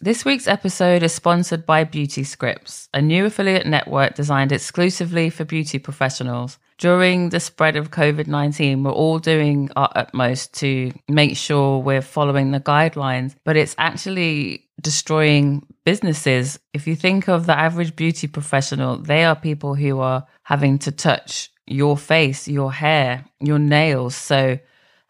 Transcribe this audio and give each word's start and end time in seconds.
This 0.00 0.24
week's 0.24 0.46
episode 0.46 1.02
is 1.02 1.12
sponsored 1.12 1.66
by 1.66 1.82
Beauty 1.82 2.22
Scripts, 2.22 2.88
a 2.94 3.02
new 3.02 3.26
affiliate 3.26 3.66
network 3.66 4.14
designed 4.14 4.52
exclusively 4.52 5.28
for 5.28 5.44
beauty 5.44 5.80
professionals. 5.80 6.56
During 6.78 7.30
the 7.30 7.40
spread 7.40 7.74
of 7.74 7.90
COVID 7.90 8.28
19, 8.28 8.84
we're 8.84 8.92
all 8.92 9.18
doing 9.18 9.70
our 9.74 9.90
utmost 9.96 10.54
to 10.60 10.92
make 11.08 11.36
sure 11.36 11.80
we're 11.80 12.00
following 12.00 12.52
the 12.52 12.60
guidelines, 12.60 13.34
but 13.42 13.56
it's 13.56 13.74
actually 13.76 14.68
destroying 14.80 15.66
businesses. 15.84 16.60
If 16.72 16.86
you 16.86 16.94
think 16.94 17.28
of 17.28 17.46
the 17.46 17.58
average 17.58 17.96
beauty 17.96 18.28
professional, 18.28 18.98
they 18.98 19.24
are 19.24 19.34
people 19.34 19.74
who 19.74 19.98
are 19.98 20.24
having 20.44 20.78
to 20.78 20.92
touch 20.92 21.50
your 21.66 21.98
face, 21.98 22.46
your 22.46 22.72
hair, 22.72 23.24
your 23.40 23.58
nails. 23.58 24.14
So, 24.14 24.60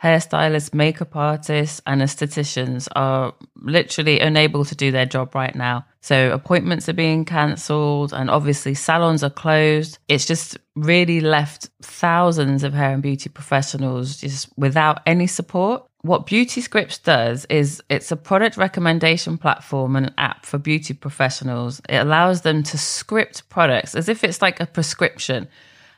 hairstylists, 0.02 0.72
makeup 0.72 1.16
artists, 1.16 1.80
and 1.86 2.00
estheticians 2.00 2.88
are 2.94 3.34
literally 3.56 4.20
unable 4.20 4.64
to 4.64 4.74
do 4.74 4.90
their 4.90 5.06
job 5.06 5.34
right 5.34 5.54
now. 5.54 5.84
So 6.00 6.30
appointments 6.32 6.88
are 6.88 6.94
being 6.94 7.24
cancelled, 7.24 8.12
and 8.12 8.30
obviously 8.30 8.74
salons 8.74 9.24
are 9.24 9.30
closed. 9.30 9.98
It's 10.08 10.26
just 10.26 10.56
really 10.76 11.20
left 11.20 11.68
thousands 11.82 12.62
of 12.62 12.74
hair 12.74 12.92
and 12.92 13.02
beauty 13.02 13.28
professionals 13.28 14.18
just 14.18 14.48
without 14.56 15.00
any 15.06 15.26
support. 15.26 15.84
What 16.02 16.26
Beauty 16.26 16.60
Scripts 16.60 16.98
does 16.98 17.44
is 17.46 17.82
it's 17.90 18.12
a 18.12 18.16
product 18.16 18.56
recommendation 18.56 19.36
platform 19.36 19.96
and 19.96 20.14
app 20.16 20.46
for 20.46 20.56
beauty 20.56 20.94
professionals. 20.94 21.80
It 21.88 21.96
allows 21.96 22.42
them 22.42 22.62
to 22.62 22.78
script 22.78 23.48
products 23.48 23.96
as 23.96 24.08
if 24.08 24.22
it's 24.22 24.40
like 24.40 24.60
a 24.60 24.66
prescription. 24.66 25.48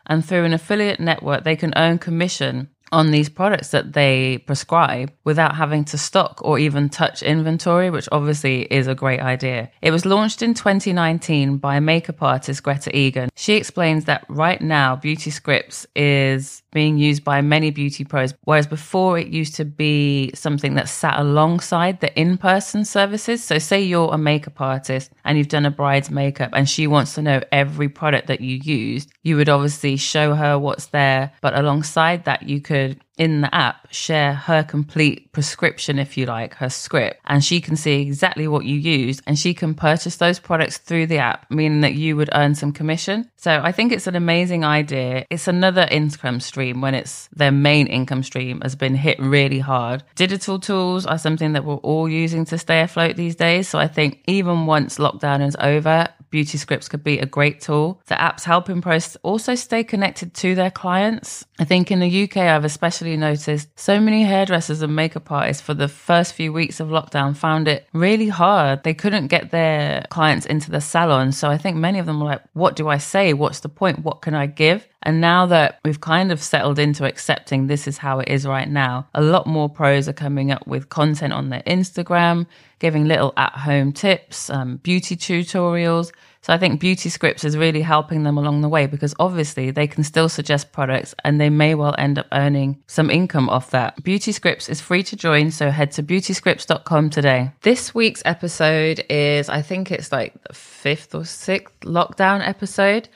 And 0.06 0.24
through 0.24 0.44
an 0.44 0.54
affiliate 0.54 1.00
network, 1.00 1.44
they 1.44 1.54
can 1.54 1.74
earn 1.76 1.98
commission 1.98 2.70
on 2.92 3.10
these 3.10 3.28
products 3.28 3.68
that 3.68 3.92
they 3.92 4.38
prescribe 4.46 5.12
without 5.24 5.54
having 5.54 5.84
to 5.84 5.98
stock 5.98 6.40
or 6.42 6.58
even 6.58 6.88
touch 6.88 7.22
inventory, 7.22 7.90
which 7.90 8.08
obviously 8.10 8.62
is 8.62 8.86
a 8.86 8.94
great 8.94 9.20
idea. 9.20 9.70
It 9.82 9.90
was 9.90 10.04
launched 10.04 10.42
in 10.42 10.54
2019 10.54 11.58
by 11.58 11.78
makeup 11.80 12.22
artist 12.22 12.62
Greta 12.62 12.94
Egan. 12.96 13.30
She 13.36 13.54
explains 13.54 14.06
that 14.06 14.24
right 14.28 14.60
now, 14.60 14.96
Beauty 14.96 15.30
Scripts 15.30 15.86
is 15.94 16.62
being 16.72 16.98
used 16.98 17.24
by 17.24 17.40
many 17.40 17.70
beauty 17.70 18.04
pros, 18.04 18.34
whereas 18.44 18.66
before 18.66 19.18
it 19.18 19.28
used 19.28 19.54
to 19.56 19.64
be 19.64 20.30
something 20.34 20.74
that 20.74 20.88
sat 20.88 21.18
alongside 21.18 22.00
the 22.00 22.16
in 22.18 22.38
person 22.38 22.84
services. 22.84 23.42
So, 23.42 23.58
say 23.58 23.82
you're 23.82 24.12
a 24.12 24.18
makeup 24.18 24.60
artist 24.60 25.12
and 25.24 25.36
you've 25.36 25.48
done 25.48 25.66
a 25.66 25.70
bride's 25.70 26.10
makeup 26.10 26.50
and 26.52 26.68
she 26.68 26.86
wants 26.86 27.14
to 27.14 27.22
know 27.22 27.40
every 27.50 27.88
product 27.88 28.28
that 28.28 28.40
you 28.40 28.56
used, 28.62 29.10
you 29.22 29.36
would 29.36 29.48
obviously 29.48 29.96
show 29.96 30.34
her 30.34 30.58
what's 30.58 30.86
there, 30.86 31.32
but 31.40 31.58
alongside 31.58 32.24
that, 32.24 32.48
you 32.48 32.60
could 32.60 32.79
in 33.20 33.42
the 33.42 33.54
app 33.54 33.86
share 33.92 34.32
her 34.32 34.62
complete 34.62 35.30
prescription, 35.32 35.98
if 35.98 36.16
you 36.16 36.24
like, 36.24 36.54
her 36.54 36.70
script, 36.70 37.20
and 37.26 37.44
she 37.44 37.60
can 37.60 37.76
see 37.76 38.00
exactly 38.00 38.48
what 38.48 38.64
you 38.64 38.76
used 38.76 39.22
and 39.26 39.38
she 39.38 39.52
can 39.52 39.74
purchase 39.74 40.16
those 40.16 40.38
products 40.38 40.78
through 40.78 41.06
the 41.06 41.18
app, 41.18 41.44
meaning 41.50 41.82
that 41.82 41.92
you 41.92 42.16
would 42.16 42.30
earn 42.32 42.54
some 42.54 42.72
commission. 42.72 43.30
So 43.36 43.60
I 43.62 43.72
think 43.72 43.92
it's 43.92 44.06
an 44.06 44.16
amazing 44.16 44.64
idea. 44.64 45.26
It's 45.28 45.48
another 45.48 45.86
income 45.90 46.40
stream 46.40 46.80
when 46.80 46.94
it's 46.94 47.28
their 47.34 47.52
main 47.52 47.86
income 47.88 48.22
stream 48.22 48.62
has 48.62 48.74
been 48.74 48.94
hit 48.94 49.18
really 49.18 49.58
hard. 49.58 50.02
Digital 50.14 50.58
tools 50.58 51.04
are 51.04 51.18
something 51.18 51.52
that 51.52 51.64
we're 51.64 51.74
all 51.76 52.08
using 52.08 52.46
to 52.46 52.56
stay 52.56 52.80
afloat 52.80 53.16
these 53.16 53.36
days. 53.36 53.68
So 53.68 53.78
I 53.78 53.88
think 53.88 54.22
even 54.26 54.64
once 54.64 54.96
lockdown 54.96 55.46
is 55.46 55.56
over, 55.60 56.08
Beauty 56.30 56.58
Scripts 56.58 56.88
could 56.88 57.02
be 57.02 57.18
a 57.18 57.26
great 57.26 57.60
tool. 57.60 58.00
The 58.06 58.20
app's 58.20 58.44
helping 58.44 58.80
pros 58.80 59.16
also 59.22 59.54
stay 59.54 59.84
connected 59.84 60.34
to 60.34 60.54
their 60.54 60.70
clients. 60.70 61.44
I 61.58 61.64
think 61.64 61.90
in 61.90 62.00
the 62.00 62.24
UK, 62.24 62.38
I've 62.38 62.64
especially 62.64 63.16
noticed 63.16 63.68
so 63.78 64.00
many 64.00 64.22
hairdressers 64.22 64.82
and 64.82 64.94
makeup 64.94 65.30
artists 65.30 65.62
for 65.62 65.74
the 65.74 65.88
first 65.88 66.34
few 66.34 66.52
weeks 66.52 66.80
of 66.80 66.88
lockdown 66.88 67.36
found 67.36 67.68
it 67.68 67.86
really 67.92 68.28
hard. 68.28 68.84
They 68.84 68.94
couldn't 68.94 69.26
get 69.26 69.50
their 69.50 70.06
clients 70.10 70.46
into 70.46 70.70
the 70.70 70.80
salon. 70.80 71.32
So 71.32 71.48
I 71.48 71.58
think 71.58 71.76
many 71.76 71.98
of 71.98 72.06
them 72.06 72.20
were 72.20 72.26
like, 72.26 72.42
what 72.52 72.76
do 72.76 72.88
I 72.88 72.98
say? 72.98 73.32
What's 73.32 73.60
the 73.60 73.68
point? 73.68 74.04
What 74.04 74.22
can 74.22 74.34
I 74.34 74.46
give? 74.46 74.86
And 75.02 75.20
now 75.20 75.46
that 75.46 75.80
we've 75.84 76.00
kind 76.00 76.30
of 76.30 76.42
settled 76.42 76.78
into 76.78 77.04
accepting 77.06 77.66
this 77.66 77.86
is 77.86 77.98
how 77.98 78.20
it 78.20 78.28
is 78.28 78.46
right 78.46 78.68
now, 78.68 79.08
a 79.14 79.22
lot 79.22 79.46
more 79.46 79.68
pros 79.68 80.08
are 80.08 80.12
coming 80.12 80.50
up 80.50 80.66
with 80.66 80.88
content 80.88 81.32
on 81.32 81.48
their 81.48 81.62
Instagram, 81.62 82.46
giving 82.78 83.06
little 83.06 83.32
at 83.36 83.52
home 83.52 83.92
tips, 83.92 84.50
um, 84.50 84.76
beauty 84.78 85.16
tutorials. 85.16 86.12
So 86.42 86.54
I 86.54 86.58
think 86.58 86.80
Beauty 86.80 87.10
Scripts 87.10 87.44
is 87.44 87.56
really 87.56 87.82
helping 87.82 88.22
them 88.22 88.38
along 88.38 88.62
the 88.62 88.68
way 88.68 88.86
because 88.86 89.14
obviously 89.18 89.70
they 89.70 89.86
can 89.86 90.02
still 90.02 90.28
suggest 90.28 90.72
products 90.72 91.14
and 91.22 91.38
they 91.38 91.50
may 91.50 91.74
well 91.74 91.94
end 91.98 92.18
up 92.18 92.26
earning 92.32 92.82
some 92.86 93.10
income 93.10 93.50
off 93.50 93.70
that. 93.72 94.02
Beauty 94.02 94.32
Scripts 94.32 94.68
is 94.68 94.80
free 94.80 95.02
to 95.02 95.16
join, 95.16 95.50
so 95.50 95.70
head 95.70 95.92
to 95.92 96.02
beautyscripts.com 96.02 97.10
today. 97.10 97.52
This 97.60 97.94
week's 97.94 98.22
episode 98.24 99.04
is, 99.10 99.50
I 99.50 99.60
think 99.60 99.90
it's 99.90 100.12
like 100.12 100.32
the 100.44 100.54
fifth 100.54 101.14
or 101.14 101.26
sixth 101.26 101.78
lockdown 101.80 102.46
episode, 102.46 103.10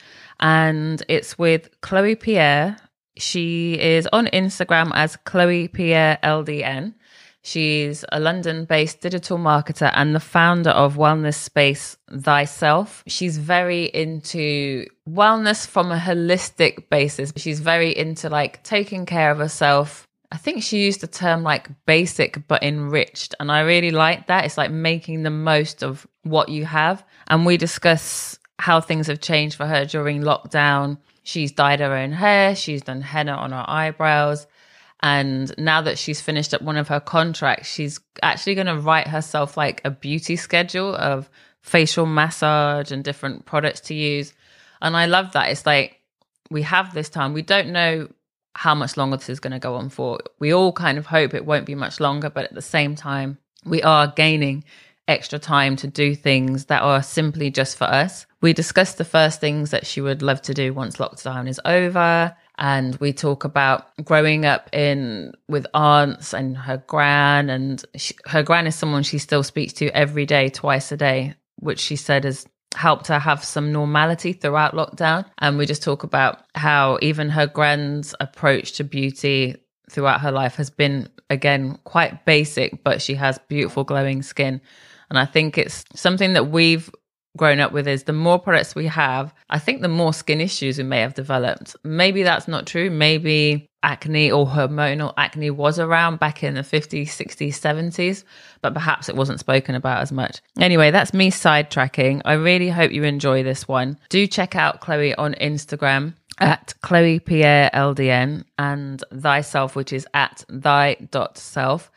and 0.45 1.03
it's 1.09 1.39
with 1.39 1.71
Chloe 1.81 2.17
Pierre. 2.17 2.77
She 3.17 3.81
is 3.81 4.07
on 4.13 4.27
Instagram 4.27 4.91
as 4.95 5.17
Chloe 5.17 5.69
Pierre 5.69 6.19
LDN. 6.23 6.93
She's 7.41 8.05
a 8.13 8.21
London 8.21 8.67
based 8.67 9.01
digital 9.01 9.39
marketer 9.39 9.91
and 9.95 10.15
the 10.15 10.21
founder 10.21 10.71
of 10.71 10.97
wellness 10.97 11.37
space 11.37 11.97
Thyself. 12.11 13.03
She's 13.07 13.39
very 13.39 13.85
into 13.87 14.87
wellness 15.09 15.67
from 15.67 15.91
a 15.91 15.99
holistic 15.99 16.91
basis. 16.91 17.33
She's 17.37 17.61
very 17.61 17.97
into 17.97 18.29
like 18.29 18.63
taking 18.65 19.07
care 19.07 19.31
of 19.31 19.39
herself. 19.39 20.07
I 20.31 20.37
think 20.37 20.63
she 20.63 20.85
used 20.85 21.01
the 21.01 21.07
term 21.07 21.43
like 21.43 21.69
basic 21.87 22.47
but 22.49 22.63
enriched. 22.63 23.35
And 23.41 23.51
I 23.51 23.61
really 23.61 23.93
like 23.93 24.27
that. 24.27 24.45
It's 24.45 24.59
like 24.59 24.71
making 24.71 25.23
the 25.23 25.31
most 25.31 25.83
of 25.83 26.07
what 26.23 26.51
you 26.51 26.67
have. 26.67 27.03
And 27.29 27.47
we 27.47 27.57
discuss 27.57 28.39
how 28.59 28.81
things 28.81 29.07
have 29.09 29.21
changed 29.21 29.57
for 29.57 29.67
her 29.67 29.85
during 29.85 30.23
lockdown. 30.23 30.99
She's 31.23 31.53
dyed 31.53 31.81
her 31.81 31.95
own 31.95 32.13
hair, 32.13 32.55
she's 32.55 32.83
done 32.83 33.01
henna 33.01 33.33
on 33.33 33.53
her 33.53 33.65
eyebrows. 33.67 34.47
And 35.01 35.53
now 35.59 35.83
that 35.83 35.99
she's 35.99 36.21
finished 36.21 36.55
up 36.55 36.63
one 36.63 36.77
of 36.77 36.89
her 36.89 37.01
contracts, 37.01 37.69
she's 37.69 38.01
actually 38.23 38.55
going 38.55 38.69
to 38.69 38.79
write 38.79 39.07
herself 39.07 39.57
like 39.57 39.83
a 39.85 39.91
beauty 39.91 40.37
schedule 40.37 40.95
of 40.95 41.29
facial 41.61 42.07
massage 42.07 42.91
and 42.91 43.05
different 43.05 43.45
products 43.45 43.81
to 43.81 43.95
use. 43.95 44.33
And 44.81 44.97
I 44.97 45.07
love 45.07 45.33
that. 45.33 45.51
It's 45.51 45.67
like 45.67 46.01
we 46.51 46.63
have 46.63 46.95
this 46.95 47.09
time. 47.09 47.33
We 47.33 47.43
don't 47.43 47.69
know 47.69 48.09
how 48.55 48.75
much 48.75 48.97
longer 48.97 49.17
this 49.17 49.29
is 49.29 49.41
going 49.41 49.53
to 49.53 49.59
go 49.59 49.75
on 49.75 49.89
for. 49.89 50.21
We 50.39 50.55
all 50.55 50.73
kind 50.73 50.97
of 50.97 51.07
hope 51.07 51.35
it 51.35 51.45
won't 51.45 51.67
be 51.67 51.75
much 51.75 52.01
longer, 52.01 52.31
but 52.31 52.45
at 52.45 52.55
the 52.55 52.63
same 52.63 52.95
time, 52.95 53.39
we 53.65 53.83
are 53.83 54.07
gaining 54.07 54.65
extra 55.07 55.39
time 55.39 55.77
to 55.77 55.87
do 55.87 56.15
things 56.15 56.67
that 56.67 56.83
are 56.83 57.03
simply 57.03 57.51
just 57.51 57.77
for 57.77 57.85
us. 57.85 58.27
We 58.41 58.53
discussed 58.53 58.99
the 58.99 59.05
first 59.05 59.41
things 59.41 59.71
that 59.71 59.87
she 59.87 60.01
would 60.01 60.23
love 60.23 60.43
to 60.43 60.55
do 60.55 60.73
once 60.73 60.97
lockdown 60.97 61.49
is 61.49 61.61
over 61.65 62.35
and 62.59 62.97
we 62.97 63.13
talk 63.13 63.45
about 63.45 63.89
growing 64.05 64.45
up 64.45 64.69
in 64.73 65.33
with 65.49 65.67
aunts 65.75 66.33
and 66.33 66.57
her 66.57 66.83
gran 66.87 67.51
and 67.51 67.85
she, 67.97 68.15
her 68.27 68.43
gran 68.43 68.67
is 68.67 68.75
someone 68.75 69.03
she 69.03 69.19
still 69.19 69.43
speaks 69.43 69.73
to 69.75 69.89
every 69.89 70.27
day 70.27 70.49
twice 70.49 70.93
a 70.93 70.97
day 70.97 71.35
which 71.57 71.81
she 71.81 71.97
said 71.97 72.25
has 72.25 72.47
helped 72.75 73.07
her 73.07 73.19
have 73.19 73.43
some 73.43 73.73
normality 73.73 74.33
throughout 74.33 74.75
lockdown 74.75 75.25
and 75.39 75.59
we 75.59 75.67
just 75.67 75.83
talk 75.83 76.03
about 76.03 76.45
how 76.55 76.99
even 77.03 77.29
her 77.29 77.47
gran's 77.47 78.15
approach 78.21 78.73
to 78.73 78.85
beauty 78.85 79.57
throughout 79.91 80.21
her 80.21 80.33
life 80.33 80.57
has 80.57 80.71
been 80.71 81.09
again 81.31 81.79
quite 81.85 82.25
basic 82.25 82.83
but 82.85 83.01
she 83.01 83.15
has 83.15 83.39
beautiful 83.49 83.85
glowing 83.85 84.23
skin 84.23 84.61
and 85.15 85.19
i 85.21 85.31
think 85.31 85.57
it's 85.57 85.85
something 85.95 86.33
that 86.35 86.51
we've 86.51 86.91
grown 87.37 87.61
up 87.61 87.73
with 87.73 87.89
is 87.89 88.05
the 88.05 88.13
more 88.13 88.39
products 88.39 88.75
we 88.75 88.87
have, 88.87 89.35
I 89.51 89.59
think 89.59 89.83
the 89.83 89.89
more 89.89 90.13
skin 90.13 90.41
issues 90.41 90.79
we 90.79 90.85
may 90.85 91.01
have 91.01 91.15
developed. 91.15 91.75
Maybe 91.83 92.23
that's 92.23 92.47
not 92.47 92.67
true. 92.67 92.91
Maybe 92.91 93.69
acne 93.83 94.31
or 94.31 94.47
hormonal 94.47 95.13
acne 95.17 95.51
was 95.51 95.79
around 95.79 96.19
back 96.21 96.43
in 96.43 96.55
the 96.55 96.63
50s, 96.63 97.09
60s, 97.09 97.49
70s, 97.49 98.25
but 98.63 98.73
perhaps 98.73 99.09
it 99.09 99.17
wasn't 99.17 99.41
spoken 99.41 99.75
about 99.75 100.01
as 100.01 100.13
much. 100.13 100.41
Anyway, 100.59 100.91
that's 100.91 101.13
me 101.13 101.31
sidetracking. 101.31 102.23
I 102.25 102.35
really 102.35 102.69
hope 102.69 102.93
you 102.93 103.03
enjoy 103.03 103.43
this 103.43 103.67
one. 103.69 103.99
Do 104.09 104.27
check 104.27 104.55
out 104.55 104.81
Chloe 104.81 105.15
on 105.17 105.35
Instagram 105.35 106.15
at 106.39 106.75
Chloe 106.83 107.19
Pierre 107.19 107.71
LDN 107.75 108.45
and 108.59 109.03
thyself, 109.13 109.77
which 109.77 109.93
is 109.93 110.07
at 110.15 110.45
thy.self 110.49 111.91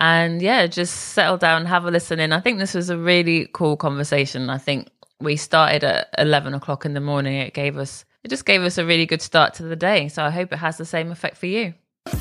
and 0.00 0.42
yeah, 0.42 0.66
just 0.66 0.94
settle 0.94 1.36
down, 1.36 1.66
have 1.66 1.84
a 1.84 1.90
listen 1.90 2.20
in. 2.20 2.32
I 2.32 2.40
think 2.40 2.58
this 2.58 2.74
was 2.74 2.90
a 2.90 2.98
really 2.98 3.48
cool 3.52 3.76
conversation. 3.76 4.50
I 4.50 4.58
think 4.58 4.88
we 5.20 5.36
started 5.36 5.84
at 5.84 6.08
11 6.18 6.54
o'clock 6.54 6.84
in 6.84 6.94
the 6.94 7.00
morning. 7.00 7.36
It 7.36 7.54
gave 7.54 7.78
us, 7.78 8.04
it 8.22 8.28
just 8.28 8.44
gave 8.44 8.62
us 8.62 8.78
a 8.78 8.84
really 8.84 9.06
good 9.06 9.22
start 9.22 9.54
to 9.54 9.62
the 9.62 9.76
day. 9.76 10.08
So 10.08 10.22
I 10.22 10.30
hope 10.30 10.52
it 10.52 10.56
has 10.56 10.76
the 10.76 10.84
same 10.84 11.10
effect 11.12 11.36
for 11.36 11.46
you. 11.46 11.74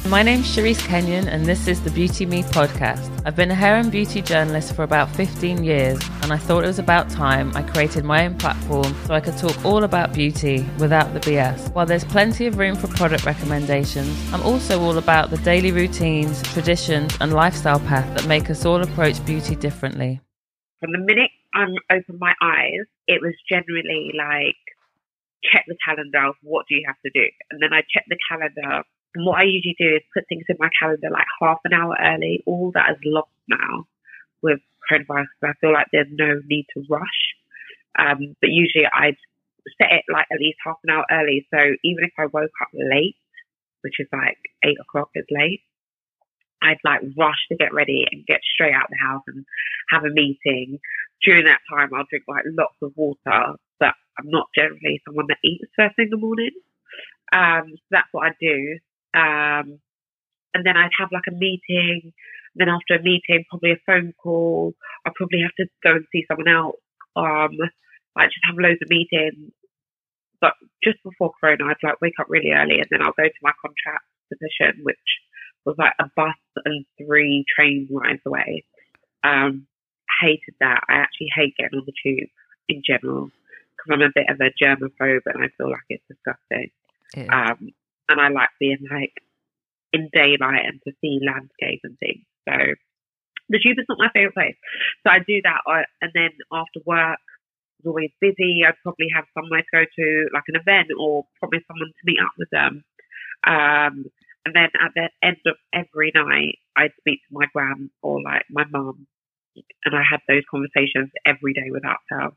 My 0.07 0.23
name's 0.23 0.45
Cherise 0.45 0.79
Kenyon, 0.79 1.27
and 1.27 1.45
this 1.45 1.67
is 1.67 1.81
the 1.81 1.89
Beauty 1.89 2.25
Me 2.25 2.43
podcast. 2.43 3.09
I've 3.25 3.35
been 3.35 3.51
a 3.51 3.55
hair 3.55 3.75
and 3.75 3.91
beauty 3.91 4.21
journalist 4.21 4.75
for 4.75 4.83
about 4.83 5.09
15 5.09 5.61
years, 5.61 5.99
and 6.21 6.31
I 6.31 6.37
thought 6.37 6.63
it 6.63 6.67
was 6.67 6.79
about 6.79 7.09
time 7.09 7.51
I 7.53 7.63
created 7.63 8.05
my 8.05 8.25
own 8.25 8.37
platform 8.37 8.95
so 9.05 9.13
I 9.13 9.19
could 9.19 9.37
talk 9.37 9.65
all 9.65 9.83
about 9.83 10.13
beauty 10.13 10.65
without 10.79 11.13
the 11.13 11.19
BS. 11.19 11.73
While 11.73 11.85
there's 11.85 12.05
plenty 12.05 12.45
of 12.45 12.57
room 12.57 12.77
for 12.77 12.87
product 12.87 13.25
recommendations, 13.25 14.15
I'm 14.33 14.41
also 14.43 14.79
all 14.79 14.97
about 14.97 15.31
the 15.31 15.37
daily 15.39 15.73
routines, 15.73 16.41
traditions, 16.53 17.17
and 17.19 17.33
lifestyle 17.33 17.79
path 17.81 18.07
that 18.15 18.25
make 18.25 18.49
us 18.49 18.63
all 18.63 18.81
approach 18.81 19.25
beauty 19.25 19.55
differently. 19.55 20.21
from 20.79 20.93
the 20.93 20.99
minute 20.99 21.31
I 21.55 21.65
opened 21.91 22.19
my 22.19 22.33
eyes, 22.41 22.85
it 23.07 23.21
was 23.21 23.33
generally 23.49 24.11
like 24.17 24.55
check 25.51 25.65
the 25.67 25.75
calendar 25.85 26.31
what 26.41 26.67
do 26.69 26.75
you 26.75 26.83
have 26.87 26.99
to 27.05 27.11
do, 27.13 27.27
and 27.51 27.61
then 27.61 27.73
I 27.73 27.81
check 27.93 28.05
the 28.07 28.17
calendar. 28.29 28.83
And 29.15 29.25
what 29.25 29.39
I 29.39 29.43
usually 29.43 29.75
do 29.77 29.95
is 29.95 30.01
put 30.13 30.27
things 30.27 30.45
in 30.49 30.57
my 30.59 30.69
calendar 30.79 31.09
like 31.11 31.27
half 31.41 31.59
an 31.65 31.73
hour 31.73 31.95
early. 32.01 32.43
All 32.45 32.71
that 32.73 32.91
is 32.91 32.97
lost 33.05 33.29
now 33.47 33.85
with 34.41 34.59
coronavirus. 34.89 35.29
Because 35.39 35.55
I 35.55 35.59
feel 35.61 35.73
like 35.73 35.87
there's 35.91 36.07
no 36.11 36.41
need 36.45 36.65
to 36.73 36.83
rush. 36.89 37.21
Um, 37.97 38.35
but 38.41 38.49
usually 38.49 38.85
I'd 38.91 39.17
set 39.77 39.91
it 39.91 40.05
like 40.11 40.25
at 40.31 40.39
least 40.39 40.57
half 40.65 40.77
an 40.83 40.89
hour 40.89 41.05
early. 41.11 41.47
So 41.53 41.59
even 41.83 42.03
if 42.03 42.11
I 42.17 42.25
woke 42.25 42.51
up 42.61 42.69
late, 42.73 43.15
which 43.81 43.99
is 43.99 44.07
like 44.11 44.37
eight 44.65 44.77
o'clock 44.81 45.09
is 45.15 45.25
late, 45.29 45.61
I'd 46.61 46.79
like 46.83 47.01
rush 47.17 47.47
to 47.49 47.57
get 47.57 47.73
ready 47.73 48.05
and 48.09 48.25
get 48.25 48.39
straight 48.53 48.73
out 48.73 48.87
the 48.89 48.97
house 48.97 49.23
and 49.27 49.45
have 49.91 50.03
a 50.05 50.09
meeting. 50.09 50.79
During 51.21 51.45
that 51.45 51.59
time, 51.69 51.89
I'll 51.93 52.07
drink 52.09 52.25
like 52.27 52.45
lots 52.47 52.75
of 52.81 52.93
water, 52.95 53.59
but 53.79 53.93
I'm 54.17 54.29
not 54.29 54.47
generally 54.55 55.01
someone 55.05 55.27
that 55.27 55.43
eats 55.43 55.65
first 55.75 55.95
thing 55.95 56.05
in 56.05 56.11
the 56.11 56.17
morning. 56.17 56.51
Um, 57.33 57.73
so 57.75 57.87
that's 57.91 58.07
what 58.11 58.27
I 58.27 58.31
do. 58.39 58.79
Um, 59.13 59.79
and 60.53 60.65
then 60.65 60.77
I'd 60.77 60.97
have 60.99 61.09
like 61.11 61.27
a 61.29 61.35
meeting. 61.35 62.13
Then 62.55 62.69
after 62.69 62.95
a 62.95 63.01
meeting, 63.01 63.45
probably 63.49 63.71
a 63.71 63.81
phone 63.85 64.13
call. 64.21 64.73
I 65.05 65.11
probably 65.15 65.41
have 65.41 65.55
to 65.57 65.65
go 65.83 65.91
and 65.97 66.05
see 66.11 66.25
someone 66.27 66.47
else. 66.47 66.77
Um, 67.15 67.57
I 68.15 68.25
just 68.25 68.45
have 68.45 68.55
loads 68.57 68.79
of 68.81 68.89
meetings. 68.89 69.51
But 70.39 70.53
just 70.83 71.01
before 71.03 71.31
Corona, 71.39 71.65
I'd 71.65 71.81
like 71.81 72.01
wake 72.01 72.19
up 72.19 72.27
really 72.29 72.51
early 72.51 72.75
and 72.75 72.87
then 72.91 73.01
I'll 73.01 73.15
go 73.17 73.23
to 73.23 73.43
my 73.43 73.53
contract 73.61 74.05
position, 74.29 74.83
which 74.83 74.97
was 75.65 75.75
like 75.77 75.93
a 75.99 76.05
bus 76.15 76.35
and 76.65 76.85
three 76.97 77.45
train 77.47 77.87
rides 77.89 78.21
away. 78.25 78.65
Um, 79.23 79.67
hated 80.21 80.55
that. 80.59 80.83
I 80.89 80.95
actually 80.95 81.29
hate 81.33 81.55
getting 81.57 81.79
on 81.79 81.85
the 81.85 81.93
tube 82.03 82.29
in 82.67 82.81
general 82.85 83.31
because 83.71 83.89
I'm 83.89 84.01
a 84.01 84.11
bit 84.13 84.29
of 84.29 84.39
a 84.41 84.51
germaphobe 84.61 85.21
and 85.25 85.43
I 85.43 85.47
feel 85.57 85.71
like 85.71 85.87
it's 85.89 86.03
disgusting. 86.07 86.71
Yeah. 87.15 87.51
Um, 87.51 87.71
and 88.09 88.19
I 88.19 88.29
like 88.29 88.49
being 88.59 88.79
like 88.89 89.13
in 89.93 90.09
daylight 90.11 90.65
and 90.65 90.79
to 90.85 90.93
see 91.01 91.19
landscape 91.25 91.81
and 91.83 91.97
things. 91.99 92.25
So 92.49 92.55
the 93.49 93.59
tube 93.59 93.77
is 93.79 93.85
not 93.89 93.99
my 93.99 94.09
favorite 94.13 94.33
place. 94.33 94.55
So 95.05 95.13
I 95.13 95.19
do 95.19 95.41
that, 95.43 95.61
I, 95.67 95.83
and 96.01 96.11
then 96.13 96.31
after 96.51 96.79
work, 96.85 97.19
it's 97.79 97.87
always 97.87 98.11
busy. 98.21 98.63
I'd 98.65 98.79
probably 98.81 99.07
have 99.13 99.25
somewhere 99.33 99.61
to 99.61 99.73
go 99.73 99.83
to, 99.83 100.29
like 100.33 100.47
an 100.47 100.59
event, 100.59 100.89
or 100.97 101.25
probably 101.39 101.59
someone 101.67 101.91
to 101.91 102.05
meet 102.05 102.19
up 102.23 102.31
with 102.37 102.49
them. 102.51 102.83
Um, 103.45 104.05
and 104.45 104.55
then 104.55 104.69
at 104.79 104.91
the 104.95 105.09
end 105.21 105.37
of 105.45 105.55
every 105.73 106.11
night, 106.15 106.59
I'd 106.75 106.95
speak 106.99 107.19
to 107.27 107.31
my 107.31 107.45
gran 107.53 107.89
or 108.01 108.21
like 108.21 108.43
my 108.49 108.63
mum, 108.71 109.07
and 109.85 109.95
I 109.95 110.03
had 110.09 110.19
those 110.27 110.43
conversations 110.49 111.11
every 111.25 111.53
day 111.53 111.71
without 111.71 111.99
fail. 112.09 112.35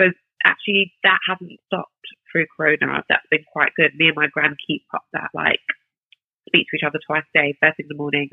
So 0.00 0.10
actually, 0.44 0.92
that 1.02 1.18
hasn't 1.28 1.60
stopped 1.66 2.06
through 2.30 2.46
Corona. 2.56 3.04
That's 3.08 3.26
been 3.30 3.44
quite 3.52 3.72
good. 3.76 3.94
Me 3.96 4.08
and 4.08 4.16
my 4.16 4.28
gran 4.28 4.56
keep 4.66 4.84
up 4.94 5.04
that 5.12 5.30
like 5.34 5.60
speak 6.48 6.66
to 6.70 6.76
each 6.76 6.86
other 6.86 6.98
twice 7.06 7.24
a 7.34 7.38
day, 7.38 7.58
first 7.60 7.76
thing 7.76 7.86
in 7.88 7.94
the 7.94 8.00
morning, 8.00 8.28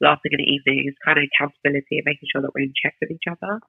last 0.00 0.22
thing 0.22 0.32
in 0.32 0.42
the 0.42 0.50
evening. 0.50 0.84
It's 0.86 0.98
kind 1.04 1.18
of 1.18 1.24
accountability 1.24 1.98
and 1.98 2.06
making 2.06 2.28
sure 2.30 2.42
that 2.42 2.50
we're 2.54 2.66
in 2.66 2.74
check 2.74 2.94
with 3.00 3.10
each 3.10 3.28
other. 3.30 3.60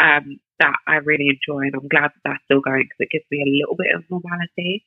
Um, 0.00 0.40
that 0.58 0.76
I 0.88 0.96
really 1.04 1.28
enjoy, 1.28 1.68
and 1.68 1.74
I'm 1.74 1.88
glad 1.88 2.12
that 2.16 2.24
that's 2.24 2.44
still 2.44 2.60
going 2.60 2.88
because 2.88 3.04
it 3.04 3.12
gives 3.12 3.28
me 3.30 3.44
a 3.44 3.52
little 3.60 3.76
bit 3.76 3.92
of 3.92 4.08
normality. 4.08 4.86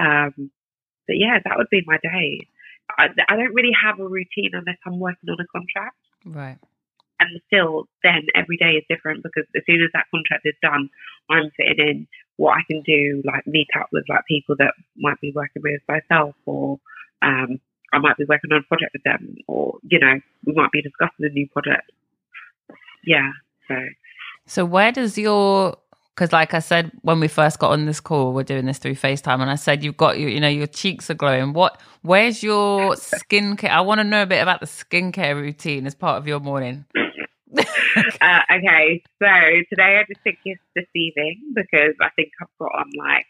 Um, 0.00 0.50
but 1.06 1.16
yeah, 1.18 1.38
that 1.44 1.56
would 1.56 1.68
be 1.70 1.82
my 1.84 1.98
day. 2.02 2.48
I, 2.88 3.08
I 3.28 3.36
don't 3.36 3.54
really 3.54 3.76
have 3.84 4.00
a 4.00 4.08
routine 4.08 4.52
unless 4.52 4.78
I'm 4.86 4.98
working 4.98 5.28
on 5.28 5.36
a 5.40 5.46
contract. 5.52 5.96
Right. 6.24 6.58
And 7.20 7.40
still, 7.46 7.84
then 8.02 8.26
every 8.34 8.56
day 8.56 8.80
is 8.80 8.84
different 8.88 9.22
because 9.22 9.44
as 9.54 9.62
soon 9.66 9.82
as 9.82 9.90
that 9.92 10.06
contract 10.10 10.46
is 10.46 10.54
done, 10.62 10.88
I'm 11.28 11.50
fitting 11.56 11.86
in 11.86 12.08
what 12.36 12.56
I 12.56 12.62
can 12.66 12.82
do, 12.82 13.22
like 13.26 13.46
meet 13.46 13.68
up 13.78 13.88
with 13.92 14.04
like 14.08 14.24
people 14.26 14.56
that 14.58 14.72
might 14.96 15.20
be 15.20 15.30
working 15.34 15.62
with 15.62 15.82
myself, 15.86 16.34
or 16.46 16.78
um, 17.20 17.60
I 17.92 17.98
might 17.98 18.16
be 18.16 18.24
working 18.26 18.50
on 18.52 18.60
a 18.60 18.68
project 18.68 18.92
with 18.94 19.02
them, 19.04 19.36
or 19.46 19.78
you 19.82 19.98
know, 19.98 20.14
we 20.46 20.54
might 20.54 20.72
be 20.72 20.80
discussing 20.80 21.26
a 21.26 21.28
new 21.28 21.46
project. 21.48 21.92
Yeah. 23.04 23.30
So. 23.68 23.74
So 24.46 24.64
where 24.64 24.90
does 24.90 25.18
your 25.18 25.76
because 26.20 26.32
like 26.32 26.52
I 26.54 26.58
said 26.58 26.92
when 27.02 27.18
we 27.18 27.28
first 27.28 27.58
got 27.58 27.72
on 27.72 27.86
this 27.86 28.00
call, 28.00 28.32
we're 28.32 28.42
doing 28.42 28.66
this 28.66 28.78
through 28.78 28.96
FaceTime, 28.96 29.40
and 29.40 29.50
I 29.50 29.54
said 29.54 29.82
you've 29.82 29.96
got 29.96 30.18
you, 30.18 30.28
you 30.28 30.38
know, 30.40 30.48
your 30.48 30.66
cheeks 30.66 31.08
are 31.10 31.14
glowing. 31.14 31.54
What? 31.54 31.80
Where's 32.02 32.42
your 32.42 32.90
skincare? 32.94 33.70
I 33.70 33.80
want 33.80 34.00
to 34.00 34.04
know 34.04 34.22
a 34.22 34.26
bit 34.26 34.40
about 34.40 34.60
the 34.60 34.66
skincare 34.66 35.34
routine 35.34 35.86
as 35.86 35.94
part 35.94 36.18
of 36.18 36.26
your 36.26 36.40
morning. 36.40 36.84
uh, 38.20 38.40
okay, 38.52 39.02
so 39.18 39.28
today 39.70 39.98
I 39.98 40.04
just 40.08 40.22
think 40.22 40.38
it's 40.44 40.60
deceiving 40.74 41.52
because 41.54 41.94
I 42.00 42.10
think 42.16 42.30
I've 42.40 42.48
got 42.58 42.72
on 42.74 42.90
like 42.96 43.26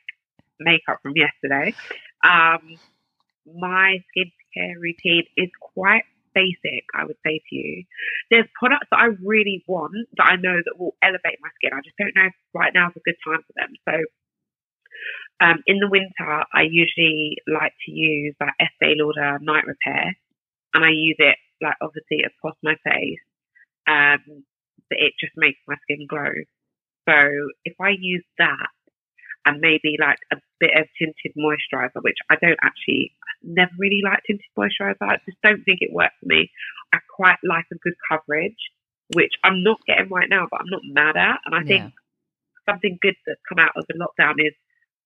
makeup 0.58 0.98
from 1.02 1.14
yesterday. 1.16 1.74
Um, 2.22 2.76
my 3.46 4.04
skincare 4.12 4.74
routine 4.80 5.24
is 5.36 5.50
quite 5.60 6.04
basic, 6.34 6.84
I 6.94 7.04
would 7.04 7.16
say 7.24 7.40
to 7.50 7.56
you. 7.56 7.84
There's 8.30 8.46
products 8.58 8.88
that 8.90 9.00
I 9.00 9.08
really 9.24 9.64
want 9.66 9.94
that 10.16 10.26
I 10.26 10.36
know 10.36 10.56
that 10.56 10.78
will 10.78 10.94
elevate 11.02 11.38
my 11.40 11.50
skin. 11.56 11.72
I 11.72 11.80
just 11.82 11.96
don't 11.96 12.14
know 12.14 12.26
if 12.26 12.34
right 12.54 12.72
now 12.74 12.88
is 12.88 12.96
a 12.96 13.00
good 13.00 13.16
time 13.24 13.40
for 13.46 13.54
them. 13.56 13.72
So 13.88 13.94
um, 15.40 15.62
in 15.66 15.78
the 15.78 15.88
winter, 15.88 16.44
I 16.52 16.62
usually 16.68 17.38
like 17.48 17.72
to 17.86 17.92
use 17.92 18.34
like 18.40 18.54
Estee 18.60 18.94
Lauder 18.96 19.38
Night 19.40 19.64
Repair, 19.66 20.14
and 20.74 20.84
I 20.84 20.90
use 20.90 21.16
it 21.18 21.36
like 21.62 21.76
obviously 21.80 22.22
across 22.24 22.56
my 22.62 22.74
face. 22.84 23.24
Um, 23.88 24.44
but 24.90 24.98
it 24.98 25.14
just 25.18 25.32
makes 25.36 25.58
my 25.66 25.76
skin 25.82 26.06
glow. 26.08 26.34
So 27.08 27.16
if 27.64 27.74
I 27.80 27.90
use 27.98 28.24
that 28.38 28.68
and 29.46 29.60
maybe 29.60 29.96
like 29.98 30.18
a 30.32 30.36
bit 30.58 30.72
of 30.76 30.86
tinted 30.98 31.32
moisturizer, 31.38 32.02
which 32.02 32.18
I 32.28 32.36
don't 32.36 32.60
actually 32.62 33.12
never 33.42 33.72
really 33.78 34.02
like 34.04 34.20
tinted 34.26 34.44
moisturizer. 34.58 35.00
I 35.00 35.16
just 35.24 35.40
don't 35.42 35.64
think 35.64 35.80
it 35.80 35.92
works 35.92 36.14
for 36.20 36.26
me. 36.26 36.50
I 36.92 36.98
quite 37.16 37.38
like 37.42 37.64
a 37.72 37.78
good 37.82 37.94
coverage, 38.10 38.58
which 39.14 39.32
I'm 39.44 39.62
not 39.62 39.80
getting 39.86 40.10
right 40.10 40.28
now, 40.28 40.46
but 40.50 40.60
I'm 40.60 40.70
not 40.70 40.82
mad 40.84 41.16
at. 41.16 41.40
And 41.46 41.54
I 41.54 41.62
think 41.64 41.84
yeah. 41.84 42.72
something 42.72 42.98
good 43.00 43.16
that's 43.26 43.40
come 43.48 43.58
out 43.58 43.72
of 43.76 43.86
the 43.88 43.94
lockdown 43.94 44.34
is 44.38 44.52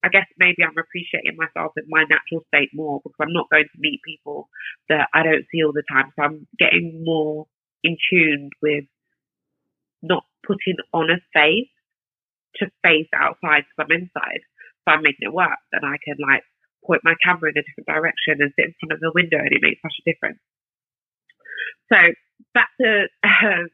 I 0.04 0.08
guess 0.08 0.26
maybe 0.36 0.62
I'm 0.62 0.76
appreciating 0.76 1.36
myself 1.36 1.72
in 1.78 1.84
my 1.88 2.04
natural 2.04 2.44
state 2.48 2.68
more 2.74 3.00
because 3.02 3.16
I'm 3.20 3.32
not 3.32 3.48
going 3.50 3.64
to 3.64 3.80
meet 3.80 4.00
people 4.04 4.50
that 4.90 5.08
I 5.14 5.22
don't 5.22 5.46
see 5.50 5.64
all 5.64 5.72
the 5.72 5.82
time. 5.90 6.12
So 6.14 6.22
I'm 6.22 6.46
getting 6.58 7.02
more 7.02 7.46
in 7.82 7.96
tune 8.10 8.50
with 8.60 8.84
not 10.04 10.24
putting 10.46 10.76
on 10.92 11.10
a 11.10 11.18
face 11.32 11.72
to 12.56 12.70
face 12.84 13.08
outside 13.16 13.64
because 13.64 13.80
I'm 13.80 13.96
inside. 13.96 14.42
So 14.84 14.94
I'm 14.94 15.02
making 15.02 15.26
it 15.26 15.32
work. 15.32 15.58
And 15.72 15.84
I 15.84 15.96
can 16.04 16.16
like 16.20 16.44
point 16.84 17.00
my 17.04 17.14
camera 17.24 17.50
in 17.50 17.58
a 17.58 17.64
different 17.64 17.88
direction 17.88 18.38
and 18.40 18.52
sit 18.54 18.68
in 18.68 18.74
front 18.78 18.92
of 18.92 19.00
the 19.00 19.12
window 19.14 19.38
and 19.38 19.52
it 19.52 19.62
makes 19.64 19.80
such 19.82 19.96
a 19.98 20.08
difference. 20.08 20.38
So 21.92 21.98
back 22.52 22.68
to 22.80 23.08
uh, 23.24 23.64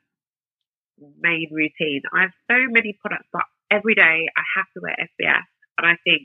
main 1.21 1.49
routine. 1.51 2.03
I 2.15 2.23
have 2.23 2.37
so 2.51 2.59
many 2.71 2.97
products, 3.01 3.29
but 3.33 3.45
every 3.71 3.95
day 3.95 4.29
I 4.37 4.43
have 4.57 4.67
to 4.75 4.81
wear 4.83 4.97
SPF, 4.99 5.45
and 5.79 5.87
I 5.87 5.97
think 6.05 6.23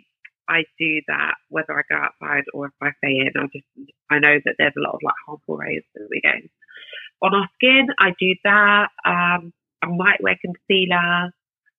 I 0.48 0.64
do 0.80 1.02
that 1.08 1.36
whether 1.50 1.74
I 1.74 1.82
go 1.90 1.96
outside 1.98 2.44
or 2.54 2.68
if 2.68 2.74
I 2.82 2.92
stay 3.04 3.18
in. 3.20 3.32
I 3.36 3.46
just 3.54 3.66
I 4.10 4.20
know 4.20 4.38
that 4.44 4.56
there's 4.58 4.78
a 4.78 4.82
lot 4.82 4.96
of 4.96 5.02
like 5.04 5.16
harmful 5.26 5.58
rays 5.58 5.84
that 5.96 6.08
we 6.10 6.22
get 6.22 6.36
on 7.22 7.34
our 7.34 7.50
skin. 7.56 7.88
I 8.00 8.14
do 8.20 8.36
that. 8.44 8.90
Um, 9.06 9.54
I 9.82 9.88
might 9.88 10.22
wear 10.22 10.38
concealer. 10.42 11.32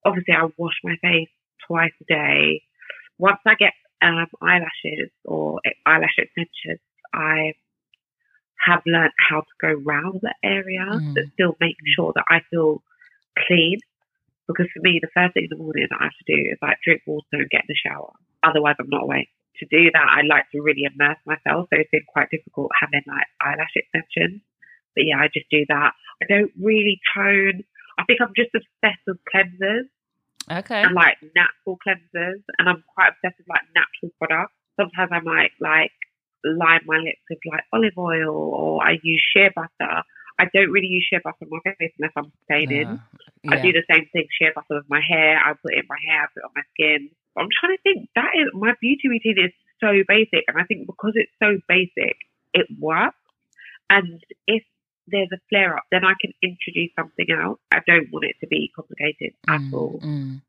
Obviously, 0.05 0.35
I 0.35 0.49
wash 0.57 0.75
my 0.85 0.97
face 1.03 1.29
twice 1.67 1.93
a 2.01 2.05
day. 2.05 2.63
Once 3.19 3.39
I 3.47 3.55
get 3.55 3.73
um, 4.03 4.27
eyelashes 4.43 5.11
or 5.25 5.61
eyelash 5.87 6.15
extensions, 6.19 6.81
I 7.13 7.55
have 8.65 8.83
learned 8.87 9.13
how 9.19 9.41
to 9.41 9.55
go 9.61 9.69
around 9.69 10.21
the 10.23 10.35
area, 10.43 10.87
mm. 10.87 11.15
but 11.15 11.25
still 11.35 11.57
make 11.61 11.77
sure 11.95 12.13
that 12.15 12.25
I 12.29 12.41
feel 12.51 12.83
clean. 13.47 13.79
Because 14.47 14.67
for 14.75 14.81
me, 14.83 15.01
the 15.03 15.11
first 15.15 15.35
thing 15.35 15.49
in 15.51 15.57
the 15.57 15.63
morning 15.63 15.87
that 15.91 16.01
I 16.01 16.05
have 16.05 16.21
to 16.25 16.31
do 16.31 16.39
is 16.51 16.59
like 16.63 16.79
drink 16.85 17.03
water 17.07 17.25
and 17.33 17.51
get 17.51 17.67
in 17.67 17.75
the 17.75 17.83
shower. 17.83 18.13
Otherwise, 18.43 18.77
I'm 18.79 18.91
not 18.91 19.05
awake. 19.05 19.29
To 19.59 19.67
do 19.67 19.91
that, 19.91 20.07
I 20.07 20.23
like 20.23 20.45
to 20.53 20.61
really 20.61 20.85
immerse 20.85 21.19
myself. 21.25 21.67
So 21.73 21.81
it's 21.81 21.91
been 21.91 22.07
quite 22.07 22.31
difficult 22.31 22.71
having 22.79 23.03
like 23.07 23.27
eyelash 23.41 23.73
extensions. 23.75 24.43
But 24.95 25.05
yeah, 25.07 25.19
I 25.19 25.29
just 25.33 25.51
do 25.51 25.65
that. 25.69 25.93
I 26.23 26.25
don't 26.29 26.53
really 26.61 27.01
tone. 27.15 27.65
I 27.99 28.05
think 28.05 28.21
I'm 28.21 28.33
just 28.37 28.51
obsessed 28.55 29.03
with 29.07 29.19
cleansers. 29.33 29.89
Okay. 30.51 30.83
And 30.83 30.95
like 30.95 31.19
natural 31.35 31.79
cleansers, 31.83 32.43
and 32.59 32.69
I'm 32.69 32.85
quite 32.95 33.11
obsessed 33.11 33.39
with 33.39 33.49
like 33.49 33.67
natural 33.75 34.13
products. 34.19 34.55
Sometimes 34.79 35.11
I 35.11 35.21
might 35.21 35.51
like 35.61 35.93
line 36.45 36.81
my 36.87 36.99
lips 36.99 37.25
with 37.29 37.41
like 37.51 37.65
olive 37.73 37.99
oil, 37.99 38.31
or 38.31 38.85
I 38.85 38.99
use 39.03 39.23
shea 39.35 39.51
butter. 39.55 40.03
I 40.39 40.45
don't 40.53 40.71
really 40.71 40.87
use 40.87 41.07
shea 41.11 41.19
butter 41.25 41.43
on 41.43 41.49
my 41.51 41.75
face 41.79 41.93
unless 41.99 42.13
I'm 42.15 42.31
staining. 42.45 42.87
Uh, 42.87 42.99
yeah. 43.43 43.55
I 43.57 43.63
do 43.63 43.73
the 43.73 43.83
same 43.91 44.07
thing, 44.13 44.29
shea 44.31 44.53
butter 44.55 44.79
with 44.79 44.89
my 44.89 45.01
hair. 45.01 45.39
I 45.39 45.55
put 45.55 45.73
it 45.73 45.79
in 45.81 45.89
my 45.89 45.99
hair, 46.07 46.23
I 46.23 46.27
put 46.33 46.43
it 46.43 46.47
on 46.47 46.55
my 46.55 46.67
skin. 46.75 47.11
I'm 47.37 47.49
trying 47.61 47.77
to 47.77 47.83
think. 47.83 48.09
That 48.15 48.31
is 48.37 48.47
my 48.55 48.73
beauty 48.81 49.09
routine 49.09 49.37
is 49.43 49.53
so 49.81 49.93
basic, 50.07 50.45
and 50.49 50.57
I 50.59 50.65
think 50.65 50.87
because 50.87 51.13
it's 51.15 51.33
so 51.43 51.59
basic, 51.69 52.17
it 52.55 52.67
works. 52.79 53.17
And 53.91 54.23
if 54.47 54.63
there's 55.09 55.29
a 55.33 55.39
flare 55.49 55.77
up, 55.77 55.85
then 55.91 56.05
I 56.05 56.15
can 56.21 56.33
introduce 56.43 56.91
something 56.97 57.27
else. 57.31 57.59
I 57.73 57.81
don't 57.87 58.11
want 58.13 58.25
it 58.27 58.37
to 58.41 58.47
be 58.47 58.71
complicated 58.75 59.35
at 59.49 59.61
Mm, 59.61 59.73
all. 59.73 60.01
mm, 60.03 60.41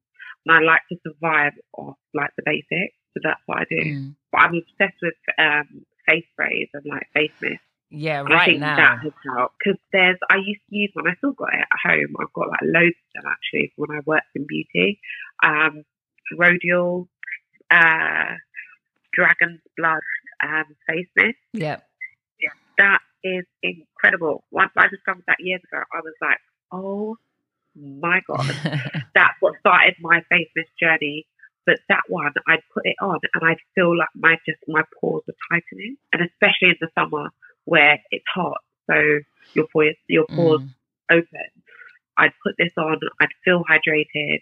And 0.46 0.52
I 0.52 0.60
like 0.60 0.82
to 0.92 0.98
survive 1.06 1.54
off 1.78 1.98
like 2.14 2.32
the 2.38 2.44
basics. 2.46 2.96
So 3.14 3.22
that's 3.24 3.42
what 3.46 3.60
I 3.60 3.66
do. 3.70 3.76
mm. 3.78 4.16
But 4.32 4.38
I'm 4.42 4.56
obsessed 4.56 5.00
with 5.02 5.14
um, 5.38 5.86
face 6.08 6.26
sprays 6.34 6.70
and 6.74 6.86
like 6.86 7.08
face 7.14 7.32
mist. 7.42 7.62
Yeah, 7.90 8.20
And 8.20 8.34
I 8.34 8.46
think 8.46 8.60
now. 8.60 8.76
that 8.76 9.00
has 9.04 9.14
helped 9.36 9.56
because 9.64 9.80
there's. 9.94 10.18
I 10.30 10.36
used 10.38 10.60
to 10.70 10.76
use 10.76 10.92
one. 10.94 11.08
I 11.08 11.16
still 11.16 11.32
got 11.32 11.54
it 11.54 11.62
at 11.62 11.90
home. 11.92 12.16
I've 12.20 12.34
got 12.34 12.50
like 12.50 12.60
loads 12.64 12.96
of 13.16 13.24
them 13.24 13.32
actually 13.32 13.72
when 13.78 13.92
I 13.92 14.02
worked 14.06 14.28
in 14.36 14.46
beauty. 14.46 15.00
Um, 15.42 15.84
Rodial, 16.38 17.08
uh, 17.72 18.36
Dragon's 19.14 19.62
Blood, 19.78 20.02
um, 20.44 20.66
face 20.88 21.08
mist. 21.16 21.38
yeah. 21.54 21.78
That 22.78 23.00
is 23.24 23.46
incredible. 23.64 24.44
Once 24.52 24.72
I 24.78 24.88
discovered 24.88 25.24
that 25.28 25.38
years 25.40 25.62
ago, 25.72 25.82
I 25.94 26.00
was 26.04 26.14
like, 26.22 26.38
oh 26.72 27.18
my 27.76 28.22
god, 28.28 28.52
that's 29.16 29.36
what 29.40 29.60
started 29.60 29.96
my 30.02 30.22
face 30.30 30.50
mist 30.56 30.72
journey. 30.82 31.28
But 31.66 31.80
that 31.90 32.04
one, 32.08 32.32
I'd 32.48 32.62
put 32.74 32.86
it 32.86 32.96
on 33.02 33.20
and 33.34 33.44
I'd 33.50 33.58
feel 33.76 33.98
like 33.98 34.10
my 34.16 34.38
just 34.46 34.60
my 34.68 34.84
pores 35.00 35.24
were 35.28 35.36
tightening, 35.52 35.98
and 36.14 36.22
especially 36.22 36.70
in 36.70 36.78
the 36.82 36.90
summer 36.98 37.30
where 37.66 38.00
it's 38.12 38.26
hot, 38.34 38.60
so 38.90 38.96
your 39.54 39.68
pores 39.74 39.96
your 40.08 40.26
pores 40.36 40.62
Mm. 40.62 40.74
open. 41.12 41.50
I'd 42.18 42.34
put 42.44 42.56
this 42.58 42.72
on, 42.78 43.00
I'd 43.22 43.30
feel 43.46 43.64
hydrated. 43.70 44.42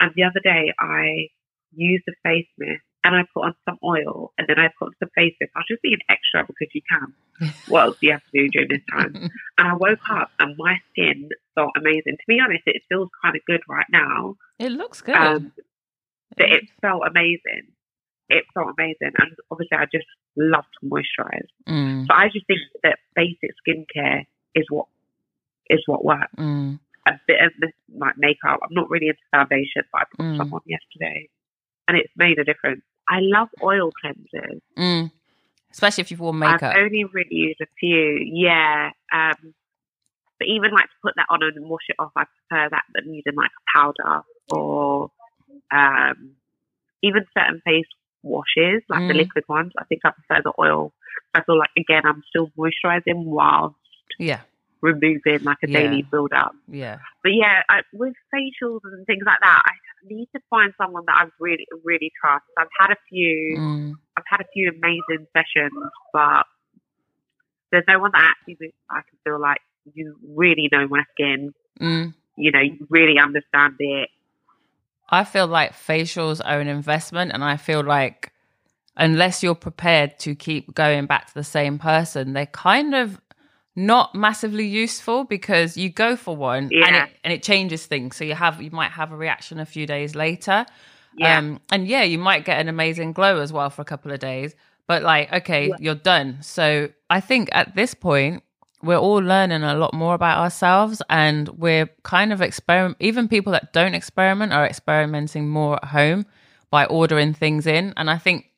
And 0.00 0.12
the 0.14 0.24
other 0.24 0.40
day 0.42 0.72
I 0.80 1.28
used 1.74 2.04
a 2.08 2.12
face 2.22 2.48
mist 2.58 2.82
and 3.06 3.14
I 3.14 3.22
put 3.32 3.44
on 3.46 3.54
some 3.64 3.78
oil 3.84 4.32
and 4.36 4.46
then 4.48 4.58
I 4.58 4.68
put 4.78 4.86
on 4.88 4.94
some 4.98 5.10
face 5.14 5.34
mist. 5.40 5.52
I 5.54 5.60
was 5.60 5.66
just 5.70 5.82
being 5.82 6.02
extra 6.08 6.44
because 6.46 6.68
you 6.74 6.82
can. 6.90 7.14
what 7.68 7.82
else 7.84 7.96
do 8.00 8.06
you 8.08 8.12
have 8.12 8.22
to 8.22 8.32
do 8.34 8.48
during 8.48 8.68
this 8.68 8.82
time? 8.90 9.30
And 9.58 9.68
I 9.68 9.74
woke 9.74 10.04
up 10.10 10.30
and 10.38 10.54
my 10.58 10.76
skin 10.90 11.30
felt 11.54 11.70
amazing. 11.76 12.16
To 12.18 12.26
be 12.28 12.38
honest, 12.44 12.64
it 12.66 12.82
feels 12.90 13.08
kind 13.22 13.36
of 13.36 13.42
good 13.46 13.62
right 13.68 13.86
now. 13.90 14.34
it 14.58 14.72
looks 14.72 15.00
good. 15.00 15.14
Um, 15.16 15.52
but 16.36 16.50
it 16.50 16.64
felt 16.82 17.02
amazing. 17.08 17.68
It 18.28 18.44
felt 18.52 18.74
amazing. 18.78 19.12
And 19.18 19.30
obviously 19.50 19.78
I 19.78 19.84
just 19.86 20.06
love 20.36 20.64
to 20.80 20.86
moisturize. 20.86 21.48
Mm, 21.68 22.06
So 22.06 22.12
I 22.12 22.26
just 22.28 22.46
think 22.46 22.60
that 22.82 22.98
basic 23.14 23.50
skincare 23.66 24.24
is 24.54 24.66
what 24.68 24.86
is 25.70 25.82
what 25.86 26.04
works 26.04 26.32
mm, 26.38 26.78
a 27.08 27.12
bit 27.26 27.40
of 27.44 27.52
this 27.60 27.72
like 27.96 28.14
makeup. 28.18 28.60
I'm 28.62 28.74
not 28.74 28.90
really 28.90 29.08
into 29.08 29.20
foundation, 29.30 29.82
but 29.92 30.02
I 30.02 30.04
put 30.10 30.24
Mm. 30.26 30.36
some 30.38 30.52
on 30.54 30.60
yesterday, 30.66 31.28
and 31.88 31.96
it's 31.96 32.12
made 32.16 32.38
a 32.38 32.44
difference. 32.44 32.82
I 33.08 33.18
love 33.20 33.48
oil 33.62 33.90
cleansers. 34.04 34.60
mm. 34.76 35.10
Especially 35.72 36.02
if 36.02 36.10
you've 36.10 36.20
worn 36.20 36.38
makeup. 36.38 36.62
I've 36.62 36.76
only 36.78 37.04
really 37.04 37.28
used 37.30 37.60
a 37.60 37.66
few, 37.78 38.18
yeah. 38.32 38.90
Um, 39.12 39.54
but 40.38 40.48
even 40.48 40.70
like 40.70 40.84
to 40.86 40.96
put 41.02 41.14
that 41.16 41.26
on 41.28 41.42
and 41.42 41.68
wash 41.68 41.82
it 41.88 41.96
off, 41.98 42.12
I 42.16 42.24
prefer 42.24 42.68
that 42.70 42.84
than 42.94 43.12
using 43.12 43.34
like 43.34 43.50
a 43.50 43.78
powder 43.78 44.22
or 44.50 45.10
um, 45.70 46.32
even 47.02 47.24
certain 47.36 47.60
face 47.64 47.84
washes, 48.22 48.82
like 48.88 49.06
the 49.06 49.14
Mm. 49.14 49.18
liquid 49.18 49.44
ones. 49.48 49.72
I 49.78 49.84
think 49.84 50.00
I 50.04 50.10
prefer 50.10 50.42
the 50.42 50.52
oil. 50.58 50.92
I 51.34 51.42
feel 51.42 51.58
like 51.58 51.70
again, 51.78 52.02
I'm 52.06 52.22
still 52.28 52.50
moisturising 52.58 53.24
while 53.24 53.76
yeah. 54.18 54.40
Removing 54.82 55.20
like 55.42 55.58
a 55.64 55.68
Yeah. 55.68 55.80
daily 55.80 56.02
build 56.10 56.32
up. 56.32 56.54
Yeah. 56.68 56.98
But 57.22 57.32
yeah, 57.34 57.62
I, 57.68 57.80
with 57.92 58.14
facials 58.34 58.80
and 58.84 59.06
things 59.06 59.22
like 59.26 59.40
that, 59.40 59.62
I 59.66 59.72
need 60.08 60.28
to 60.34 60.40
find 60.50 60.72
someone 60.80 61.04
that 61.06 61.16
I 61.16 61.28
really, 61.40 61.66
really 61.84 62.12
trust. 62.20 62.44
I've 62.58 62.68
had 62.78 62.90
a 62.92 62.96
few, 63.08 63.56
Mm, 63.58 63.94
I've 64.16 64.24
had 64.28 64.40
a 64.40 64.48
few 64.52 64.70
amazing 64.70 65.26
sessions, 65.32 65.72
but 66.12 66.44
there's 67.72 67.84
no 67.88 67.98
one 67.98 68.10
that 68.12 68.32
actually 68.38 68.72
I 68.90 69.00
can 69.08 69.18
feel 69.24 69.40
like 69.40 69.58
you 69.94 70.16
really 70.34 70.68
know 70.70 70.86
my 70.88 71.02
skin. 71.12 71.52
mm. 71.80 72.14
You 72.36 72.52
know, 72.52 72.60
you 72.60 72.86
really 72.90 73.18
understand 73.18 73.74
it. 73.78 74.10
I 75.08 75.24
feel 75.24 75.46
like 75.46 75.72
facials 75.72 76.40
are 76.44 76.60
an 76.60 76.68
investment, 76.68 77.32
and 77.32 77.42
I 77.44 77.56
feel 77.56 77.82
like 77.82 78.32
unless 78.96 79.42
you're 79.42 79.54
prepared 79.54 80.18
to 80.20 80.34
keep 80.34 80.74
going 80.74 81.06
back 81.06 81.28
to 81.28 81.34
the 81.34 81.44
same 81.44 81.78
person, 81.78 82.32
they're 82.32 82.46
kind 82.46 82.94
of 82.94 83.20
not 83.76 84.14
massively 84.14 84.66
useful 84.66 85.24
because 85.24 85.76
you 85.76 85.90
go 85.90 86.16
for 86.16 86.34
one 86.34 86.70
and 86.86 86.96
it 86.96 87.10
and 87.22 87.32
it 87.32 87.42
changes 87.42 87.84
things. 87.86 88.16
So 88.16 88.24
you 88.24 88.34
have 88.34 88.60
you 88.62 88.70
might 88.70 88.92
have 88.92 89.12
a 89.12 89.16
reaction 89.16 89.60
a 89.60 89.66
few 89.66 89.86
days 89.86 90.14
later. 90.14 90.64
Yeah, 91.18 91.38
Um, 91.38 91.60
and 91.70 91.86
yeah, 91.86 92.02
you 92.02 92.18
might 92.18 92.44
get 92.44 92.58
an 92.60 92.68
amazing 92.68 93.12
glow 93.12 93.40
as 93.40 93.52
well 93.52 93.70
for 93.70 93.82
a 93.82 93.84
couple 93.84 94.12
of 94.12 94.18
days. 94.18 94.54
But 94.86 95.02
like, 95.02 95.32
okay, 95.32 95.68
Yeah. 95.68 95.76
you're 95.78 95.94
done. 95.94 96.38
So 96.42 96.88
I 97.10 97.20
think 97.20 97.48
at 97.52 97.74
this 97.74 97.94
point, 97.94 98.42
we're 98.82 98.98
all 98.98 99.18
learning 99.18 99.62
a 99.62 99.74
lot 99.74 99.94
more 99.94 100.14
about 100.14 100.38
ourselves 100.38 101.00
and 101.08 101.48
we're 101.48 101.88
kind 102.02 102.32
of 102.32 102.40
experiment 102.42 102.96
even 103.00 103.26
people 103.28 103.52
that 103.52 103.72
don't 103.72 103.94
experiment 103.94 104.52
are 104.52 104.66
experimenting 104.66 105.48
more 105.48 105.76
at 105.82 105.88
home 105.90 106.26
by 106.70 106.84
ordering 106.84 107.32
things 107.34 107.66
in. 107.66 107.94
And 107.96 108.10
I 108.10 108.18
think 108.18 108.50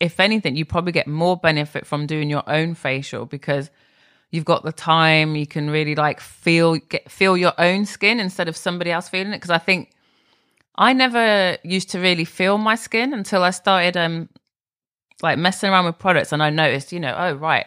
if 0.00 0.18
anything, 0.18 0.56
you 0.56 0.64
probably 0.64 0.92
get 0.92 1.06
more 1.06 1.36
benefit 1.36 1.86
from 1.86 2.06
doing 2.06 2.28
your 2.30 2.42
own 2.48 2.74
facial 2.74 3.26
because 3.26 3.70
you've 4.30 4.44
got 4.44 4.64
the 4.64 4.72
time, 4.72 5.36
you 5.36 5.46
can 5.46 5.70
really 5.70 5.94
like 5.94 6.20
feel 6.20 6.76
get 6.76 7.10
feel 7.10 7.36
your 7.36 7.52
own 7.58 7.86
skin 7.86 8.20
instead 8.20 8.48
of 8.48 8.56
somebody 8.56 8.90
else 8.90 9.08
feeling 9.08 9.32
it. 9.32 9.36
Because 9.36 9.50
I 9.50 9.58
think 9.58 9.90
I 10.76 10.92
never 10.92 11.58
used 11.62 11.90
to 11.90 12.00
really 12.00 12.24
feel 12.24 12.58
my 12.58 12.74
skin 12.74 13.12
until 13.12 13.42
I 13.42 13.50
started 13.50 13.96
um 13.96 14.28
like 15.22 15.38
messing 15.38 15.70
around 15.70 15.86
with 15.86 15.98
products 15.98 16.32
and 16.32 16.42
I 16.42 16.50
noticed, 16.50 16.92
you 16.92 17.00
know, 17.00 17.14
oh 17.16 17.34
right, 17.34 17.66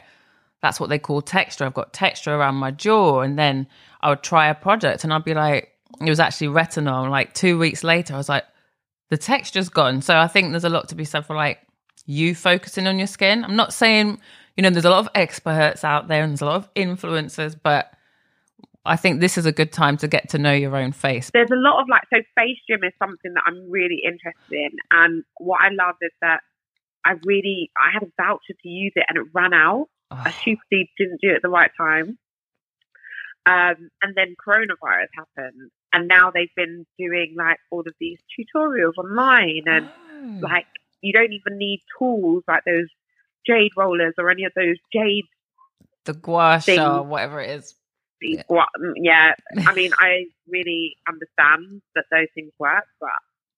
that's 0.62 0.80
what 0.80 0.90
they 0.90 1.00
call 1.00 1.22
texture. 1.22 1.66
I've 1.66 1.74
got 1.74 1.94
texture 1.94 2.34
around 2.36 2.56
my 2.56 2.72
jaw. 2.72 3.22
And 3.22 3.38
then 3.38 3.68
I 4.02 4.10
would 4.10 4.24
try 4.24 4.48
a 4.48 4.56
product 4.56 5.04
and 5.04 5.14
I'd 5.14 5.24
be 5.24 5.34
like, 5.34 5.74
it 6.02 6.10
was 6.10 6.20
actually 6.20 6.48
retinol. 6.48 7.04
And 7.04 7.12
like 7.12 7.34
two 7.34 7.58
weeks 7.58 7.84
later, 7.84 8.14
I 8.14 8.18
was 8.18 8.30
like, 8.30 8.46
the 9.10 9.18
texture's 9.18 9.70
gone. 9.70 10.02
So 10.02 10.18
I 10.18 10.28
think 10.28 10.52
there's 10.52 10.64
a 10.64 10.70
lot 10.70 10.90
to 10.90 10.96
be 10.96 11.06
said 11.06 11.26
for 11.26 11.36
like 11.36 11.60
you 12.06 12.36
focusing 12.36 12.88
on 12.88 12.98
your 12.98 13.08
skin. 13.08 13.44
I'm 13.44 13.56
not 13.56 13.74
saying, 13.74 14.20
you 14.58 14.64
know, 14.64 14.70
there's 14.70 14.86
a 14.86 14.90
lot 14.90 15.00
of 15.00 15.10
experts 15.16 15.84
out 15.84 16.08
there 16.08 16.24
and 16.24 16.32
there's 16.32 16.42
a 16.42 16.46
lot 16.46 16.56
of 16.56 16.74
influencers, 16.74 17.56
but 17.62 17.94
I 18.86 18.96
think 18.96 19.20
this 19.20 19.38
is 19.38 19.46
a 19.46 19.52
good 19.52 19.72
time 19.72 19.98
to 19.98 20.08
get 20.08 20.30
to 20.30 20.38
know 20.38 20.54
your 20.54 20.76
own 20.76 20.92
face. 20.92 21.30
there's 21.34 21.52
a 21.52 21.56
lot 21.56 21.82
of 21.82 21.88
like 21.90 22.04
so 22.14 22.22
face 22.36 22.58
gym 22.70 22.84
is 22.84 22.94
something 22.98 23.34
that 23.34 23.44
I'm 23.46 23.70
really 23.70 24.02
interested 24.06 24.52
in, 24.52 24.72
and 24.92 25.24
what 25.38 25.60
I 25.62 25.70
love 25.70 25.96
is 26.02 26.12
that 26.22 26.42
I 27.06 27.14
really 27.26 27.72
I 27.78 27.92
had 27.94 28.04
a 28.04 28.12
voucher 28.18 28.54
to 28.62 28.70
use 28.70 28.94
it 28.96 29.06
and 29.10 29.18
it 29.18 29.30
ran 29.34 29.54
out. 29.54 29.88
I 30.12 30.32
stupidly 30.32 30.90
didn't 30.98 31.22
do 31.22 31.30
it 31.30 31.36
at 31.36 31.42
the 31.44 31.50
right 31.50 31.70
time. 31.78 32.18
Um, 33.46 33.90
and 34.02 34.16
then 34.16 34.36
coronavirus 34.46 35.08
happened, 35.16 35.72
and 35.94 36.08
now 36.08 36.32
they've 36.32 36.54
been 36.56 36.86
doing 36.98 37.36
like 37.38 37.58
all 37.72 37.82
of 37.82 37.94
these 38.00 38.20
tutorials 38.38 38.98
online, 38.98 39.64
and 39.66 39.90
oh. 40.14 40.40
like 40.42 40.66
you 41.02 41.14
don't 41.14 41.32
even 41.32 41.58
need 41.58 41.82
tools 41.98 42.44
like 42.48 42.64
those 42.66 42.88
jade 43.46 43.72
rollers 43.78 44.14
or 44.18 44.30
any 44.30 44.46
of 44.46 44.52
those 44.56 44.78
jade. 44.94 45.26
the 46.06 46.14
gua 46.14 46.60
thing. 46.62 46.78
sha, 46.78 47.02
whatever 47.02 47.42
it 47.42 47.50
is. 47.52 47.76
Yeah. 48.22 48.44
yeah, 48.98 49.32
I 49.66 49.74
mean, 49.74 49.92
I 49.98 50.26
really 50.48 50.98
understand 51.08 51.82
that 51.96 52.06
those 52.12 52.28
things 52.36 52.52
work, 52.60 52.84
but 53.00 53.10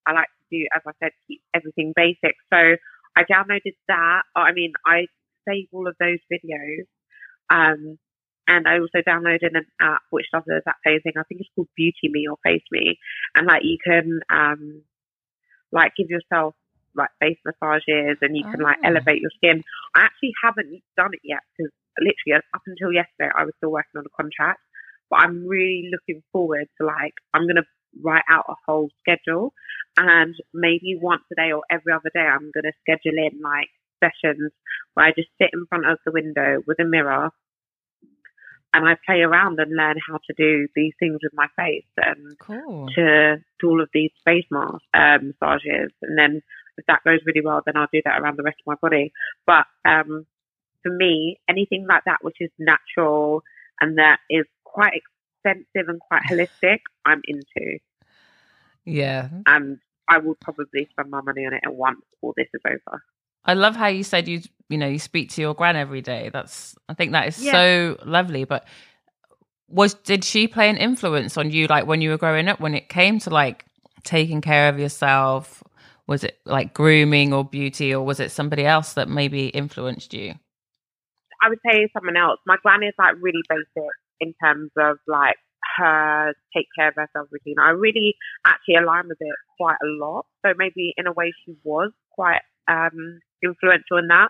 I 0.06 0.14
like 0.14 0.28
to 0.28 0.58
do, 0.58 0.68
as 0.76 0.82
I 0.86 0.92
said, 1.02 1.12
keep 1.28 1.42
everything 1.56 1.94
basic. 1.96 2.36
So 2.54 2.76
I 3.16 3.24
downloaded 3.24 3.76
that. 3.88 4.22
Oh, 4.36 4.42
I 4.42 4.54
mean, 4.54 4.74
I 4.86 5.08
save 5.48 5.68
all 5.72 5.88
of 5.88 5.96
those 6.00 6.20
videos. 6.32 6.86
Um, 7.50 7.98
and 8.48 8.68
I 8.68 8.80
also 8.80 9.00
downloaded 9.08 9.56
an 9.56 9.66
app 9.80 10.02
which 10.10 10.26
does 10.34 10.44
the 10.46 10.58
exact 10.58 10.80
same 10.86 11.00
thing. 11.02 11.14
I 11.18 11.24
think 11.24 11.42
it's 11.42 11.50
called 11.56 11.68
Beauty 11.76 12.10
Me 12.10 12.28
or 12.30 12.38
Face 12.44 12.64
Me. 12.72 12.98
And 13.36 13.48
like 13.48 13.64
you 13.64 13.78
can, 13.84 14.20
um, 14.30 14.84
like 15.72 15.94
give 15.98 16.10
yourself 16.10 16.56
like 16.96 17.10
face 17.20 17.38
massages 17.46 18.18
and 18.22 18.36
you 18.38 18.44
can 18.44 18.60
like 18.62 18.78
Oh. 18.84 18.88
elevate 18.88 19.22
your 19.22 19.32
skin. 19.38 19.64
I 19.96 20.02
actually 20.02 20.34
haven't 20.44 20.82
done 20.98 21.12
it 21.14 21.22
yet 21.24 21.40
because 21.58 21.72
literally 22.00 22.42
up 22.54 22.62
until 22.68 22.92
yesterday 22.94 23.32
I 23.36 23.44
was 23.46 23.54
still 23.58 23.72
working 23.72 23.98
on 23.98 24.06
a 24.06 24.16
contract. 24.22 24.60
But 25.10 25.20
I'm 25.20 25.46
really 25.46 25.90
looking 25.92 26.24
forward 26.32 26.68
to 26.80 26.86
like 26.88 27.14
I'm 27.34 27.48
gonna 27.48 27.66
write 28.04 28.24
out 28.30 28.46
a 28.48 28.56
whole 28.66 28.90
schedule 29.02 29.54
and 29.98 30.34
maybe 30.54 30.98
once 31.02 31.24
a 31.32 31.36
day 31.36 31.52
or 31.52 31.64
every 31.70 31.92
other 31.94 32.10
day 32.14 32.22
I'm 32.22 32.50
gonna 32.56 32.72
schedule 32.82 33.18
in 33.18 33.42
like 33.42 33.68
sessions 34.02 34.52
where 34.94 35.06
I 35.08 35.12
just 35.12 35.28
sit 35.42 35.50
in 35.54 35.66
front 35.68 35.86
of 35.86 35.98
the 36.06 36.12
window 36.14 36.62
with 36.66 36.80
a 36.80 36.86
mirror 36.86 37.30
and 38.74 38.88
I 38.88 38.96
play 39.06 39.20
around 39.20 39.60
and 39.60 39.76
learn 39.76 39.98
how 40.08 40.18
to 40.28 40.34
do 40.38 40.68
these 40.76 40.94
things 40.98 41.20
with 41.22 41.34
my 41.34 41.48
face 41.58 41.84
and 41.98 42.38
Cool. 42.40 42.88
to 42.96 43.36
do 43.60 43.70
all 43.70 43.82
of 43.82 43.90
these 43.94 44.12
face 44.24 44.46
mask 44.50 44.82
um, 44.94 45.34
massages, 45.42 45.92
and 46.02 46.18
then 46.18 46.42
if 46.78 46.86
that 46.88 47.04
goes 47.04 47.20
really 47.26 47.42
well, 47.44 47.62
then 47.66 47.78
I'll 47.78 47.88
do 47.92 48.02
that 48.06 48.20
around 48.22 48.38
the 48.38 48.44
rest 48.44 48.58
of 48.66 48.68
my 48.68 48.76
body. 48.82 49.12
But 49.46 49.66
um, 49.86 50.26
for 50.84 50.92
me, 50.92 51.40
anything 51.50 51.86
like 51.88 52.04
that 52.06 52.20
which 52.22 52.38
is 52.40 52.50
natural 52.60 53.44
and 53.80 53.98
that 53.98 54.20
is 54.30 54.46
quite 54.64 54.94
expensive 54.94 55.90
and 55.90 56.00
quite 56.00 56.22
holistic, 56.30 56.80
I'm 57.06 57.22
into, 57.28 57.80
Yeah. 58.86 59.30
and 59.46 59.80
I 60.10 60.18
will 60.20 60.36
probably 60.42 60.88
spend 60.92 61.10
my 61.10 61.22
money 61.22 61.46
on 61.46 61.54
it 61.54 61.62
at 61.64 61.74
once 61.74 62.02
all 62.22 62.34
this 62.36 62.48
is 62.54 62.62
over. 62.66 63.04
I 63.46 63.54
love 63.54 63.76
how 63.76 63.88
you 63.88 64.04
said 64.04 64.28
you 64.28 64.42
you 64.70 64.78
know 64.78 64.88
you 64.88 65.00
speak 65.00 65.32
to 65.32 65.42
your 65.42 65.54
gran 65.56 65.76
every 65.76 66.02
day. 66.02 66.30
That's 66.32 66.76
I 66.90 66.94
think 66.94 67.14
that 67.14 67.28
is 67.28 67.44
Yeah. 67.44 67.52
so 67.52 67.98
lovely. 68.06 68.44
But 68.44 68.68
was 69.68 69.94
did 69.96 70.24
she 70.24 70.48
play 70.48 70.70
an 70.70 70.78
influence 70.78 71.38
on 71.38 71.50
you 71.50 71.68
like 71.68 71.88
when 71.88 72.02
you 72.02 72.10
were 72.10 72.18
growing 72.18 72.48
up 72.50 72.60
when 72.60 72.76
it 72.76 72.90
came 72.90 73.20
to 73.20 73.30
like 73.30 73.66
taking 74.04 74.42
care 74.42 74.68
of 74.70 74.78
yourself 74.78 75.64
was 76.12 76.24
it 76.24 76.40
like 76.46 76.74
grooming 76.74 77.34
or 77.34 77.44
beauty 77.44 77.94
or 77.94 78.06
was 78.06 78.20
it 78.20 78.32
somebody 78.32 78.66
else 78.66 78.94
that 78.94 79.10
maybe 79.10 79.48
influenced 79.48 80.14
you 80.14 80.36
I 81.42 81.50
would 81.50 81.60
say 81.66 81.90
someone 81.94 82.18
else. 82.18 82.40
My 82.46 82.58
granny 82.62 82.88
is 82.88 82.94
like 83.00 83.16
really 83.20 83.42
basic 83.50 83.92
in 84.20 84.34
terms 84.42 84.70
of 84.78 84.98
like 85.08 85.36
her 85.78 86.34
take 86.56 86.68
care 86.78 86.90
of 86.90 86.96
herself 86.96 87.28
routine. 87.32 87.58
I 87.60 87.72
really 87.72 88.16
actually 88.46 88.76
align 88.76 89.08
with 89.08 89.18
it 89.20 89.36
quite 89.58 89.78
a 89.82 89.90
lot. 90.00 90.26
So 90.46 90.54
maybe 90.56 90.94
in 90.98 91.08
a 91.08 91.14
way 91.14 91.34
she 91.46 91.56
was 91.64 91.92
quite 92.12 92.42
um, 92.68 93.20
influential 93.44 93.98
in 93.98 94.08
that. 94.10 94.30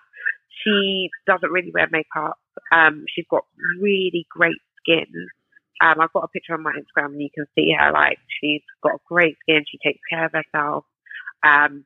She 0.63 1.09
doesn't 1.27 1.51
really 1.51 1.71
wear 1.73 1.87
makeup. 1.91 2.37
Um, 2.71 3.03
she's 3.13 3.25
got 3.29 3.43
really 3.79 4.25
great 4.29 4.61
skin. 4.79 5.27
Um, 5.83 5.99
I've 5.99 6.13
got 6.13 6.23
a 6.23 6.27
picture 6.27 6.53
on 6.53 6.63
my 6.63 6.71
Instagram 6.71 7.13
and 7.13 7.21
you 7.21 7.29
can 7.33 7.45
see 7.55 7.73
her 7.77 7.91
like 7.91 8.19
she's 8.39 8.61
got 8.83 9.03
great 9.07 9.35
skin. 9.41 9.65
She 9.69 9.79
takes 9.83 9.99
care 10.09 10.25
of 10.25 10.31
herself. 10.31 10.85
Um, 11.43 11.85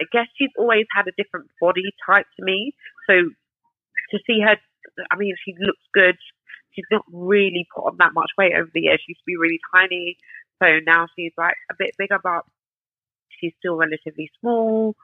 I 0.00 0.04
guess 0.12 0.26
she's 0.36 0.50
always 0.58 0.86
had 0.94 1.06
a 1.08 1.16
different 1.16 1.48
body 1.60 1.92
type 2.06 2.26
to 2.38 2.44
me. 2.44 2.72
So 3.06 3.14
to 3.14 4.18
see 4.26 4.40
her, 4.40 4.56
I 5.10 5.16
mean, 5.16 5.34
she 5.44 5.54
looks 5.60 5.82
good. 5.92 6.16
She's 6.72 6.86
not 6.90 7.04
really 7.12 7.66
put 7.74 7.86
on 7.86 7.96
that 7.98 8.14
much 8.14 8.30
weight 8.38 8.52
over 8.54 8.70
the 8.72 8.80
years. 8.80 9.00
She 9.04 9.12
used 9.12 9.20
to 9.20 9.26
be 9.26 9.36
really 9.36 9.60
tiny. 9.74 10.16
So 10.62 10.78
now 10.86 11.06
she's 11.16 11.32
like 11.36 11.54
a 11.70 11.74
bit 11.78 11.94
bigger, 11.98 12.18
but 12.22 12.44
she's 13.28 13.52
still 13.58 13.76
relatively 13.76 14.30
small. 14.40 14.94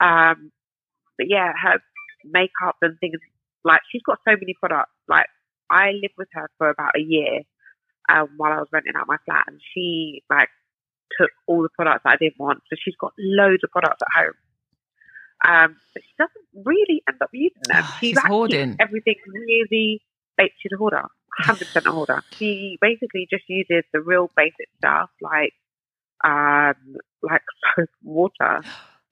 Um, 0.00 0.52
but 1.18 1.28
yeah, 1.28 1.52
her 1.62 1.78
makeup 2.24 2.76
and 2.82 2.98
things 3.00 3.18
like 3.64 3.80
she's 3.90 4.02
got 4.02 4.18
so 4.26 4.32
many 4.32 4.54
products. 4.58 4.92
Like 5.08 5.26
I 5.70 5.92
lived 5.92 6.14
with 6.16 6.28
her 6.32 6.48
for 6.58 6.70
about 6.70 6.96
a 6.96 7.02
year 7.02 7.42
um, 8.08 8.28
while 8.36 8.52
I 8.52 8.58
was 8.58 8.68
renting 8.72 8.94
out 8.96 9.08
my 9.08 9.16
flat, 9.24 9.44
and 9.48 9.60
she 9.74 10.22
like 10.30 10.48
took 11.20 11.30
all 11.46 11.62
the 11.62 11.68
products 11.74 12.02
that 12.04 12.10
I 12.10 12.16
didn't 12.16 12.38
want. 12.38 12.60
So 12.70 12.76
she's 12.82 12.94
got 13.00 13.12
loads 13.18 13.62
of 13.64 13.70
products 13.70 14.02
at 14.02 14.22
home. 14.24 14.34
Um, 15.46 15.76
but 15.94 16.02
she 16.02 16.14
doesn't 16.18 16.64
really 16.66 17.02
end 17.08 17.18
up 17.22 17.30
using 17.32 17.60
them. 17.68 17.84
Oh, 17.84 17.96
She 18.00 18.08
she's 18.08 18.18
hoarding. 18.20 18.76
everything 18.80 19.16
really. 19.26 20.02
She's 20.58 20.72
a 20.72 20.76
hoarder, 20.76 21.02
hundred 21.38 21.66
percent 21.66 21.86
a 21.86 21.92
hoarder. 21.92 22.22
She 22.32 22.76
basically 22.80 23.26
just 23.30 23.44
uses 23.48 23.84
the 23.92 24.00
real 24.00 24.30
basic 24.36 24.68
stuff 24.78 25.08
like, 25.22 25.52
um, 26.24 26.74
like 27.22 27.40
soap, 27.76 27.88
water. 28.02 28.60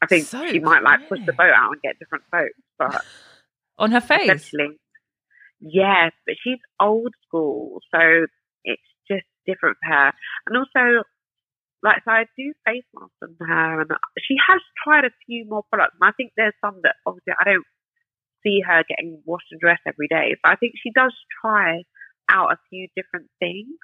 I 0.03 0.07
think 0.07 0.27
she 0.27 0.59
might 0.61 0.83
like 0.83 1.09
push 1.09 1.21
the 1.25 1.33
boat 1.33 1.53
out 1.55 1.73
and 1.73 1.81
get 1.83 1.99
different 1.99 2.25
soaps, 2.31 2.53
but 2.79 3.05
on 3.79 3.91
her 3.93 4.03
face 4.03 4.23
essentially, 4.31 4.77
yes. 5.61 6.13
But 6.27 6.35
she's 6.43 6.59
old 6.81 7.15
school, 7.27 7.81
so 7.95 8.27
it's 8.65 8.83
just 9.11 9.25
different 9.47 9.79
for 9.83 9.93
her. 9.95 10.13
And 10.47 10.59
also, 10.59 11.05
like, 11.85 12.01
so 12.05 12.11
I 12.11 12.25
do 12.37 12.55
face 12.65 12.89
masks 12.95 13.21
on 13.23 13.37
her, 13.47 13.81
and 13.83 13.91
she 14.27 14.37
has 14.49 14.61
tried 14.83 15.05
a 15.05 15.13
few 15.27 15.45
more 15.45 15.63
products. 15.71 15.95
And 16.01 16.09
I 16.09 16.13
think 16.17 16.33
there's 16.35 16.57
some 16.65 16.81
that 16.83 16.97
obviously 17.05 17.35
I 17.39 17.45
don't 17.45 17.67
see 18.43 18.63
her 18.67 18.83
getting 18.89 19.21
washed 19.27 19.53
and 19.53 19.61
dressed 19.61 19.83
every 19.87 20.09
day, 20.09 20.35
but 20.43 20.51
I 20.53 20.57
think 20.57 20.75
she 20.83 20.91
does 20.91 21.15
try 21.43 21.85
out 22.31 22.53
a 22.53 22.59
few 22.71 22.89
different 22.97 23.29
things. 23.39 23.77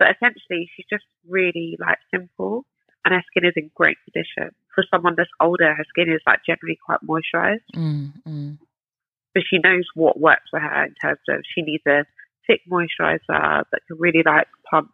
But 0.00 0.08
essentially, 0.16 0.68
she's 0.74 0.86
just 0.90 1.04
really 1.28 1.78
like 1.78 1.98
simple, 2.12 2.66
and 3.04 3.14
her 3.14 3.22
skin 3.30 3.46
is 3.46 3.54
in 3.54 3.70
great 3.72 3.98
condition. 4.02 4.52
For 4.74 4.82
someone 4.90 5.14
that's 5.16 5.30
older, 5.40 5.72
her 5.72 5.86
skin 5.90 6.12
is 6.12 6.20
like 6.26 6.40
generally 6.44 6.78
quite 6.84 7.06
moisturized 7.06 7.70
mm, 7.76 8.10
mm. 8.26 8.58
but 9.34 9.42
she 9.48 9.58
knows 9.62 9.84
what 9.94 10.18
works 10.18 10.48
for 10.50 10.58
her 10.58 10.84
in 10.86 10.94
terms 10.94 11.20
of 11.28 11.42
she 11.54 11.62
needs 11.62 11.84
a 11.86 12.04
thick 12.46 12.62
moisturizer 12.68 13.20
that 13.70 13.80
can 13.86 13.98
really 13.98 14.22
like 14.24 14.48
plump 14.68 14.90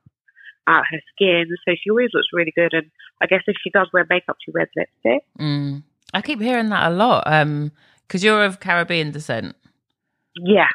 out 0.69 0.85
her 0.91 1.01
skin. 1.15 1.47
So 1.67 1.75
she 1.83 1.91
always 1.91 2.11
looks 2.15 2.29
really 2.33 2.53
good. 2.55 2.73
And 2.75 2.91
I 3.21 3.27
guess 3.27 3.43
if 3.47 3.57
she 3.63 3.71
does 3.71 3.89
wear 3.93 4.07
makeup, 4.09 4.37
she 4.45 4.53
wears 4.53 4.69
lipstick. 4.77 5.25
Mm. 5.41 5.83
i 6.15 6.23
keep 6.23 6.41
hearing 6.41 6.69
that 6.71 6.91
a 6.91 6.95
lot 6.95 7.25
um 7.26 7.71
because 8.07 8.23
you're 8.25 8.45
of 8.45 8.61
caribbean 8.61 9.11
descent 9.11 9.54
Yeah, 10.37 10.69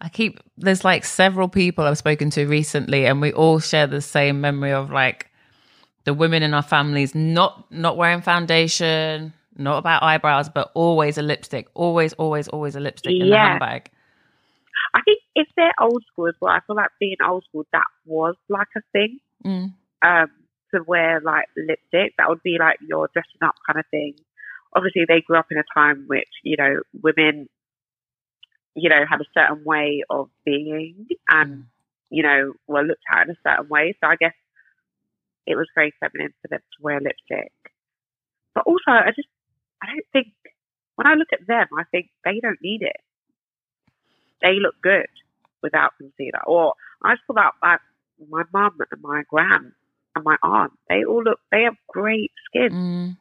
I 0.00 0.08
keep 0.08 0.38
there's 0.56 0.84
like 0.84 1.04
several 1.04 1.48
people 1.48 1.84
I've 1.84 1.98
spoken 1.98 2.30
to 2.30 2.46
recently, 2.46 3.04
and 3.06 3.20
we 3.20 3.32
all 3.32 3.58
share 3.58 3.86
the 3.86 4.00
same 4.00 4.40
memory 4.40 4.72
of 4.72 4.90
like 4.90 5.26
the 6.04 6.14
women 6.14 6.42
in 6.42 6.54
our 6.54 6.62
families 6.62 7.14
not 7.14 7.66
not 7.70 7.96
wearing 7.96 8.22
foundation, 8.22 9.32
not 9.56 9.78
about 9.78 10.02
eyebrows, 10.02 10.48
but 10.48 10.70
always 10.74 11.18
a 11.18 11.22
lipstick, 11.22 11.66
always, 11.74 12.12
always, 12.14 12.48
always 12.48 12.76
a 12.76 12.80
lipstick 12.80 13.12
in 13.12 13.26
the 13.28 13.34
Yeah. 13.34 13.48
handbag. 13.48 13.90
I 14.94 15.00
think 15.02 15.18
if 15.34 15.48
they're 15.56 15.74
old 15.80 16.02
school 16.10 16.28
as 16.28 16.34
well, 16.40 16.52
I 16.54 16.60
feel 16.66 16.76
like 16.76 16.90
being 17.00 17.16
old 17.28 17.44
school 17.48 17.66
that 17.72 17.84
was 18.06 18.36
like 18.48 18.68
a 18.76 18.80
thing. 18.92 19.18
Mm. 19.44 19.74
Um, 20.02 20.30
to 20.74 20.82
wear 20.86 21.20
like 21.20 21.46
lipstick, 21.56 22.14
that 22.18 22.28
would 22.28 22.42
be 22.42 22.56
like 22.58 22.78
your 22.86 23.08
dressing 23.12 23.42
up 23.42 23.54
kind 23.66 23.78
of 23.78 23.86
thing. 23.90 24.14
Obviously, 24.74 25.04
they 25.08 25.20
grew 25.20 25.38
up 25.38 25.46
in 25.50 25.58
a 25.58 25.64
time 25.74 26.04
which 26.06 26.28
you 26.42 26.56
know 26.58 26.80
women, 27.02 27.48
you 28.74 28.88
know, 28.88 29.04
had 29.08 29.20
a 29.20 29.24
certain 29.34 29.64
way 29.64 30.02
of 30.10 30.28
being 30.44 31.06
and 31.28 31.64
you 32.10 32.22
know, 32.22 32.54
were 32.66 32.82
looked 32.82 33.04
at 33.12 33.26
in 33.28 33.34
a 33.34 33.38
certain 33.46 33.68
way. 33.68 33.94
So 34.00 34.08
I 34.08 34.16
guess 34.16 34.34
it 35.46 35.56
was 35.56 35.68
very 35.74 35.92
feminine 36.00 36.32
for 36.42 36.48
them 36.48 36.60
to 36.60 36.82
wear 36.82 37.00
lipstick. 37.00 37.52
But 38.54 38.64
also, 38.66 38.90
I 38.90 39.12
just, 39.14 39.28
I 39.82 39.86
don't 39.86 40.06
think, 40.12 40.34
when 40.96 41.06
I 41.06 41.14
look 41.14 41.28
at 41.32 41.46
them, 41.46 41.66
I 41.78 41.84
think 41.90 42.10
they 42.24 42.40
don't 42.40 42.58
need 42.62 42.82
it. 42.82 42.96
They 44.42 44.58
look 44.60 44.74
good 44.82 45.06
without 45.62 45.92
concealer. 45.98 46.42
Or 46.46 46.74
I 47.02 47.14
just 47.14 47.26
thought 47.26 47.32
about 47.34 47.54
like, 47.62 47.80
my 48.30 48.42
mum 48.52 48.78
and 48.90 49.02
my 49.02 49.22
gran 49.28 49.72
and 50.14 50.24
my 50.24 50.36
aunt. 50.42 50.72
They 50.88 51.04
all 51.04 51.22
look, 51.22 51.40
they 51.52 51.62
have 51.62 51.76
great 51.88 52.32
skin. 52.46 52.70
Mm. 52.72 53.16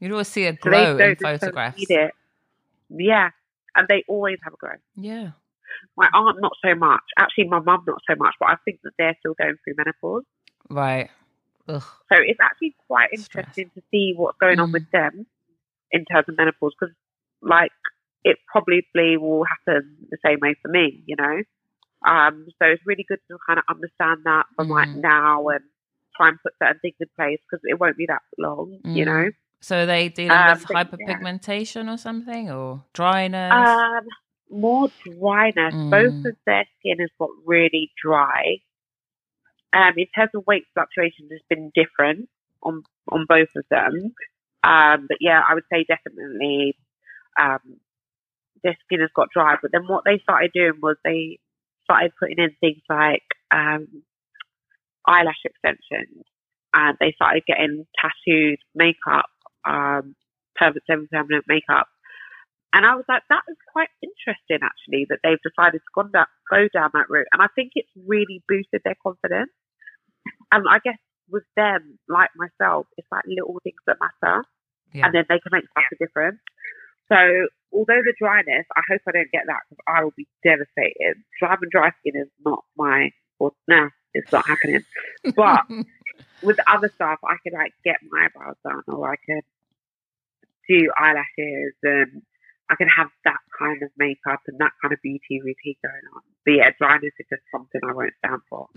You'd 0.00 0.12
always 0.12 0.28
see 0.28 0.44
a 0.46 0.52
So 0.52 0.70
glow 0.70 0.96
in 0.96 0.98
just 0.98 1.20
don't 1.20 1.40
photographs. 1.40 1.84
Yeah. 2.90 3.30
And 3.76 3.86
they 3.88 4.04
always 4.08 4.38
have 4.42 4.54
a 4.54 4.56
glow. 4.56 4.70
Yeah. 4.96 5.30
My 5.96 6.08
aunt, 6.12 6.40
not 6.40 6.52
so 6.64 6.74
much. 6.74 7.02
Actually, 7.16 7.48
my 7.48 7.60
mum, 7.60 7.84
not 7.86 8.00
so 8.08 8.16
much. 8.16 8.34
But 8.40 8.50
I 8.50 8.56
think 8.64 8.80
that 8.82 8.92
they're 8.98 9.16
still 9.20 9.34
going 9.34 9.56
through 9.64 9.74
menopause. 9.76 10.24
Right. 10.68 11.10
Ugh. 11.68 11.82
So 11.82 12.18
it's 12.18 12.40
actually 12.40 12.74
quite 12.86 13.10
Stress. 13.18 13.44
interesting 13.44 13.70
to 13.74 13.82
see 13.90 14.14
what's 14.16 14.38
going 14.38 14.58
on 14.58 14.70
Mm. 14.70 14.72
with 14.72 14.90
them 14.90 15.26
in 15.92 16.04
terms 16.06 16.28
of 16.28 16.36
menopause 16.36 16.74
because, 16.78 16.94
like, 17.42 17.72
it 18.24 18.38
probably 18.50 19.16
will 19.16 19.44
happen 19.44 19.96
the 20.10 20.18
same 20.24 20.38
way 20.40 20.54
for 20.60 20.68
me, 20.68 21.02
you 21.06 21.16
know. 21.16 21.42
Um, 22.06 22.46
so 22.60 22.66
it's 22.68 22.82
really 22.86 23.04
good 23.08 23.18
to 23.30 23.38
kind 23.46 23.58
of 23.58 23.64
understand 23.68 24.20
that 24.24 24.44
from 24.56 24.68
like 24.68 24.88
Mm. 24.94 25.02
now 25.02 25.48
and 25.48 25.60
try 26.16 26.28
and 26.28 26.38
put 26.42 26.54
certain 26.62 26.78
things 26.80 26.96
in 27.00 27.06
place 27.16 27.38
because 27.50 27.62
it 27.64 27.78
won't 27.78 27.96
be 27.96 28.06
that 28.06 28.22
long, 28.38 28.80
you 28.92 29.04
Mm. 29.04 29.06
know. 29.06 29.30
So 29.60 29.82
are 29.82 29.86
they 29.86 30.08
dealing 30.08 30.44
Um, 30.44 30.46
with 30.46 30.64
but 30.68 30.78
yeah. 30.98 31.18
hyperpigmentation 31.18 31.92
or 31.92 31.96
something 31.98 32.50
or 32.50 32.84
dryness? 32.92 33.68
Um, 33.68 34.06
more 34.50 34.88
dryness. 35.04 35.74
Both 35.90 36.14
Mm. 36.14 36.24
of 36.24 36.36
their 36.46 36.66
skin 36.78 36.98
has 37.00 37.10
got 37.18 37.30
really 37.44 37.92
dry. 38.02 38.58
Um, 39.72 39.92
in 39.96 40.06
terms 40.16 40.30
of 40.34 40.46
weight 40.46 40.64
fluctuations, 40.74 41.30
it's 41.30 41.44
been 41.48 41.70
different 41.74 42.28
on 42.62 42.82
on 43.10 43.26
both 43.28 43.48
of 43.56 43.64
them. 43.70 44.14
Um, 44.62 45.06
but 45.08 45.18
yeah, 45.20 45.42
I 45.46 45.54
would 45.54 45.64
say 45.72 45.84
definitely 45.84 46.76
um, 47.40 47.80
their 48.62 48.76
skin 48.84 49.00
has 49.00 49.10
got 49.14 49.28
dry. 49.32 49.56
But 49.60 49.72
then 49.72 49.86
what 49.86 50.04
they 50.04 50.18
started 50.18 50.52
doing 50.54 50.74
was 50.82 50.96
they 51.04 51.38
started 51.88 52.12
putting 52.20 52.38
in 52.38 52.52
things 52.60 52.82
like 52.88 53.24
um, 53.52 53.88
eyelash 55.06 55.40
extensions, 55.44 56.24
and 56.74 56.96
they 57.00 57.12
started 57.16 57.42
getting 57.46 57.86
tattooed 57.96 58.58
makeup, 58.74 59.26
um, 59.66 60.14
permanent 60.56 60.84
semi-permanent 60.86 61.44
makeup. 61.48 61.88
And 62.74 62.84
I 62.84 62.94
was 62.94 63.04
like, 63.08 63.22
that 63.30 63.42
is 63.48 63.56
quite 63.72 63.88
interesting, 64.04 64.60
actually, 64.60 65.06
that 65.08 65.20
they've 65.24 65.40
decided 65.40 65.80
to 65.80 65.92
go 65.94 66.02
down, 66.12 66.26
go 66.50 66.68
down 66.68 66.90
that 66.92 67.08
route. 67.08 67.26
And 67.32 67.40
I 67.40 67.48
think 67.56 67.72
it's 67.74 67.88
really 68.06 68.42
boosted 68.46 68.82
their 68.84 68.96
confidence. 69.02 69.50
And 70.52 70.64
I 70.68 70.78
guess 70.84 71.00
with 71.30 71.44
them, 71.56 71.98
like 72.08 72.28
myself, 72.36 72.86
it's 72.98 73.08
like 73.10 73.24
little 73.26 73.56
things 73.64 73.80
that 73.86 73.96
matter, 74.00 74.44
Yeah. 74.92 75.06
and 75.06 75.14
then 75.14 75.24
they 75.28 75.40
can 75.40 75.52
make 75.52 75.64
such 75.74 75.84
a 75.92 75.96
difference. 75.96 76.40
So, 77.10 77.16
although 77.72 78.02
the 78.04 78.14
dryness, 78.18 78.66
I 78.76 78.82
hope 78.90 79.00
I 79.08 79.12
don't 79.12 79.30
get 79.32 79.44
that 79.46 79.60
because 79.68 79.82
I 79.88 80.04
will 80.04 80.14
be 80.16 80.26
devastated. 80.44 81.16
So 81.40 81.46
having 81.48 81.68
dry 81.70 81.90
skin 82.00 82.20
is 82.20 82.28
not 82.44 82.64
my, 82.76 83.10
or 83.38 83.52
no, 83.66 83.88
it's 84.14 84.30
not 84.32 84.46
happening. 84.46 84.84
But 85.36 85.64
with 86.42 86.56
other 86.66 86.90
stuff, 86.94 87.18
I 87.24 87.36
could 87.42 87.52
like 87.52 87.72
get 87.84 87.96
my 88.10 88.26
eyebrows 88.26 88.56
done, 88.64 88.82
or 88.88 89.10
I 89.10 89.16
could 89.16 89.44
do 90.68 90.90
eyelashes, 90.96 91.74
and 91.82 92.22
I 92.70 92.74
could 92.74 92.88
have 92.94 93.08
that 93.24 93.38
kind 93.58 93.82
of 93.82 93.90
makeup 93.96 94.40
and 94.46 94.58
that 94.58 94.72
kind 94.82 94.92
of 94.92 95.00
beauty 95.02 95.40
routine 95.40 95.76
going 95.82 96.02
on. 96.14 96.22
But 96.44 96.52
yeah, 96.52 96.70
dryness 96.78 97.12
is 97.18 97.26
just 97.30 97.42
something 97.50 97.80
I 97.88 97.92
won't 97.92 98.12
stand 98.24 98.40
for. 98.50 98.68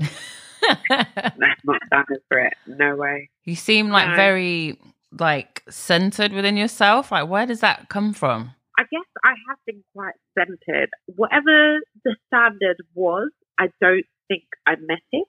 I'm 0.89 1.58
not 1.65 1.82
standing 1.88 2.17
for 2.30 2.39
it. 2.39 2.54
No 2.67 2.96
way. 2.96 3.30
you 3.44 3.56
seem 3.56 3.89
like 3.89 4.10
No. 4.10 4.15
very 4.15 4.80
like 5.19 5.63
centered 5.69 6.34
within 6.34 6.58
yourself. 6.58 7.12
Like 7.12 7.28
where 7.28 7.45
does 7.45 7.60
that 7.62 7.89
come 7.89 8.13
from? 8.13 8.52
I 8.78 8.84
guess 8.84 9.06
I 9.24 9.34
have 9.50 9.58
been 9.65 9.84
quite 9.93 10.15
centered. 10.38 10.89
Whatever 11.15 11.80
the 12.04 12.15
standard 12.28 12.78
was, 12.95 13.30
I 13.60 13.67
don't 13.82 14.06
think 14.28 14.43
I 14.65 14.76
met 14.80 15.04
it. 15.12 15.28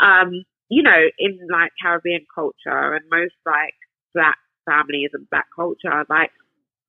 Um, 0.00 0.44
you 0.68 0.82
know, 0.82 1.02
in 1.18 1.38
like 1.50 1.72
Caribbean 1.82 2.26
culture 2.34 2.94
and 2.94 3.04
most 3.10 3.34
like 3.44 3.74
black 4.14 4.36
families 4.68 5.10
and 5.12 5.28
black 5.30 5.46
culture, 5.54 6.04
like 6.08 6.30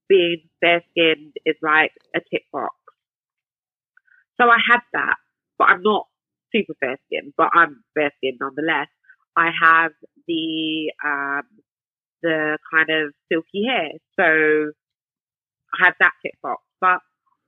being 0.10 0.42
fair 0.60 0.84
skinned 0.92 1.34
is 1.46 1.56
like 1.62 1.92
a 2.16 2.20
tick 2.20 2.44
box. 2.52 2.76
So 4.40 4.48
I 4.48 4.58
had 4.70 4.82
that, 4.94 5.16
but 5.58 5.70
I'm 5.70 5.82
not 5.82 6.08
super 6.54 6.74
fair 6.80 6.98
skinned, 7.08 7.34
but 7.38 7.50
I'm 7.54 7.84
fair 7.96 8.12
skinned 8.18 8.40
nonetheless. 8.40 8.88
I 9.36 9.50
have 9.62 9.92
the 10.28 10.92
um, 11.06 11.44
the 12.22 12.58
kind 12.74 12.90
of 12.90 13.14
silky 13.32 13.66
hair, 13.68 13.92
so 14.20 14.72
I 15.74 15.86
have 15.86 15.94
that 16.00 16.12
tick 16.24 16.34
box. 16.42 16.62
But 16.82 17.00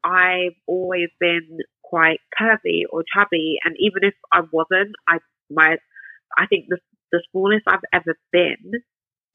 I've 0.03 0.55
always 0.67 1.09
been 1.19 1.59
quite 1.83 2.19
curvy 2.39 2.83
or 2.91 3.03
chubby, 3.13 3.57
and 3.63 3.75
even 3.79 4.03
if 4.03 4.13
I 4.31 4.41
wasn't, 4.51 4.95
I 5.07 5.17
my 5.49 5.77
I 6.37 6.45
think 6.47 6.65
the 6.69 6.77
the 7.11 7.23
smallest 7.31 7.63
I've 7.67 7.79
ever 7.91 8.15
been, 8.31 8.71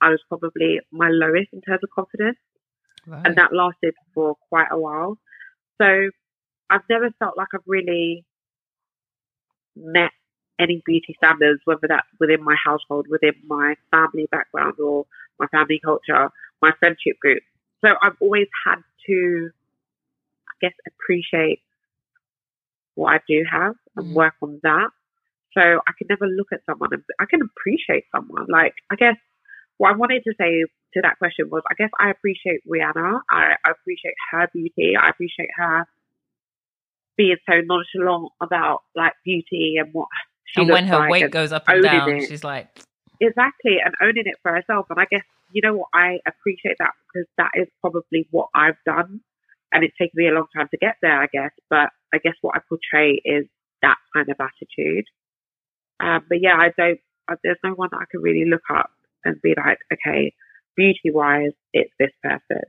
I 0.01 0.11
was 0.11 0.21
probably 0.29 0.81
my 0.93 1.09
lowest 1.11 1.49
in 1.53 1.61
terms 1.61 1.81
of 1.83 1.91
confidence, 1.95 2.39
right. 3.07 3.27
and 3.27 3.37
that 3.37 3.53
lasted 3.53 3.95
for 4.15 4.37
quite 4.49 4.69
a 4.71 4.79
while. 4.79 5.19
So 5.81 6.11
I've 6.71 6.89
never 6.89 7.11
felt 7.19 7.37
like 7.37 7.49
I've 7.55 7.67
really 7.67 8.25
met 9.77 10.13
any 10.59 10.83
beauty 10.87 11.15
standards, 11.17 11.61
whether 11.65 11.89
that's 11.89 12.07
within 12.21 12.43
my 12.45 12.57
household, 12.65 13.07
within 13.11 13.35
my 13.47 13.75
family 13.91 14.29
background, 14.31 14.75
or 14.79 15.05
my 15.39 15.47
family 15.49 15.81
culture, 15.85 16.31
my 16.63 16.71
friendship 16.79 17.19
group. 17.21 17.43
So 17.85 17.91
I've 18.03 18.17
always 18.21 18.47
had 18.67 18.77
to, 19.07 19.51
I 20.49 20.55
guess, 20.61 20.73
appreciate 20.87 21.61
what 22.95 23.15
I 23.15 23.21
do 23.29 23.45
have 23.51 23.75
and 23.97 24.07
mm. 24.07 24.15
work 24.15 24.35
on 24.43 24.61
that. 24.63 24.91
So 25.53 25.61
I 25.61 25.93
can 25.97 26.09
never 26.09 26.27
look 26.27 26.49
at 26.53 26.61
someone 26.67 26.91
and 26.93 27.03
I 27.21 27.27
can 27.27 27.41
appreciate 27.43 28.05
someone. 28.15 28.47
Like, 28.49 28.75
I 28.91 28.97
guess 28.97 29.17
what 29.79 29.93
I 29.93 29.97
wanted 29.97 30.23
to 30.25 30.35
say 30.39 30.65
to 30.95 31.01
that 31.03 31.19
question 31.19 31.49
was, 31.51 31.63
I 31.71 31.75
guess 31.75 31.91
I 32.01 32.11
appreciate 32.11 32.61
Rihanna. 32.67 33.21
I, 33.31 33.57
I 33.65 33.71
appreciate 33.71 34.15
her 34.31 34.49
beauty. 34.53 34.95
I 35.01 35.11
appreciate 35.11 35.51
her 35.57 35.87
being 37.17 37.37
so 37.49 37.61
nonchalant 37.65 38.33
about 38.41 38.81
like 38.95 39.13
beauty 39.25 39.77
and 39.79 39.93
what 39.93 40.09
she 40.47 40.63
and 40.63 40.71
when 40.71 40.87
her 40.87 40.99
like 40.99 41.11
weight 41.11 41.31
goes 41.31 41.53
up 41.53 41.65
and 41.69 41.83
down, 41.83 42.11
it. 42.11 42.29
she's 42.29 42.45
like 42.45 42.81
exactly 43.27 43.79
and 43.85 43.95
owning 44.03 44.27
it 44.27 44.37
for 44.43 44.53
herself. 44.53 44.87
And 44.91 45.01
I 45.01 45.07
guess 45.11 45.25
you 45.53 45.63
know 45.63 45.77
what 45.77 45.89
I 45.95 46.19
appreciate 46.27 46.77
that 46.79 46.93
because 47.13 47.29
that 47.39 47.53
is 47.55 47.69
probably 47.81 48.27
what 48.31 48.49
I've 48.55 48.81
done, 48.87 49.21
and 49.73 49.85
it's 49.85 49.97
taken 49.99 50.15
me 50.15 50.29
a 50.29 50.35
long 50.35 50.47
time 50.55 50.69
to 50.71 50.79
get 50.79 50.97
there. 51.03 51.21
I 51.21 51.27
guess, 51.33 51.53
but 51.71 51.91
I 52.13 52.19
guess 52.19 52.35
what 52.41 52.57
I 52.57 52.61
portray 52.69 53.21
is 53.25 53.47
that 53.83 53.97
kind 54.15 54.29
of 54.29 54.37
attitude. 54.41 55.05
Um, 56.01 56.25
but 56.29 56.39
yeah, 56.41 56.57
I 56.57 56.71
don't. 56.77 57.01
I, 57.29 57.35
there's 57.43 57.63
no 57.65 57.73
one 57.73 57.89
that 57.93 58.01
I 58.03 58.11
can 58.11 58.21
really 58.21 58.49
look 58.49 58.69
up 58.71 58.91
and 59.25 59.41
be 59.43 59.55
like, 59.57 59.79
okay, 59.93 60.35
beauty 60.77 61.11
wise, 61.11 61.53
it's 61.73 61.93
this 61.99 62.13
person 62.23 62.63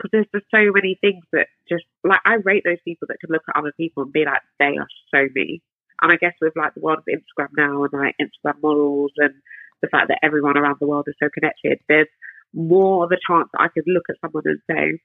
because 0.00 0.10
there's 0.12 0.32
just 0.34 0.50
so 0.50 0.72
many 0.72 0.98
things 1.00 1.24
that 1.32 1.48
just 1.68 1.84
like 2.04 2.20
I 2.24 2.36
rate 2.44 2.62
those 2.64 2.80
people 2.84 3.06
that 3.08 3.20
can 3.20 3.30
look 3.30 3.42
at 3.48 3.58
other 3.58 3.72
people 3.76 4.04
and 4.04 4.12
be 4.12 4.24
like, 4.24 4.40
they 4.58 4.76
are 4.78 4.88
so 5.12 5.28
me. 5.34 5.62
And 6.02 6.12
I 6.12 6.16
guess 6.16 6.34
with 6.40 6.54
like 6.56 6.74
the 6.74 6.80
world 6.80 6.98
of 6.98 7.04
Instagram 7.04 7.48
now 7.56 7.84
and 7.84 7.92
like 7.92 8.16
Instagram 8.20 8.62
models 8.62 9.12
and 9.16 9.34
the 9.82 9.88
fact 9.88 10.08
that 10.08 10.18
everyone 10.22 10.56
around 10.56 10.76
the 10.80 10.86
world 10.86 11.06
is 11.08 11.14
so 11.22 11.28
connected, 11.32 11.80
there's 11.88 12.08
more 12.52 13.04
of 13.04 13.12
a 13.12 13.18
chance 13.26 13.48
that 13.52 13.62
I 13.62 13.68
could 13.68 13.84
look 13.86 14.04
at 14.08 14.16
someone 14.20 14.42
and 14.46 14.60
say, 14.70 15.00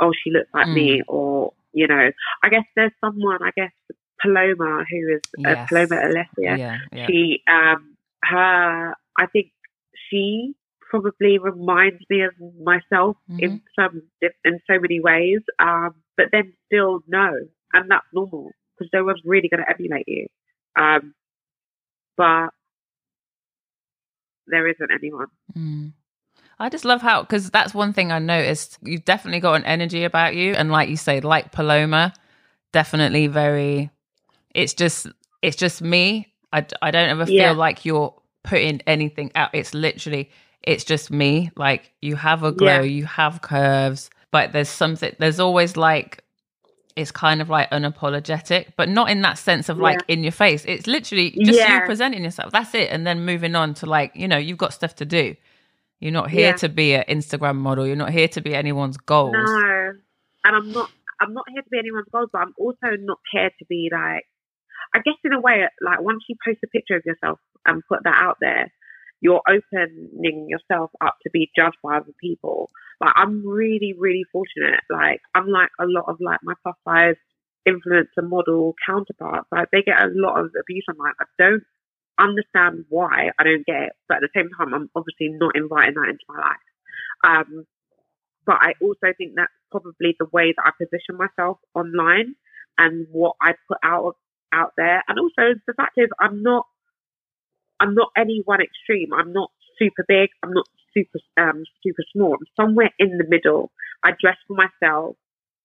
oh, 0.00 0.12
she 0.12 0.30
looks 0.30 0.48
like 0.54 0.66
mm. 0.66 0.74
me, 0.74 1.02
or 1.08 1.52
you 1.72 1.86
know, 1.86 2.10
I 2.42 2.48
guess 2.48 2.64
there's 2.76 2.92
someone, 3.00 3.38
I 3.42 3.50
guess 3.56 3.72
Paloma, 4.20 4.84
who 4.90 5.14
is 5.16 5.20
yes. 5.38 5.56
uh, 5.56 5.66
Paloma 5.66 5.96
Elsesser. 5.96 6.58
Yeah, 6.58 6.78
yeah. 6.92 7.06
She, 7.06 7.42
um, 7.50 7.96
her, 8.24 8.94
I 9.18 9.26
think 9.32 9.48
she 10.08 10.54
probably 10.80 11.38
reminds 11.38 12.02
me 12.10 12.22
of 12.22 12.32
myself 12.62 13.16
mm-hmm. 13.30 13.38
in 13.40 13.62
some 13.74 14.02
in 14.20 14.60
so 14.70 14.78
many 14.78 15.00
ways. 15.00 15.40
Um, 15.58 15.94
but 16.16 16.26
then 16.30 16.52
still 16.66 17.00
no, 17.08 17.32
and 17.72 17.90
that's 17.90 18.06
normal 18.12 18.52
because 18.82 18.90
no 18.92 19.04
one's 19.04 19.20
really 19.24 19.48
going 19.48 19.62
to 19.62 19.70
emulate 19.70 20.08
you. 20.08 20.26
Um, 20.76 21.14
but 22.16 22.48
there 24.46 24.66
isn't 24.68 24.90
anyone. 24.90 25.28
Mm. 25.56 25.92
I 26.58 26.68
just 26.68 26.84
love 26.84 27.02
how 27.02 27.22
because 27.22 27.50
that's 27.50 27.74
one 27.74 27.92
thing 27.92 28.12
I 28.12 28.18
noticed. 28.18 28.78
You've 28.82 29.04
definitely 29.04 29.40
got 29.40 29.54
an 29.54 29.64
energy 29.64 30.04
about 30.04 30.34
you, 30.34 30.52
and 30.52 30.70
like 30.70 30.88
you 30.88 30.96
say, 30.96 31.20
like 31.20 31.52
Paloma, 31.52 32.12
definitely 32.72 33.26
very. 33.26 33.90
It's 34.54 34.74
just 34.74 35.06
it's 35.40 35.56
just 35.56 35.82
me. 35.82 36.32
I, 36.52 36.66
I 36.80 36.90
don't 36.90 37.08
ever 37.08 37.26
feel 37.26 37.34
yeah. 37.34 37.52
like 37.52 37.84
you're 37.84 38.14
putting 38.44 38.80
anything 38.86 39.32
out. 39.34 39.50
It's 39.54 39.74
literally 39.74 40.30
it's 40.62 40.84
just 40.84 41.10
me. 41.10 41.50
Like 41.56 41.92
you 42.00 42.16
have 42.16 42.42
a 42.44 42.52
glow, 42.52 42.80
yeah. 42.80 42.82
you 42.82 43.04
have 43.06 43.42
curves, 43.42 44.10
but 44.30 44.52
there's 44.52 44.68
something, 44.68 45.14
there's 45.18 45.40
always 45.40 45.76
like, 45.76 46.24
it's 46.96 47.10
kind 47.10 47.40
of 47.40 47.48
like 47.48 47.70
unapologetic, 47.70 48.68
but 48.76 48.88
not 48.88 49.10
in 49.10 49.22
that 49.22 49.38
sense 49.38 49.68
of 49.68 49.78
like 49.78 50.00
yeah. 50.08 50.14
in 50.14 50.22
your 50.22 50.32
face. 50.32 50.64
It's 50.66 50.86
literally 50.86 51.30
just 51.42 51.58
yeah. 51.58 51.80
you 51.80 51.86
presenting 51.86 52.22
yourself. 52.22 52.52
That's 52.52 52.74
it. 52.74 52.90
And 52.90 53.06
then 53.06 53.24
moving 53.24 53.54
on 53.54 53.74
to 53.74 53.86
like, 53.86 54.12
you 54.14 54.28
know, 54.28 54.36
you've 54.36 54.58
got 54.58 54.72
stuff 54.74 54.94
to 54.96 55.04
do. 55.04 55.34
You're 56.00 56.12
not 56.12 56.30
here 56.30 56.52
to 56.54 56.68
be 56.68 56.94
an 56.94 57.04
Instagram 57.08 57.56
model. 57.56 57.86
You're 57.86 57.96
not 57.96 58.10
here 58.10 58.28
to 58.28 58.40
be 58.40 58.54
anyone's 58.54 58.96
goals. 58.96 59.34
No. 59.34 59.92
And 60.44 60.56
I'm 60.56 60.72
not 60.72 60.90
I'm 61.20 61.32
not 61.32 61.44
here 61.48 61.62
to 61.62 61.68
be 61.70 61.78
anyone's 61.78 62.08
goals, 62.12 62.28
but 62.32 62.40
I'm 62.40 62.54
also 62.58 62.96
not 62.98 63.18
here 63.32 63.50
to 63.56 63.64
be 63.66 63.88
like 63.92 64.24
I 64.94 64.98
guess 64.98 65.14
in 65.24 65.32
a 65.32 65.40
way, 65.40 65.62
like 65.80 66.00
once 66.00 66.24
you 66.28 66.36
post 66.44 66.58
a 66.64 66.66
picture 66.66 66.96
of 66.96 67.02
yourself 67.06 67.38
and 67.64 67.82
put 67.88 68.00
that 68.04 68.20
out 68.20 68.38
there, 68.40 68.72
you're 69.22 69.40
opening 69.48 70.48
yourself 70.48 70.90
up 71.00 71.14
to 71.22 71.30
be 71.32 71.48
judged 71.56 71.76
by 71.82 71.96
other 71.96 72.12
people. 72.20 72.70
Like 73.00 73.14
I'm 73.14 73.46
really, 73.46 73.94
really 73.96 74.24
fortunate. 74.32 74.80
Like 74.90 75.20
unlike 75.34 75.70
a 75.80 75.86
lot 75.86 76.06
of 76.08 76.16
like 76.20 76.40
my 76.42 76.54
plus 76.62 76.74
size 76.86 77.14
influencer 77.66 78.28
model 78.28 78.74
counterparts, 78.84 79.46
like 79.52 79.68
they 79.70 79.82
get 79.82 80.02
a 80.02 80.10
lot 80.12 80.40
of 80.40 80.50
abuse 80.60 80.84
online. 80.90 81.14
I 81.20 81.24
don't 81.38 81.62
understand 82.18 82.84
why. 82.88 83.30
I 83.38 83.44
don't 83.44 83.64
get 83.64 83.82
it. 83.82 83.92
But 84.08 84.16
at 84.16 84.22
the 84.22 84.34
same 84.34 84.50
time, 84.58 84.74
I'm 84.74 84.90
obviously 84.96 85.28
not 85.38 85.56
inviting 85.56 85.94
that 85.94 86.10
into 86.10 86.26
my 86.28 86.38
life. 86.38 86.66
Um, 87.24 87.64
but 88.44 88.56
I 88.60 88.74
also 88.82 89.14
think 89.16 89.34
that's 89.36 89.52
probably 89.70 90.16
the 90.18 90.26
way 90.32 90.52
that 90.56 90.66
I 90.66 90.70
position 90.76 91.16
myself 91.16 91.58
online 91.76 92.34
and 92.76 93.06
what 93.12 93.36
I 93.40 93.54
put 93.68 93.78
out 93.84 94.16
out 94.52 94.72
there. 94.76 95.04
And 95.06 95.18
also 95.20 95.54
the 95.66 95.74
fact 95.74 95.94
is, 95.96 96.08
I'm 96.20 96.42
not 96.42 96.66
I'm 97.82 97.94
not 97.94 98.10
any 98.16 98.42
one 98.44 98.60
extreme. 98.60 99.12
I'm 99.12 99.32
not 99.32 99.50
super 99.76 100.04
big. 100.06 100.30
I'm 100.42 100.52
not 100.52 100.66
super 100.94 101.18
um, 101.36 101.64
super 101.82 102.04
small. 102.14 102.34
I'm 102.34 102.46
somewhere 102.64 102.90
in 102.98 103.18
the 103.18 103.24
middle. 103.28 103.72
I 104.04 104.10
dress 104.20 104.36
for 104.46 104.56
myself. 104.56 105.16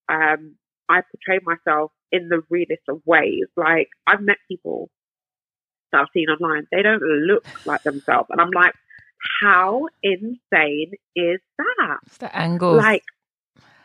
Um, 0.09 0.55
I 0.89 1.01
portray 1.01 1.39
myself 1.43 1.91
in 2.11 2.29
the 2.29 2.41
realest 2.49 2.81
of 2.89 3.01
ways. 3.05 3.45
Like 3.55 3.89
I've 4.07 4.21
met 4.21 4.37
people 4.47 4.89
that 5.91 6.01
I've 6.01 6.07
seen 6.13 6.27
online. 6.29 6.65
They 6.71 6.81
don't 6.81 7.03
look 7.03 7.45
like 7.67 7.83
themselves, 7.83 8.29
and 8.31 8.41
I'm 8.41 8.51
like, 8.51 8.73
how 9.41 9.87
insane 10.01 10.93
is 11.15 11.39
that? 11.59 11.97
It's 12.07 12.17
the 12.17 12.35
angle. 12.35 12.75
Like 12.75 13.03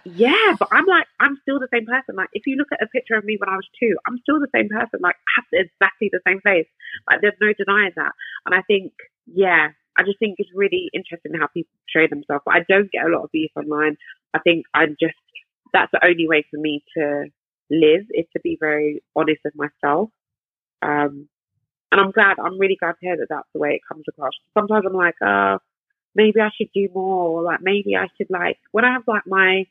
yeah, 0.04 0.56
but 0.58 0.68
I'm 0.72 0.86
like, 0.86 1.06
I'm 1.20 1.38
still 1.42 1.60
the 1.60 1.68
same 1.72 1.86
person. 1.86 2.16
Like, 2.16 2.30
if 2.32 2.46
you 2.46 2.56
look 2.56 2.68
at 2.72 2.82
a 2.82 2.88
picture 2.88 3.14
of 3.14 3.24
me 3.24 3.36
when 3.38 3.48
I 3.48 3.56
was 3.56 3.68
two, 3.78 3.94
I'm 4.06 4.18
still 4.18 4.40
the 4.40 4.50
same 4.54 4.68
person. 4.68 5.00
Like, 5.00 5.14
I 5.14 5.30
have 5.36 5.44
exactly 5.52 6.10
the 6.10 6.20
same 6.26 6.40
face. 6.40 6.66
Like, 7.10 7.20
there's 7.20 7.38
no 7.40 7.52
denying 7.56 7.92
that. 7.96 8.12
And 8.46 8.54
I 8.54 8.62
think, 8.62 8.92
yeah, 9.26 9.68
I 9.96 10.02
just 10.02 10.18
think 10.18 10.36
it's 10.38 10.50
really 10.54 10.90
interesting 10.92 11.32
how 11.38 11.46
people 11.46 11.70
portray 11.86 12.08
themselves. 12.08 12.42
But 12.44 12.54
I 12.54 12.64
don't 12.68 12.90
get 12.90 13.06
a 13.06 13.08
lot 13.08 13.24
of 13.24 13.30
views 13.30 13.50
online. 13.54 13.96
I 14.34 14.40
think 14.40 14.66
I'm 14.74 14.96
just, 14.98 15.14
that's 15.72 15.92
the 15.92 16.04
only 16.04 16.26
way 16.26 16.44
for 16.50 16.58
me 16.58 16.82
to 16.96 17.26
live 17.70 18.02
is 18.10 18.26
to 18.32 18.40
be 18.42 18.56
very 18.58 19.02
honest 19.14 19.40
with 19.44 19.54
myself. 19.54 20.10
Um, 20.82 21.28
and 21.92 22.00
I'm 22.00 22.10
glad, 22.10 22.38
I'm 22.42 22.58
really 22.58 22.76
glad 22.80 22.92
to 22.92 23.06
hear 23.06 23.16
that 23.18 23.28
that's 23.28 23.48
the 23.54 23.60
way 23.60 23.74
it 23.74 23.82
comes 23.86 24.04
across. 24.08 24.32
Sometimes 24.58 24.84
I'm 24.86 24.96
like, 24.96 25.14
uh, 25.24 25.58
maybe 26.14 26.40
I 26.40 26.50
should 26.56 26.72
do 26.74 26.88
more. 26.92 27.28
Or 27.28 27.42
like, 27.42 27.60
maybe 27.62 27.94
I 27.94 28.08
should 28.16 28.30
like, 28.30 28.58
when 28.72 28.84
I 28.84 28.92
have 28.92 29.04
like 29.06 29.26
my 29.26 29.66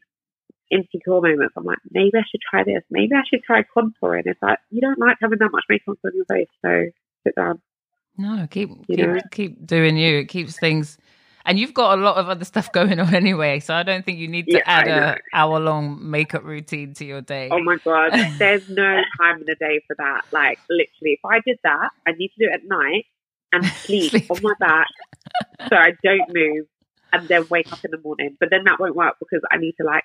insecure 0.72 1.22
moments. 1.22 1.54
I'm 1.58 1.66
like, 1.66 1.80
maybe 1.92 2.12
I 2.16 2.24
should 2.30 2.42
try 2.50 2.64
this. 2.64 2.84
Maybe 2.90 3.14
I 3.16 3.22
should 3.30 3.44
try 3.44 3.64
contouring. 3.64 4.24
It's 4.26 4.42
like 4.42 4.60
you 4.70 4.82
don't 4.82 5.00
like 5.00 5.18
having 5.22 5.40
that 5.40 5.52
much 5.52 5.66
makeup 5.70 5.98
on 6.04 6.12
your 6.14 6.26
face, 6.26 6.48
so 6.64 6.86
sit 7.26 7.36
down. 7.36 7.62
No, 8.18 8.48
keep 8.50 8.70
keep, 8.88 9.10
keep 9.32 9.66
doing 9.66 9.98
you. 9.98 10.20
It 10.20 10.26
keeps 10.26 10.58
things. 10.58 10.98
And 11.44 11.58
you've 11.58 11.74
got 11.74 11.98
a 11.98 12.02
lot 12.02 12.18
of 12.18 12.30
other 12.30 12.46
stuff 12.46 12.72
going 12.74 13.00
on 13.00 13.16
anyway, 13.16 13.60
so 13.60 13.74
I 13.74 13.84
don't 13.84 14.06
think 14.06 14.20
you 14.20 14.28
need 14.28 14.46
to 14.48 14.58
yeah, 14.58 14.64
add 14.66 14.88
a 14.88 15.18
hour 15.34 15.60
long 15.60 16.10
makeup 16.10 16.44
routine 16.44 16.94
to 16.96 17.06
your 17.06 17.22
day. 17.22 17.50
Oh 17.52 17.64
my 17.64 17.78
god, 17.84 18.12
there's 18.38 18.68
no 18.70 19.02
time 19.20 19.40
in 19.40 19.46
the 19.46 19.56
day 19.56 19.82
for 19.88 19.96
that. 19.98 20.22
Like 20.32 20.60
literally, 20.70 21.14
if 21.14 21.26
I 21.26 21.40
did 21.46 21.58
that, 21.64 21.90
I 22.08 22.12
need 22.12 22.30
to 22.30 22.46
do 22.46 22.52
it 22.52 22.54
at 22.54 22.66
night 22.66 23.06
and 23.52 23.66
sleep, 23.86 24.12
sleep. 24.12 24.30
on 24.30 24.42
my 24.42 24.54
back 24.60 24.88
so 25.70 25.76
I 25.76 25.92
don't 26.04 26.34
move, 26.34 26.66
and 27.14 27.28
then 27.28 27.46
wake 27.50 27.72
up 27.72 27.84
in 27.84 27.92
the 27.92 28.00
morning. 28.00 28.38
But 28.40 28.50
then 28.50 28.64
that 28.66 28.80
won't 28.80 28.96
work 28.96 29.16
because 29.20 29.42
I 29.52 29.58
need 29.58 29.74
to 29.80 29.84
like 29.84 30.04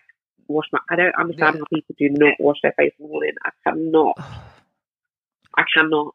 wash 0.48 0.66
my. 0.72 0.78
I 0.90 0.96
don't 0.96 1.14
understand 1.14 1.56
yeah. 1.56 1.60
how 1.60 1.76
people 1.76 1.94
do 1.98 2.08
not 2.10 2.34
wash 2.38 2.58
their 2.62 2.72
face 2.72 2.92
in 2.98 3.06
the 3.06 3.10
morning. 3.10 3.32
I 3.44 3.50
cannot. 3.64 4.14
I 5.56 5.64
cannot. 5.74 6.14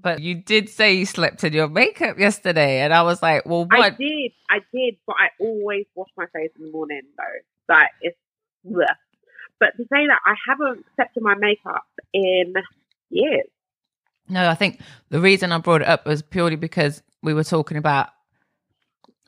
But 0.00 0.20
you 0.20 0.34
did 0.34 0.68
say 0.68 0.94
you 0.94 1.06
slept 1.06 1.44
in 1.44 1.52
your 1.52 1.68
makeup 1.68 2.18
yesterday, 2.18 2.80
and 2.80 2.92
I 2.92 3.02
was 3.02 3.22
like, 3.22 3.46
"Well, 3.46 3.66
what?" 3.66 3.80
I 3.80 3.90
did, 3.90 4.32
I 4.50 4.58
did, 4.74 4.96
but 5.06 5.16
I 5.18 5.28
always 5.38 5.86
wash 5.94 6.10
my 6.16 6.26
face 6.34 6.50
in 6.58 6.66
the 6.66 6.72
morning, 6.72 7.02
though. 7.16 7.74
Like 7.74 7.90
it's, 8.00 8.16
bleh. 8.66 8.84
but 9.60 9.76
to 9.76 9.84
say 9.84 10.06
that 10.06 10.18
I 10.26 10.34
haven't 10.48 10.84
slept 10.96 11.16
in 11.16 11.22
my 11.22 11.36
makeup 11.36 11.84
in 12.12 12.54
years. 13.10 13.46
No, 14.28 14.48
I 14.48 14.54
think 14.54 14.80
the 15.10 15.20
reason 15.20 15.52
I 15.52 15.58
brought 15.58 15.82
it 15.82 15.88
up 15.88 16.06
was 16.06 16.22
purely 16.22 16.56
because 16.56 17.02
we 17.22 17.34
were 17.34 17.44
talking 17.44 17.76
about 17.76 18.08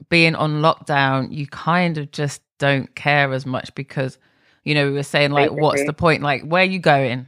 being 0.08 0.34
on 0.34 0.62
lockdown. 0.62 1.32
You 1.32 1.46
kind 1.46 1.98
of 1.98 2.10
just 2.10 2.42
don't 2.58 2.94
care 2.94 3.32
as 3.32 3.46
much 3.46 3.74
because, 3.74 4.18
you 4.64 4.74
know, 4.74 4.87
we 4.87 4.92
were 4.92 5.03
saying 5.03 5.31
like, 5.31 5.50
what's 5.53 5.85
the 5.85 5.92
point? 5.92 6.22
Like, 6.22 6.42
where 6.44 6.62
are 6.62 6.66
you 6.66 6.79
going? 6.79 7.27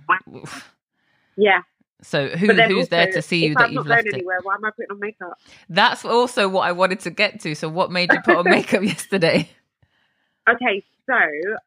Yeah, 1.36 1.60
So 2.02 2.28
who 2.28 2.46
who's 2.62 2.88
there 2.88 3.06
to 3.08 3.22
see 3.22 3.46
you 3.46 3.54
that 3.56 3.64
I'm 3.64 3.72
you've 3.72 3.86
not 3.86 3.86
going 3.86 3.96
left 3.98 4.06
it? 4.08 4.14
anywhere, 4.14 4.38
why 4.42 4.54
am 4.54 4.64
I 4.64 4.70
putting 4.70 4.90
on 4.92 5.00
makeup? 5.00 5.38
That's 5.68 6.04
also 6.04 6.48
what 6.48 6.62
I 6.66 6.72
wanted 6.72 7.00
to 7.00 7.10
get 7.10 7.40
to. 7.40 7.54
So 7.54 7.68
what 7.68 7.90
made 7.90 8.12
you 8.12 8.20
put 8.20 8.36
on 8.36 8.44
makeup 8.44 8.82
yesterday? 8.94 9.50
Okay, 10.48 10.84
so 11.06 11.14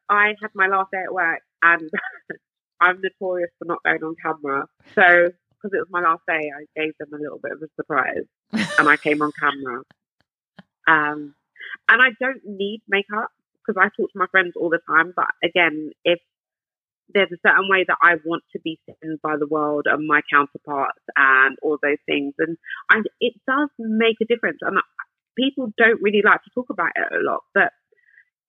I 0.08 0.34
had 0.40 0.50
my 0.54 0.66
last 0.66 0.90
day 0.92 1.02
at 1.04 1.12
work, 1.12 1.40
and 1.62 1.90
I'm 2.80 3.00
notorious 3.02 3.50
for 3.58 3.66
not 3.66 3.82
going 3.84 4.02
on 4.02 4.14
camera. 4.22 4.66
So 4.94 5.02
because 5.02 5.74
it 5.74 5.78
was 5.78 5.88
my 5.90 6.00
last 6.00 6.22
day, 6.26 6.50
I 6.50 6.64
gave 6.80 6.92
them 6.98 7.08
a 7.12 7.18
little 7.22 7.38
bit 7.42 7.52
of 7.52 7.62
a 7.62 7.68
surprise, 7.76 8.24
and 8.78 8.88
I 8.88 8.96
came 8.96 9.22
on 9.22 9.32
camera. 9.38 9.82
Um, 10.88 11.34
and 11.88 12.02
I 12.02 12.08
don't 12.18 12.40
need 12.46 12.80
makeup 12.88 13.28
because 13.66 13.80
I 13.80 13.88
talk 13.96 14.10
to 14.12 14.18
my 14.18 14.26
friends 14.30 14.54
all 14.56 14.70
the 14.70 14.80
time. 14.88 15.12
But 15.14 15.28
again, 15.44 15.90
if 16.04 16.18
there's 17.12 17.32
a 17.32 17.46
certain 17.46 17.68
way 17.68 17.84
that 17.86 17.98
I 18.02 18.14
want 18.24 18.44
to 18.52 18.60
be 18.62 18.78
seen 18.86 19.18
by 19.22 19.36
the 19.38 19.46
world 19.46 19.86
and 19.86 20.06
my 20.06 20.20
counterparts 20.32 21.02
and 21.16 21.56
all 21.62 21.78
those 21.82 21.98
things, 22.06 22.34
and 22.38 22.56
it 23.20 23.34
does 23.46 23.68
make 23.78 24.16
a 24.22 24.26
difference. 24.26 24.58
And 24.62 24.78
people 25.36 25.72
don't 25.76 26.02
really 26.02 26.22
like 26.24 26.42
to 26.44 26.50
talk 26.54 26.66
about 26.70 26.92
it 26.94 27.12
a 27.12 27.22
lot, 27.22 27.40
but 27.54 27.72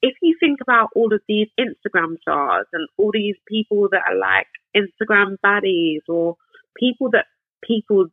if 0.04 0.15
you 0.21 0.36
think 0.39 0.60
about 0.62 0.89
all 0.95 1.13
of 1.13 1.21
these 1.28 1.47
Instagram 1.60 2.19
stars 2.21 2.65
and 2.74 2.88
all 2.97 3.12
these 3.13 3.36
people 3.47 3.88
that 3.91 4.02
are 4.10 4.17
like 4.17 4.47
Instagram 4.76 5.38
baddies 5.45 6.02
or 6.10 6.38
people 6.76 7.12
that 7.12 7.26
people 7.63 8.08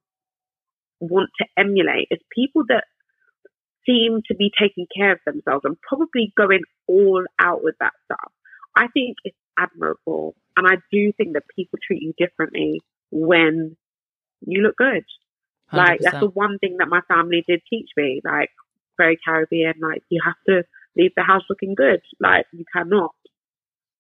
want 1.01 1.31
to 1.41 1.47
emulate, 1.57 2.09
it's 2.11 2.23
people 2.35 2.63
that 2.69 2.85
seem 3.89 4.21
to 4.27 4.35
be 4.35 4.51
taking 4.61 4.87
care 4.95 5.13
of 5.13 5.21
themselves 5.25 5.65
and 5.65 5.81
probably 5.81 6.33
going 6.37 6.63
all 6.87 7.25
out 7.39 7.65
with 7.65 7.75
that 7.81 7.95
stuff. 8.05 8.31
I 8.77 8.89
think 8.89 9.17
it's 9.25 9.37
admirable. 9.59 10.35
And 10.57 10.67
I 10.67 10.77
do 10.93 11.13
think 11.17 11.33
that 11.33 11.45
people 11.57 11.79
treat 11.85 12.03
you 12.03 12.13
differently 12.19 12.83
when 13.11 13.77
you 14.43 14.63
look 14.63 14.77
good. 14.77 15.05
Like 15.73 16.01
that's 16.01 16.21
the 16.21 16.29
one 16.29 16.59
thing 16.59 16.77
that 16.79 16.89
my 16.89 17.01
family 17.09 17.45
did 17.47 17.61
teach 17.69 17.91
me. 17.97 18.21
Like 18.25 18.51
very 18.97 19.19
Caribbean, 19.23 19.75
like 19.81 20.03
you 20.09 20.21
have 20.25 20.37
to 20.49 20.65
leave 20.97 21.13
the 21.17 21.23
house 21.23 21.43
looking 21.49 21.75
good. 21.75 22.01
Like 22.21 22.47
you 22.53 22.65
cannot. 22.75 23.15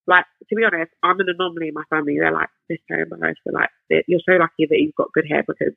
Like 0.06 0.24
to 0.48 0.54
be 0.54 0.64
honest, 0.64 0.92
I'm 1.02 1.20
an 1.20 1.26
anomaly 1.28 1.68
in 1.68 1.74
my 1.74 1.84
family. 1.90 2.16
They're 2.18 2.32
like 2.32 2.48
this 2.68 2.78
so 2.90 2.96
embarrassed. 2.96 3.40
Like 3.46 3.70
you're 4.06 4.20
so 4.24 4.32
lucky 4.32 4.66
that 4.68 4.78
you've 4.78 4.94
got 4.94 5.12
good 5.12 5.26
hair 5.28 5.44
because, 5.46 5.74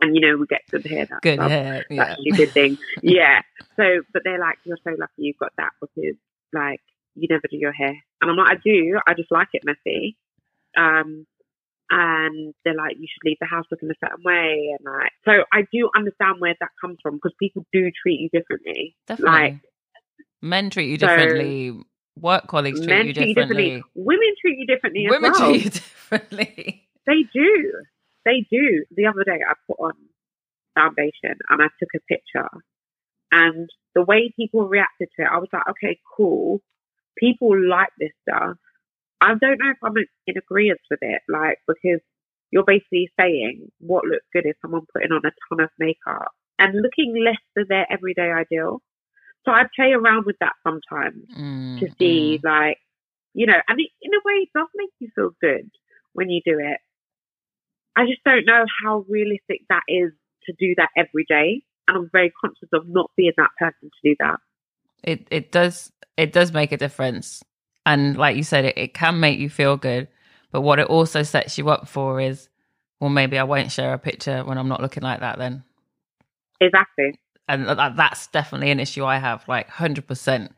and 0.00 0.14
you 0.14 0.20
know 0.20 0.36
we 0.36 0.46
get 0.46 0.62
good 0.70 0.86
hair. 0.86 1.06
That's, 1.06 1.20
good 1.22 1.38
that's, 1.38 1.50
hair. 1.50 1.84
that's 1.90 2.16
Yeah. 2.20 2.34
a 2.34 2.36
good 2.36 2.50
thing. 2.52 2.78
yeah. 3.02 3.40
So, 3.76 4.02
but 4.12 4.22
they're 4.24 4.38
like 4.38 4.58
you're 4.64 4.78
so 4.84 4.90
lucky 4.98 5.12
you've 5.18 5.38
got 5.38 5.52
that 5.58 5.70
because 5.80 6.16
like 6.52 6.80
you 7.14 7.26
never 7.30 7.42
do 7.50 7.56
your 7.56 7.72
hair, 7.72 7.94
and 8.22 8.30
I'm 8.30 8.36
like 8.36 8.50
I 8.50 8.56
do. 8.62 8.98
I 9.06 9.14
just 9.14 9.30
like 9.30 9.48
it 9.52 9.62
messy. 9.64 10.16
Um, 10.76 11.26
and 11.90 12.52
they're 12.64 12.74
like, 12.74 12.96
you 12.98 13.06
should 13.10 13.26
leave 13.26 13.38
the 13.40 13.46
house 13.46 13.64
looking 13.70 13.90
a 13.90 13.94
certain 14.04 14.22
way, 14.22 14.76
and 14.78 14.84
like, 14.84 15.10
so 15.24 15.44
I 15.52 15.62
do 15.72 15.88
understand 15.96 16.36
where 16.38 16.54
that 16.60 16.68
comes 16.80 16.98
from 17.02 17.14
because 17.16 17.32
people 17.40 17.64
do 17.72 17.90
treat 18.02 18.20
you 18.20 18.28
differently. 18.30 18.94
Definitely. 19.06 19.32
Like 19.40 19.54
Men 20.42 20.70
treat 20.70 20.90
you 20.90 20.98
So- 20.98 21.06
differently. 21.06 21.80
Work 22.20 22.48
colleagues 22.48 22.84
treat 22.84 23.06
you 23.06 23.14
treat 23.14 23.28
you 23.28 23.34
differently. 23.34 23.64
differently, 23.76 23.82
women 23.94 24.34
treat 24.40 24.58
you 24.58 24.66
differently 24.66 25.06
as 25.06 25.10
Women 25.12 25.32
well. 25.38 25.50
treat 25.50 25.64
you 25.64 25.70
differently. 25.70 26.88
They 27.06 27.22
do, 27.32 27.72
they 28.28 28.46
do. 28.50 28.84
The 28.94 29.06
other 29.06 29.24
day, 29.24 29.40
I 29.40 29.54
put 29.66 29.80
on 29.80 29.94
foundation 30.74 31.36
and 31.48 31.62
I 31.62 31.68
took 31.80 31.88
a 31.96 32.00
picture, 32.08 32.48
and 33.32 33.68
the 33.94 34.02
way 34.02 34.32
people 34.36 34.68
reacted 34.68 35.08
to 35.16 35.24
it, 35.24 35.28
I 35.32 35.38
was 35.38 35.48
like, 35.52 35.68
okay, 35.70 35.98
cool. 36.16 36.60
People 37.18 37.58
like 37.68 37.90
this 37.98 38.12
stuff. 38.22 38.56
I 39.20 39.28
don't 39.34 39.58
know 39.58 39.70
if 39.70 39.82
I'm 39.82 39.96
in 40.26 40.36
agreement 40.36 40.80
with 40.90 41.00
it, 41.02 41.22
like 41.28 41.58
because 41.66 42.00
you're 42.50 42.64
basically 42.64 43.10
saying 43.18 43.68
what 43.80 44.04
looks 44.04 44.24
good 44.32 44.46
is 44.46 44.54
someone 44.62 44.86
putting 44.92 45.12
on 45.12 45.26
a 45.26 45.32
ton 45.48 45.64
of 45.64 45.70
makeup 45.78 46.32
and 46.58 46.80
looking 46.80 47.14
less 47.24 47.42
than 47.56 47.66
their 47.68 47.86
everyday 47.90 48.30
ideal. 48.30 48.80
So 49.44 49.52
I 49.52 49.64
play 49.74 49.92
around 49.92 50.26
with 50.26 50.36
that 50.40 50.54
sometimes 50.62 51.24
Mm, 51.36 51.80
to 51.80 51.86
see, 51.98 52.38
mm. 52.38 52.44
like, 52.44 52.78
you 53.34 53.46
know, 53.46 53.58
and 53.68 53.80
it, 53.80 53.90
in 54.02 54.12
a 54.14 54.20
way, 54.24 54.42
it 54.42 54.50
does 54.54 54.68
make 54.74 54.90
you 54.98 55.08
feel 55.14 55.30
good 55.40 55.70
when 56.12 56.28
you 56.30 56.40
do 56.44 56.58
it. 56.58 56.78
I 57.98 58.06
just 58.06 58.22
don't 58.24 58.46
know 58.46 58.64
how 58.84 59.04
realistic 59.08 59.62
that 59.68 59.82
is 59.88 60.12
to 60.46 60.52
do 60.56 60.74
that 60.76 60.90
every 60.96 61.24
day, 61.28 61.62
and 61.88 61.96
I'm 61.98 62.08
very 62.12 62.32
conscious 62.40 62.68
of 62.72 62.84
not 62.86 63.10
being 63.16 63.32
that 63.36 63.50
person 63.58 63.90
to 63.90 64.08
do 64.08 64.14
that. 64.20 64.36
it 65.02 65.26
it 65.30 65.50
does 65.50 65.90
it 66.16 66.32
does 66.32 66.52
make 66.52 66.70
a 66.70 66.76
difference. 66.76 67.42
And 67.84 68.16
like 68.16 68.36
you 68.36 68.44
said 68.44 68.64
it, 68.64 68.78
it 68.78 68.94
can 68.94 69.18
make 69.18 69.38
you 69.40 69.50
feel 69.50 69.76
good. 69.76 70.06
But 70.52 70.60
what 70.60 70.78
it 70.78 70.86
also 70.86 71.22
sets 71.24 71.58
you 71.58 71.70
up 71.70 71.88
for 71.88 72.20
is 72.20 72.48
well 73.00 73.10
maybe 73.10 73.38
i 73.38 73.44
won't 73.44 73.72
share 73.72 73.92
a 73.94 73.98
picture 73.98 74.44
when 74.44 74.58
i'm 74.58 74.68
not 74.68 74.80
looking 74.80 75.02
like 75.02 75.20
that 75.20 75.38
then. 75.38 75.64
Exactly. 76.60 77.18
and 77.48 77.66
that, 77.66 77.96
that's 77.96 78.26
definitely 78.28 78.70
an 78.70 78.80
issue 78.80 79.04
i 79.04 79.16
have 79.18 79.46
like 79.48 79.68
100% 79.70 80.50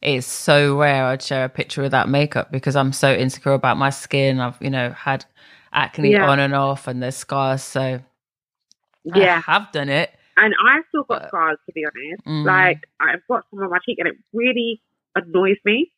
it's 0.00 0.26
so 0.26 0.76
rare 0.76 1.04
i'd 1.06 1.22
share 1.22 1.44
a 1.44 1.48
picture 1.48 1.82
without 1.82 2.08
makeup 2.08 2.50
because 2.50 2.74
i'm 2.76 2.92
so 2.92 3.12
insecure 3.12 3.52
about 3.52 3.76
my 3.76 3.90
skin. 3.90 4.40
I've 4.40 4.56
you 4.60 4.70
know 4.70 4.90
had 4.90 5.24
acne 5.72 6.12
Yeah. 6.12 6.28
on 6.30 6.38
and 6.38 6.54
off 6.54 6.86
and 6.86 7.02
there's 7.02 7.16
scars 7.16 7.62
so 7.62 8.00
Yeah, 9.04 9.42
i 9.46 9.52
have 9.52 9.72
done 9.72 9.88
it 9.88 10.10
and 10.36 10.54
I've 10.66 10.84
still 10.88 11.02
got 11.04 11.22
But- 11.22 11.28
scars 11.28 11.58
to 11.66 11.72
be 11.72 11.84
honest. 11.84 12.24
Mm. 12.26 12.44
Like 12.46 12.84
I've 13.00 13.20
got 13.28 13.44
some 13.50 13.60
on 13.62 13.68
my 13.70 13.78
cheek, 13.84 13.98
and 13.98 14.08
it 14.08 14.16
really 14.32 14.80
annoys 15.14 15.58
me. 15.64 15.92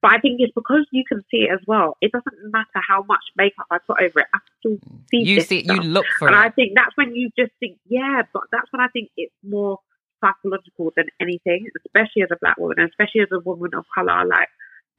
But 0.00 0.12
I 0.12 0.18
think 0.20 0.40
it's 0.40 0.52
because 0.54 0.86
you 0.90 1.04
can 1.06 1.22
see 1.30 1.42
it 1.48 1.50
as 1.52 1.58
well. 1.66 1.96
It 2.00 2.12
doesn't 2.12 2.50
matter 2.52 2.80
how 2.88 3.02
much 3.02 3.20
makeup 3.36 3.66
I 3.70 3.78
put 3.86 4.00
over 4.00 4.20
it. 4.20 4.26
I 4.32 4.38
still 4.60 4.78
see 5.10 5.22
it. 5.22 5.26
you 5.26 5.40
see 5.42 5.64
stuff. 5.64 5.76
you 5.76 5.82
look 5.82 6.06
for 6.18 6.28
it. 6.28 6.32
and 6.34 6.40
it 6.40 6.46
I 6.46 6.50
think 6.50 6.72
that's 6.76 6.96
when 6.96 7.14
you 7.14 7.30
just 7.38 7.52
think, 7.60 7.78
yeah, 7.88 8.22
but 8.32 8.42
that's 8.52 8.72
when 8.72 8.80
I 8.80 8.88
think 8.88 9.10
it's 9.16 9.34
more 9.42 9.80
psychological 10.24 10.92
than 10.96 11.06
anything, 11.20 11.68
especially 11.84 12.22
as 12.22 12.28
a 12.32 12.36
black 12.40 12.56
woman, 12.58 12.78
especially 12.80 13.20
as 13.22 13.28
a 13.32 13.40
woman 13.40 13.70
of 13.74 13.84
color. 13.94 14.24
Like 14.24 14.48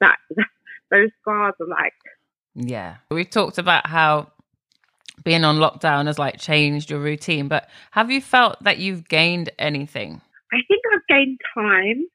that, 0.02 0.18
those 0.92 1.10
scars 1.22 1.56
are 1.60 1.68
like, 1.68 1.94
Yeah. 2.56 2.98
We've 3.12 3.30
talked 3.30 3.58
about 3.58 3.88
how 3.88 4.32
being 5.24 5.44
on 5.44 5.58
lockdown 5.58 6.08
has 6.08 6.20
like 6.20 6.40
changed 6.40 6.90
your 6.90 7.00
routine, 7.00 7.48
but 7.48 7.70
have 7.92 8.10
you 8.12 8.22
felt 8.22 8.62
that 8.64 8.80
you've 8.80 9.08
gained 9.08 9.50
anything? 9.60 10.22
I 10.52 10.58
think 10.68 10.82
I've 10.94 11.08
gained 11.08 11.40
time 11.54 12.06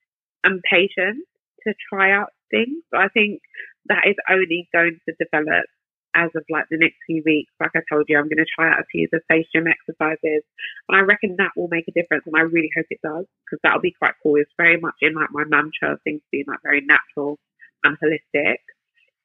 and 0.42 0.62
patience 0.70 1.24
to 1.66 1.74
try 1.88 2.12
out 2.12 2.30
things. 2.50 2.82
So 2.92 2.98
I 2.98 3.08
think 3.08 3.40
that 3.86 4.04
is 4.06 4.16
only 4.30 4.68
going 4.72 4.98
to 5.08 5.14
develop 5.18 5.66
as 6.14 6.30
of 6.36 6.44
like 6.48 6.64
the 6.70 6.78
next 6.78 6.96
few 7.06 7.22
weeks. 7.26 7.52
Like 7.60 7.74
I 7.74 7.80
told 7.90 8.06
you, 8.08 8.16
I'm 8.16 8.30
going 8.30 8.38
to 8.38 8.54
try 8.54 8.70
out 8.70 8.80
a 8.80 8.90
few 8.90 9.06
of 9.06 9.10
the 9.10 9.20
face 9.28 9.46
gym 9.54 9.66
exercises, 9.66 10.42
and 10.88 10.94
I 10.96 11.00
reckon 11.00 11.36
that 11.38 11.52
will 11.56 11.68
make 11.68 11.86
a 11.88 11.92
difference. 11.92 12.24
And 12.26 12.36
I 12.36 12.42
really 12.42 12.70
hope 12.76 12.86
it 12.90 13.02
does 13.02 13.26
because 13.44 13.60
that'll 13.62 13.82
be 13.82 13.94
quite 13.98 14.14
cool. 14.22 14.36
It's 14.36 14.54
very 14.56 14.80
much 14.80 14.94
in 15.02 15.14
like 15.14 15.30
my 15.32 15.44
mantra 15.44 15.94
of 15.94 16.02
things 16.02 16.22
being 16.30 16.44
like 16.46 16.62
very 16.62 16.82
natural 16.86 17.38
and 17.82 17.98
holistic. 17.98 18.62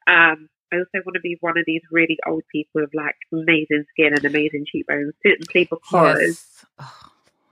Um, 0.09 0.49
I 0.71 0.77
also 0.77 1.03
want 1.05 1.15
to 1.15 1.21
be 1.21 1.37
one 1.41 1.57
of 1.57 1.65
these 1.65 1.81
really 1.91 2.17
old 2.27 2.43
people 2.51 2.81
with 2.81 2.91
like 2.93 3.15
amazing 3.31 3.85
skin 3.91 4.13
and 4.13 4.25
amazing 4.25 4.65
cheekbones 4.71 5.13
simply 5.25 5.67
because 5.69 6.19
Yes. 6.19 6.65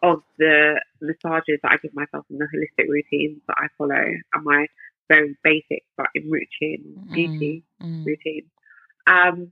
Of 0.04 0.22
the 0.38 0.80
massages 1.02 1.60
that 1.64 1.72
I 1.72 1.78
give 1.78 1.96
myself 1.96 2.26
and 2.30 2.40
the 2.40 2.46
holistic 2.46 2.88
routines 2.88 3.42
that 3.48 3.58
I 3.58 3.68
follow 3.80 3.96
and 3.96 4.44
my 4.44 4.68
very 5.10 5.36
basic 5.44 5.84
but 5.98 6.08
enriching 6.14 7.08
beauty 7.12 7.64
mm. 7.82 8.06
routine. 8.06 8.46
Um, 9.08 9.52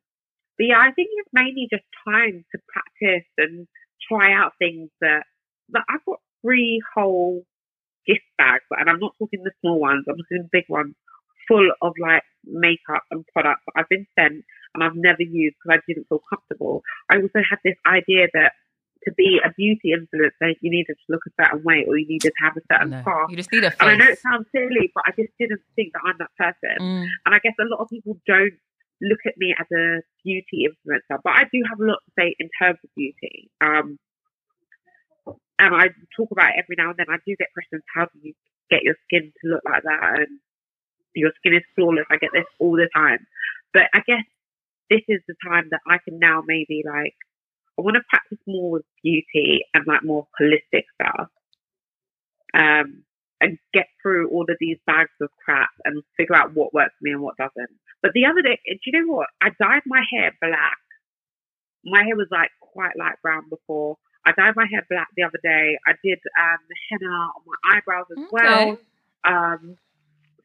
but 0.58 0.65
yeah, 0.65 0.80
I 0.80 0.91
think 0.91 1.10
it's 1.13 1.30
mainly 1.34 1.67
just 1.71 1.84
time 2.08 2.45
to 2.51 2.60
practice 2.67 3.28
and 3.38 3.67
try 4.08 4.34
out 4.34 4.54
things 4.60 4.89
that, 5.01 5.23
that 5.69 5.84
I've 5.89 6.06
got 6.06 6.19
three 6.41 6.82
whole 6.93 7.43
gift 8.06 8.21
bags, 8.38 8.63
and 8.71 8.89
I'm 8.89 8.99
not 8.99 9.15
talking 9.17 9.43
the 9.43 9.51
small 9.62 9.80
ones, 9.80 10.06
I'm 10.08 10.15
talking 10.17 10.43
the 10.43 10.49
big 10.51 10.65
ones, 10.69 10.93
full 11.47 11.69
of 11.82 11.93
like 11.99 12.23
makeup 12.47 13.03
and 13.12 13.25
products 13.34 13.62
that 13.67 13.81
I've 13.81 13.89
been 13.89 14.08
sent 14.17 14.43
and 14.73 14.84
I've 14.84 14.95
never 14.95 15.21
used 15.21 15.55
because 15.58 15.79
I 15.79 15.84
didn't 15.88 16.08
feel 16.08 16.21
comfortable. 16.29 16.81
I 17.10 17.17
also 17.17 17.41
had 17.41 17.60
this 17.63 17.77
idea 17.86 18.27
that 18.34 18.53
to 19.05 19.13
be 19.13 19.39
a 19.43 19.53
beauty 19.55 19.93
influencer, 19.93 20.55
you 20.62 20.71
needed 20.71 20.97
to 20.97 21.05
look 21.10 21.21
a 21.27 21.34
certain 21.43 21.63
way 21.63 21.86
or 21.88 21.97
you 21.97 22.08
needed 22.08 22.34
to 22.34 22.43
have 22.43 22.58
a 22.58 22.62
certain 22.71 22.89
No. 22.89 23.01
scarf. 23.01 23.29
You 23.29 23.38
just 23.38 23.51
need 23.53 23.63
a 23.63 23.69
face. 23.71 23.77
And 23.79 23.89
I 23.89 23.95
know 23.95 24.12
it 24.12 24.19
sounds 24.19 24.47
silly, 24.51 24.91
but 24.93 25.03
I 25.05 25.12
just 25.12 25.31
didn't 25.39 25.62
think 25.75 25.93
that 25.93 26.01
I'm 26.05 26.17
that 26.17 26.34
person. 26.38 26.77
Mm. 26.81 27.05
And 27.25 27.36
I 27.36 27.39
guess 27.39 27.53
a 27.60 27.69
lot 27.69 27.79
of 27.81 27.89
people 27.89 28.17
don't 28.25 28.58
look 29.01 29.19
at 29.27 29.38
me 29.38 29.53
as 29.58 29.67
a 29.71 30.01
beauty 30.23 30.65
influencer, 30.65 31.21
but 31.23 31.34
I 31.34 31.43
do 31.51 31.62
have 31.69 31.79
a 31.79 31.86
lot 31.86 31.99
to 32.05 32.12
say 32.17 32.36
in 32.39 32.49
terms 32.60 32.79
of 32.84 32.89
beauty. 32.95 33.51
Um, 33.62 33.99
and 35.60 35.71
I 35.75 35.88
talk 36.17 36.31
about 36.31 36.49
it 36.49 36.60
every 36.63 36.75
now 36.77 36.89
and 36.89 36.97
then. 36.97 37.08
I 37.10 37.17
do 37.25 37.36
get 37.38 37.53
questions: 37.53 37.84
How 37.93 38.05
do 38.05 38.19
you 38.21 38.34
get 38.69 38.84
your 38.84 38.95
skin 39.05 39.31
to 39.31 39.43
look 39.47 39.63
like 39.63 39.84
that? 39.84 40.19
And 40.19 40.39
your 41.15 41.32
skin 41.38 41.56
is 41.56 41.63
flawless. 41.75 42.06
I 42.10 42.17
get 42.17 42.32
this 42.34 42.45
all 42.60 42.75
the 42.75 42.89
time. 42.95 43.25
But 43.73 43.84
I 43.93 43.99
guess 44.06 44.23
this 44.89 45.01
is 45.08 45.21
the 45.28 45.36
time 45.47 45.69
that 45.71 45.82
I 45.88 45.97
can 46.04 46.19
now 46.19 46.43
maybe 46.45 46.84
like 46.86 47.15
I 47.78 47.82
want 47.82 47.95
to 47.95 48.04
practice 48.10 48.39
more 48.47 48.71
with 48.71 48.86
beauty 49.04 49.62
and 49.73 49.86
like 49.88 50.04
more 50.04 50.28
holistic 50.39 50.84
stuff. 50.95 51.30
Um, 52.54 53.04
and 53.41 53.58
get 53.73 53.88
through 54.01 54.30
all 54.30 54.43
of 54.43 54.56
these 54.60 54.78
bags 54.88 55.12
of 55.21 55.30
crap 55.43 55.69
and 55.84 56.01
figure 56.15 56.36
out 56.36 56.56
what 56.56 56.73
works 56.73 56.93
for 56.97 57.04
me 57.04 57.12
and 57.12 57.21
what 57.21 57.36
doesn't. 57.36 57.69
But 58.01 58.12
the 58.13 58.25
other 58.25 58.41
day, 58.41 58.60
do 58.65 58.80
you 58.86 59.06
know 59.06 59.13
what? 59.13 59.28
I 59.41 59.49
dyed 59.60 59.82
my 59.86 60.04
hair 60.10 60.32
black. 60.41 60.78
My 61.84 62.04
hair 62.04 62.15
was 62.15 62.28
like 62.32 62.49
quite 62.62 62.97
light 62.97 63.21
brown 63.21 63.49
before. 63.49 63.97
I 64.25 64.32
dyed 64.32 64.56
my 64.56 64.65
hair 64.71 64.86
black 64.89 65.08
the 65.15 65.23
other 65.23 65.39
day. 65.43 65.78
I 65.86 65.93
did 66.04 66.19
um, 66.39 66.58
the 66.69 66.75
henna 66.89 67.13
on 67.13 67.41
my 67.45 67.75
eyebrows 67.75 68.06
as 68.12 68.23
okay. 68.23 68.30
well. 68.32 68.78
Um, 69.25 69.78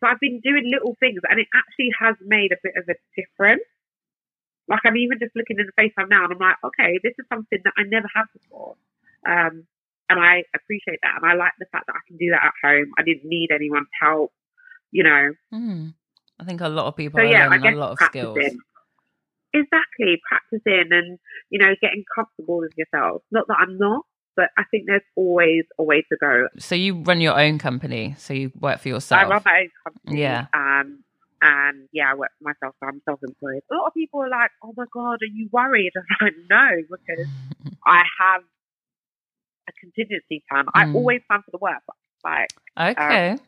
so 0.01 0.09
I've 0.09 0.21
been 0.21 0.41
doing 0.41 0.71
little 0.71 0.97
things, 0.99 1.21
and 1.29 1.39
it 1.39 1.49
actually 1.55 1.93
has 2.01 2.17
made 2.25 2.53
a 2.53 2.61
bit 2.63 2.75
of 2.77 2.89
a 2.89 2.97
difference. 3.17 3.63
Like 4.69 4.81
I'm 4.85 4.97
even 4.97 5.19
just 5.19 5.37
looking 5.37 5.59
in 5.59 5.67
the 5.67 5.77
FaceTime 5.81 6.09
now, 6.09 6.25
and 6.25 6.33
I'm 6.33 6.39
like, 6.39 6.57
okay, 6.65 6.99
this 7.03 7.15
is 7.19 7.27
something 7.29 7.59
that 7.65 7.75
I 7.77 7.83
never 7.85 8.09
had 8.15 8.25
before. 8.33 8.77
Um, 9.29 9.67
and 10.09 10.19
I 10.19 10.45
appreciate 10.55 10.99
that. 11.03 11.23
And 11.23 11.31
I 11.31 11.35
like 11.35 11.53
the 11.59 11.67
fact 11.71 11.87
that 11.87 11.95
I 11.95 12.03
can 12.07 12.17
do 12.17 12.31
that 12.31 12.45
at 12.45 12.53
home. 12.63 12.93
I 12.99 13.03
didn't 13.03 13.25
need 13.25 13.51
anyone's 13.53 13.89
help, 14.01 14.33
you 14.91 15.05
know. 15.05 15.33
Mm. 15.53 15.95
I 16.39 16.45
think 16.45 16.61
a 16.61 16.69
lot 16.69 16.87
of 16.87 16.97
people 16.97 17.21
so, 17.21 17.25
yeah, 17.25 17.49
I 17.49 17.59
guess 17.59 17.75
a 17.75 17.77
lot 17.77 17.93
of 17.93 17.99
skills. 18.07 18.39
Exactly, 19.53 20.21
practicing 20.29 20.93
and, 20.93 21.19
you 21.51 21.59
know, 21.59 21.75
getting 21.81 22.05
comfortable 22.15 22.59
with 22.59 22.73
yourself. 22.77 23.23
Not 23.31 23.47
that 23.49 23.57
I'm 23.59 23.79
not, 23.79 24.05
but 24.41 24.49
I 24.57 24.65
think 24.71 24.85
there's 24.87 25.03
always 25.17 25.65
a 25.79 25.83
way 25.85 26.01
to 26.01 26.17
go. 26.19 26.49
So 26.59 26.75
you 26.75 27.03
run 27.03 27.21
your 27.21 27.39
own 27.39 27.59
company, 27.59 28.15
so 28.17 28.33
you 28.33 28.51
work 28.59 28.81
for 28.81 28.89
yourself. 28.89 29.21
I 29.21 29.29
run 29.29 29.43
my 29.45 29.59
own 29.61 29.69
company. 29.85 30.23
Yeah. 30.23 30.47
Um, 30.55 31.05
and 31.43 31.89
yeah, 31.93 32.11
I 32.11 32.15
work 32.15 32.31
for 32.39 32.49
myself, 32.49 32.75
so 32.81 32.87
I'm 32.89 33.03
self-employed. 33.05 33.61
A 33.71 33.75
lot 33.75 33.89
of 33.89 33.93
people 33.93 34.23
are 34.23 34.31
like, 34.31 34.51
"Oh 34.65 34.73
my 34.75 34.87
god, 34.95 35.19
are 35.21 35.27
you 35.31 35.51
worried?" 35.53 35.93
I'm 36.21 36.27
like, 36.27 36.35
"No," 36.49 36.69
because 36.89 37.27
I 37.87 38.03
have 38.19 38.43
a 39.69 39.73
contingency 39.79 40.43
plan. 40.51 40.65
Mm. 40.65 40.71
I 40.75 40.95
always 40.95 41.21
plan 41.29 41.43
for 41.43 41.51
the 41.51 41.59
worst. 41.61 41.85
Like, 42.25 42.49
okay. 42.79 43.31
Um, 43.33 43.41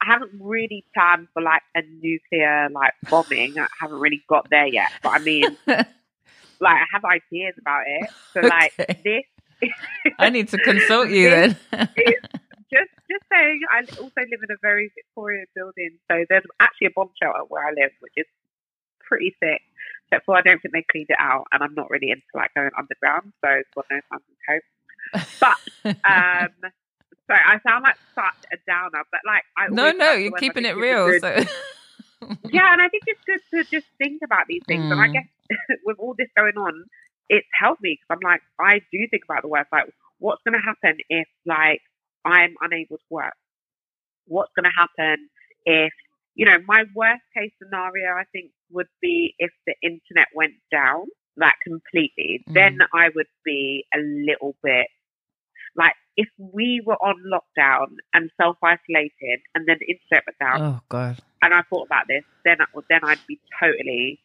I 0.00 0.06
haven't 0.06 0.32
really 0.40 0.86
planned 0.94 1.28
for 1.34 1.42
like 1.42 1.62
a 1.76 1.82
nuclear 1.82 2.70
like 2.72 2.94
bombing. 3.10 3.58
I 3.58 3.66
haven't 3.78 4.00
really 4.00 4.22
got 4.26 4.48
there 4.48 4.66
yet. 4.66 4.90
But 5.02 5.10
I 5.10 5.18
mean, 5.18 5.44
like 5.66 5.86
I 6.62 6.84
have 6.94 7.04
ideas 7.04 7.56
about 7.60 7.82
it. 7.86 8.10
So 8.32 8.40
like 8.40 8.74
this. 9.04 9.24
I 10.18 10.30
need 10.30 10.48
to 10.48 10.58
consult 10.58 11.10
you 11.10 11.30
then. 11.30 11.58
just 11.72 12.92
just 13.10 13.24
saying, 13.30 13.60
I 13.70 13.80
also 14.00 14.20
live 14.20 14.40
in 14.42 14.50
a 14.50 14.58
very 14.60 14.90
Victorian 14.94 15.46
building, 15.54 15.98
so 16.10 16.24
there's 16.28 16.44
actually 16.60 16.88
a 16.88 16.90
bomb 16.94 17.10
shelter 17.20 17.40
where 17.48 17.66
I 17.66 17.70
live, 17.70 17.92
which 18.00 18.14
is 18.16 18.26
pretty 19.00 19.36
sick. 19.42 19.60
Except 20.06 20.26
for 20.26 20.36
I 20.36 20.42
don't 20.42 20.60
think 20.60 20.74
they 20.74 20.84
cleaned 20.90 21.10
it 21.10 21.16
out, 21.18 21.46
and 21.52 21.62
I'm 21.62 21.74
not 21.74 21.90
really 21.90 22.10
into 22.10 22.24
like 22.34 22.52
going 22.54 22.70
underground, 22.76 23.32
so 23.44 23.62
God 23.74 23.84
knows 23.90 24.02
to 24.10 24.36
cope. 24.48 24.62
But 25.40 25.58
um, 26.04 26.72
sorry, 27.26 27.40
I 27.46 27.60
sound 27.66 27.84
like 27.84 27.96
such 28.14 28.50
a 28.52 28.56
downer, 28.66 29.04
but 29.10 29.20
like 29.26 29.42
I 29.56 29.68
no, 29.68 29.92
no, 29.92 30.12
you're 30.12 30.32
keeping 30.32 30.64
it 30.64 30.76
real. 30.76 31.18
So. 31.20 31.28
yeah, 32.50 32.72
and 32.72 32.82
I 32.82 32.88
think 32.88 33.04
it's 33.06 33.20
good 33.26 33.40
to 33.54 33.70
just 33.70 33.86
think 33.98 34.22
about 34.24 34.46
these 34.48 34.62
things. 34.66 34.84
Mm. 34.84 34.92
And 34.92 35.00
I 35.00 35.08
mm. 35.08 35.12
guess 35.14 35.26
with 35.84 35.98
all 35.98 36.14
this 36.16 36.28
going 36.36 36.56
on, 36.56 36.84
it's 37.32 37.48
helped 37.58 37.82
me 37.82 37.96
because 37.96 38.18
I'm 38.20 38.30
like, 38.30 38.42
I 38.60 38.80
do 38.92 39.08
think 39.10 39.24
about 39.24 39.40
the 39.40 39.48
worst. 39.48 39.72
Like, 39.72 39.88
what's 40.18 40.42
going 40.44 40.52
to 40.52 40.64
happen 40.64 40.98
if 41.08 41.26
like 41.46 41.80
I'm 42.24 42.54
unable 42.60 42.98
to 42.98 43.08
work? 43.10 43.34
What's 44.26 44.52
going 44.54 44.70
to 44.70 44.76
happen 44.76 45.28
if 45.64 45.92
you 46.34 46.44
know 46.44 46.58
my 46.66 46.84
worst 46.94 47.22
case 47.34 47.52
scenario? 47.60 48.12
I 48.12 48.24
think 48.32 48.50
would 48.70 48.92
be 49.00 49.34
if 49.38 49.50
the 49.66 49.74
internet 49.82 50.28
went 50.34 50.52
down 50.70 51.06
that 51.38 51.54
completely. 51.64 52.44
Mm. 52.50 52.54
Then 52.54 52.78
I 52.92 53.08
would 53.14 53.32
be 53.44 53.86
a 53.94 53.98
little 53.98 54.54
bit 54.62 54.88
like 55.74 55.94
if 56.18 56.28
we 56.36 56.82
were 56.84 56.96
on 56.96 57.16
lockdown 57.24 57.96
and 58.12 58.30
self 58.38 58.58
isolated, 58.62 59.40
and 59.54 59.66
then 59.66 59.78
the 59.80 59.96
internet 59.96 60.24
went 60.26 60.38
down. 60.38 60.62
Oh 60.62 60.80
god! 60.90 61.18
And 61.40 61.54
I 61.54 61.62
thought 61.62 61.86
about 61.86 62.08
this, 62.08 62.24
then 62.44 62.58
I, 62.60 62.66
then 62.90 63.00
I'd 63.02 63.26
be 63.26 63.40
totally 63.58 64.20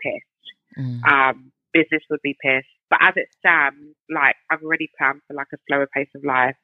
pissed. 0.00 0.78
Mm. 0.78 1.04
Um, 1.04 1.52
business 1.74 2.02
would 2.08 2.22
be 2.22 2.36
pissed. 2.40 2.70
But 2.88 3.00
as 3.02 3.14
it 3.16 3.28
stands, 3.38 3.96
like 4.08 4.36
I've 4.50 4.62
already 4.62 4.88
planned 4.96 5.20
for 5.26 5.34
like 5.34 5.52
a 5.52 5.58
slower 5.68 5.88
pace 5.92 6.08
of 6.14 6.24
life, 6.24 6.56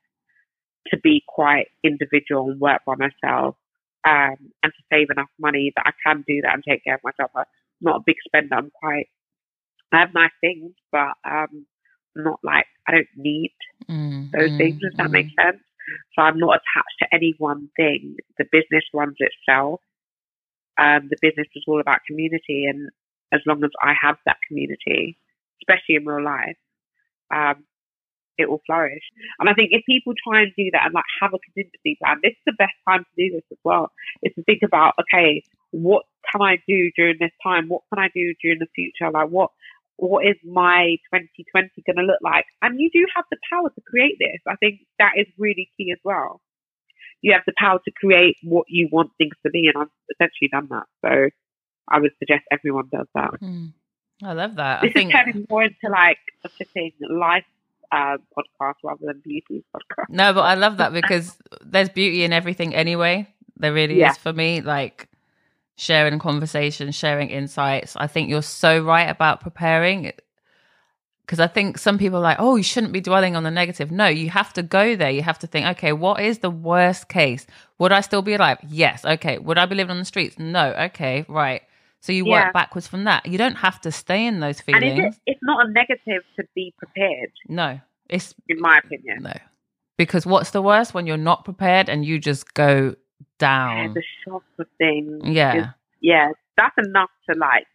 to 0.88 0.98
be 1.02 1.22
quite 1.26 1.66
individual 1.84 2.50
and 2.50 2.60
work 2.60 2.80
by 2.86 2.94
myself, 2.94 3.56
um, 4.06 4.36
and 4.62 4.72
to 4.72 4.82
save 4.90 5.08
enough 5.10 5.28
money 5.38 5.72
that 5.76 5.84
I 5.86 5.92
can 6.06 6.24
do 6.26 6.40
that 6.42 6.54
and 6.54 6.64
take 6.66 6.84
care 6.84 6.94
of 6.94 7.04
myself. 7.04 7.30
I'm 7.36 7.44
not 7.80 7.96
a 7.96 8.04
big 8.06 8.16
spender. 8.24 8.54
I'm 8.54 8.70
quite. 8.70 9.08
I 9.92 10.00
have 10.00 10.14
nice 10.14 10.30
things, 10.40 10.72
but 10.92 11.18
um, 11.28 11.66
not 12.14 12.38
like 12.44 12.66
I 12.86 12.92
don't 12.92 13.12
need 13.16 13.52
mm, 13.90 14.30
those 14.30 14.50
mm, 14.50 14.58
things. 14.58 14.80
Does 14.80 14.94
that 14.96 15.08
mm. 15.08 15.12
make 15.12 15.26
sense? 15.40 15.62
So 16.14 16.22
I'm 16.22 16.38
not 16.38 16.60
attached 16.60 16.98
to 17.00 17.08
any 17.12 17.34
one 17.38 17.68
thing. 17.76 18.16
The 18.38 18.44
business 18.52 18.84
runs 18.94 19.16
itself. 19.18 19.80
Um, 20.78 21.08
the 21.10 21.16
business 21.20 21.48
is 21.54 21.64
all 21.66 21.80
about 21.80 22.06
community, 22.06 22.66
and 22.70 22.88
as 23.32 23.40
long 23.46 23.62
as 23.64 23.70
I 23.82 23.94
have 24.00 24.16
that 24.26 24.36
community, 24.48 25.18
especially 25.62 25.96
in 25.96 26.06
real 26.06 26.24
life, 26.24 26.56
um, 27.34 27.64
it 28.38 28.48
will 28.48 28.62
flourish. 28.66 29.04
And 29.38 29.48
I 29.48 29.54
think 29.54 29.70
if 29.72 29.84
people 29.84 30.14
try 30.16 30.42
and 30.42 30.52
do 30.56 30.70
that 30.72 30.86
and 30.86 30.94
like 30.94 31.04
have 31.20 31.34
a 31.34 31.38
contingency 31.38 31.96
plan, 32.00 32.18
this 32.22 32.32
is 32.32 32.46
the 32.46 32.58
best 32.58 32.74
time 32.88 33.04
to 33.04 33.14
do 33.16 33.34
this 33.34 33.44
as 33.52 33.58
well. 33.64 33.92
Is 34.22 34.32
to 34.34 34.42
think 34.44 34.62
about, 34.64 34.94
okay, 35.00 35.42
what 35.70 36.04
can 36.32 36.42
I 36.42 36.56
do 36.66 36.90
during 36.96 37.16
this 37.20 37.34
time? 37.42 37.68
What 37.68 37.82
can 37.92 38.02
I 38.02 38.08
do 38.14 38.34
during 38.42 38.58
the 38.58 38.72
future? 38.74 39.10
Like 39.12 39.28
what 39.28 39.50
what 40.00 40.24
is 40.24 40.36
my 40.42 40.96
2020 41.12 41.68
going 41.84 41.96
to 41.96 42.08
look 42.08 42.24
like? 42.24 42.46
And 42.62 42.80
you 42.80 42.88
do 42.90 43.04
have 43.14 43.26
the 43.30 43.36
power 43.52 43.68
to 43.68 43.80
create 43.86 44.16
this. 44.18 44.40
I 44.48 44.56
think 44.56 44.80
that 44.98 45.12
is 45.16 45.26
really 45.36 45.68
key 45.76 45.92
as 45.92 46.00
well. 46.02 46.40
You 47.20 47.34
have 47.34 47.42
the 47.46 47.52
power 47.58 47.78
to 47.84 47.92
create 47.92 48.36
what 48.42 48.64
you 48.68 48.88
want 48.90 49.10
things 49.18 49.34
to 49.44 49.50
be, 49.50 49.68
and 49.68 49.76
I've 49.76 49.92
essentially 50.08 50.48
done 50.50 50.68
that. 50.70 50.86
So 51.04 51.28
I 51.90 51.98
would 52.00 52.12
suggest 52.18 52.44
everyone 52.50 52.88
does 52.92 53.07
that. 53.14 53.40
Mm. 53.40 53.72
I 54.22 54.33
love 54.33 54.57
that. 54.57 54.83
This 54.83 54.90
I 54.90 54.92
think... 54.92 55.11
is 55.11 55.14
turning 55.14 55.46
more 55.48 55.64
into 55.64 55.88
like 55.90 56.18
a 56.44 56.48
fitting 56.48 56.92
life 57.09 57.44
uh, 57.90 58.18
podcast 58.37 58.74
rather 58.85 59.07
than 59.07 59.20
beauty 59.24 59.64
podcast. 59.74 60.09
No, 60.09 60.33
but 60.33 60.42
I 60.42 60.55
love 60.55 60.76
that 60.79 60.92
because 60.92 61.37
there's 61.62 61.88
beauty 61.88 62.24
in 62.24 62.33
everything 62.33 62.74
anyway. 62.74 63.29
There 63.57 63.72
really 63.72 63.98
yeah. 63.98 64.12
is 64.12 64.18
for 64.18 64.33
me. 64.33 64.61
Like 64.61 65.09
sharing 65.76 66.18
conversations, 66.18 66.94
sharing 66.94 67.31
insights. 67.31 67.96
I 67.96 68.07
think 68.07 68.29
you're 68.29 68.42
so 68.42 68.83
right 68.83 69.09
about 69.09 69.40
preparing 69.40 70.12
because 71.31 71.40
I 71.40 71.46
think 71.46 71.79
some 71.79 71.96
people 71.96 72.18
are 72.18 72.22
like, 72.22 72.38
oh, 72.40 72.57
you 72.57 72.64
shouldn't 72.64 72.92
be 72.92 73.00
dwelling 73.00 73.37
on 73.37 73.44
the 73.44 73.53
negative. 73.53 73.92
No, 73.92 74.09
you 74.09 74.31
have 74.31 74.53
to 74.55 74.64
go 74.64 74.96
there. 74.96 75.11
You 75.11 75.22
have 75.22 75.38
to 75.38 75.46
think, 75.46 75.64
okay, 75.79 75.92
what 75.92 76.20
is 76.20 76.38
the 76.38 76.50
worst 76.50 77.09
case? 77.09 77.46
Would 77.79 77.92
I 77.92 78.00
still 78.00 78.20
be 78.20 78.35
alive? 78.35 78.59
Yes. 78.68 79.05
Okay. 79.05 79.38
Would 79.38 79.57
I 79.57 79.66
be 79.66 79.76
living 79.76 79.92
on 79.92 79.98
the 79.98 80.05
streets? 80.05 80.40
No. 80.40 80.72
Okay. 80.72 81.24
Right. 81.29 81.62
So 82.00 82.12
you 82.12 82.26
yeah. 82.26 82.46
work 82.46 82.54
backwards 82.54 82.86
from 82.86 83.04
that. 83.04 83.26
You 83.26 83.38
don't 83.38 83.56
have 83.56 83.80
to 83.82 83.92
stay 83.92 84.26
in 84.26 84.40
those 84.40 84.60
feelings. 84.60 84.98
And 84.98 85.06
it, 85.06 85.14
it's 85.26 85.40
not 85.42 85.66
a 85.66 85.70
negative 85.70 86.22
to 86.36 86.44
be 86.54 86.72
prepared. 86.78 87.30
No. 87.48 87.80
It's 88.08 88.34
in 88.48 88.60
my 88.60 88.78
opinion. 88.78 89.22
No. 89.22 89.34
Because 89.98 90.24
what's 90.24 90.50
the 90.50 90.62
worst 90.62 90.94
when 90.94 91.06
you're 91.06 91.18
not 91.18 91.44
prepared 91.44 91.90
and 91.90 92.04
you 92.04 92.18
just 92.18 92.54
go 92.54 92.94
down. 93.38 93.76
Yeah, 93.76 93.92
the 93.94 94.02
shock 94.24 94.44
of 94.58 94.66
things. 94.78 95.22
Yeah. 95.24 95.54
Is, 95.54 95.66
yeah, 96.00 96.28
that's 96.57 96.76
enough 96.78 97.11
to 97.28 97.36
like 97.36 97.66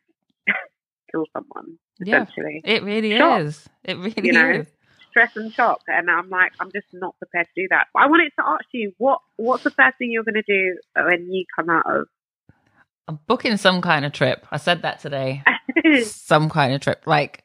kill 1.12 1.26
someone. 1.34 1.78
Essentially, 2.02 2.62
yeah, 2.64 2.72
it 2.72 2.84
really 2.84 3.18
shock, 3.18 3.42
is. 3.42 3.70
It 3.84 3.98
really 3.98 4.28
you 4.28 4.34
know? 4.34 4.50
is. 4.52 4.68
Stress 5.10 5.36
and 5.38 5.54
shock, 5.54 5.82
and 5.88 6.12
I'm 6.12 6.30
like, 6.30 6.52
I'm 6.60 6.72
just 6.74 6.88
not 6.92 7.18
prepared 7.20 7.48
to 7.48 7.62
do 7.62 7.68
that. 7.70 7.88
But 7.94 8.04
I 8.04 8.08
wanted 8.08 8.32
to 8.38 8.46
ask 8.46 8.66
you, 8.74 8.92
what 8.98 9.20
what's 9.38 9.64
the 9.64 9.72
first 9.72 9.98
thing 9.98 10.12
you're 10.12 10.26
going 10.26 10.36
to 10.36 10.42
do 10.42 10.78
when 10.96 11.32
you 11.32 11.46
come 11.56 11.70
out 11.70 11.86
of? 11.86 12.08
I'm 13.08 13.20
booking 13.28 13.58
some 13.58 13.82
kind 13.82 14.06
of 14.06 14.12
trip. 14.12 14.46
I 14.52 14.58
said 14.58 14.82
that 14.82 15.00
today. 15.00 15.44
some 16.04 16.50
kind 16.50 16.74
of 16.74 16.82
trip, 16.82 17.04
like, 17.06 17.44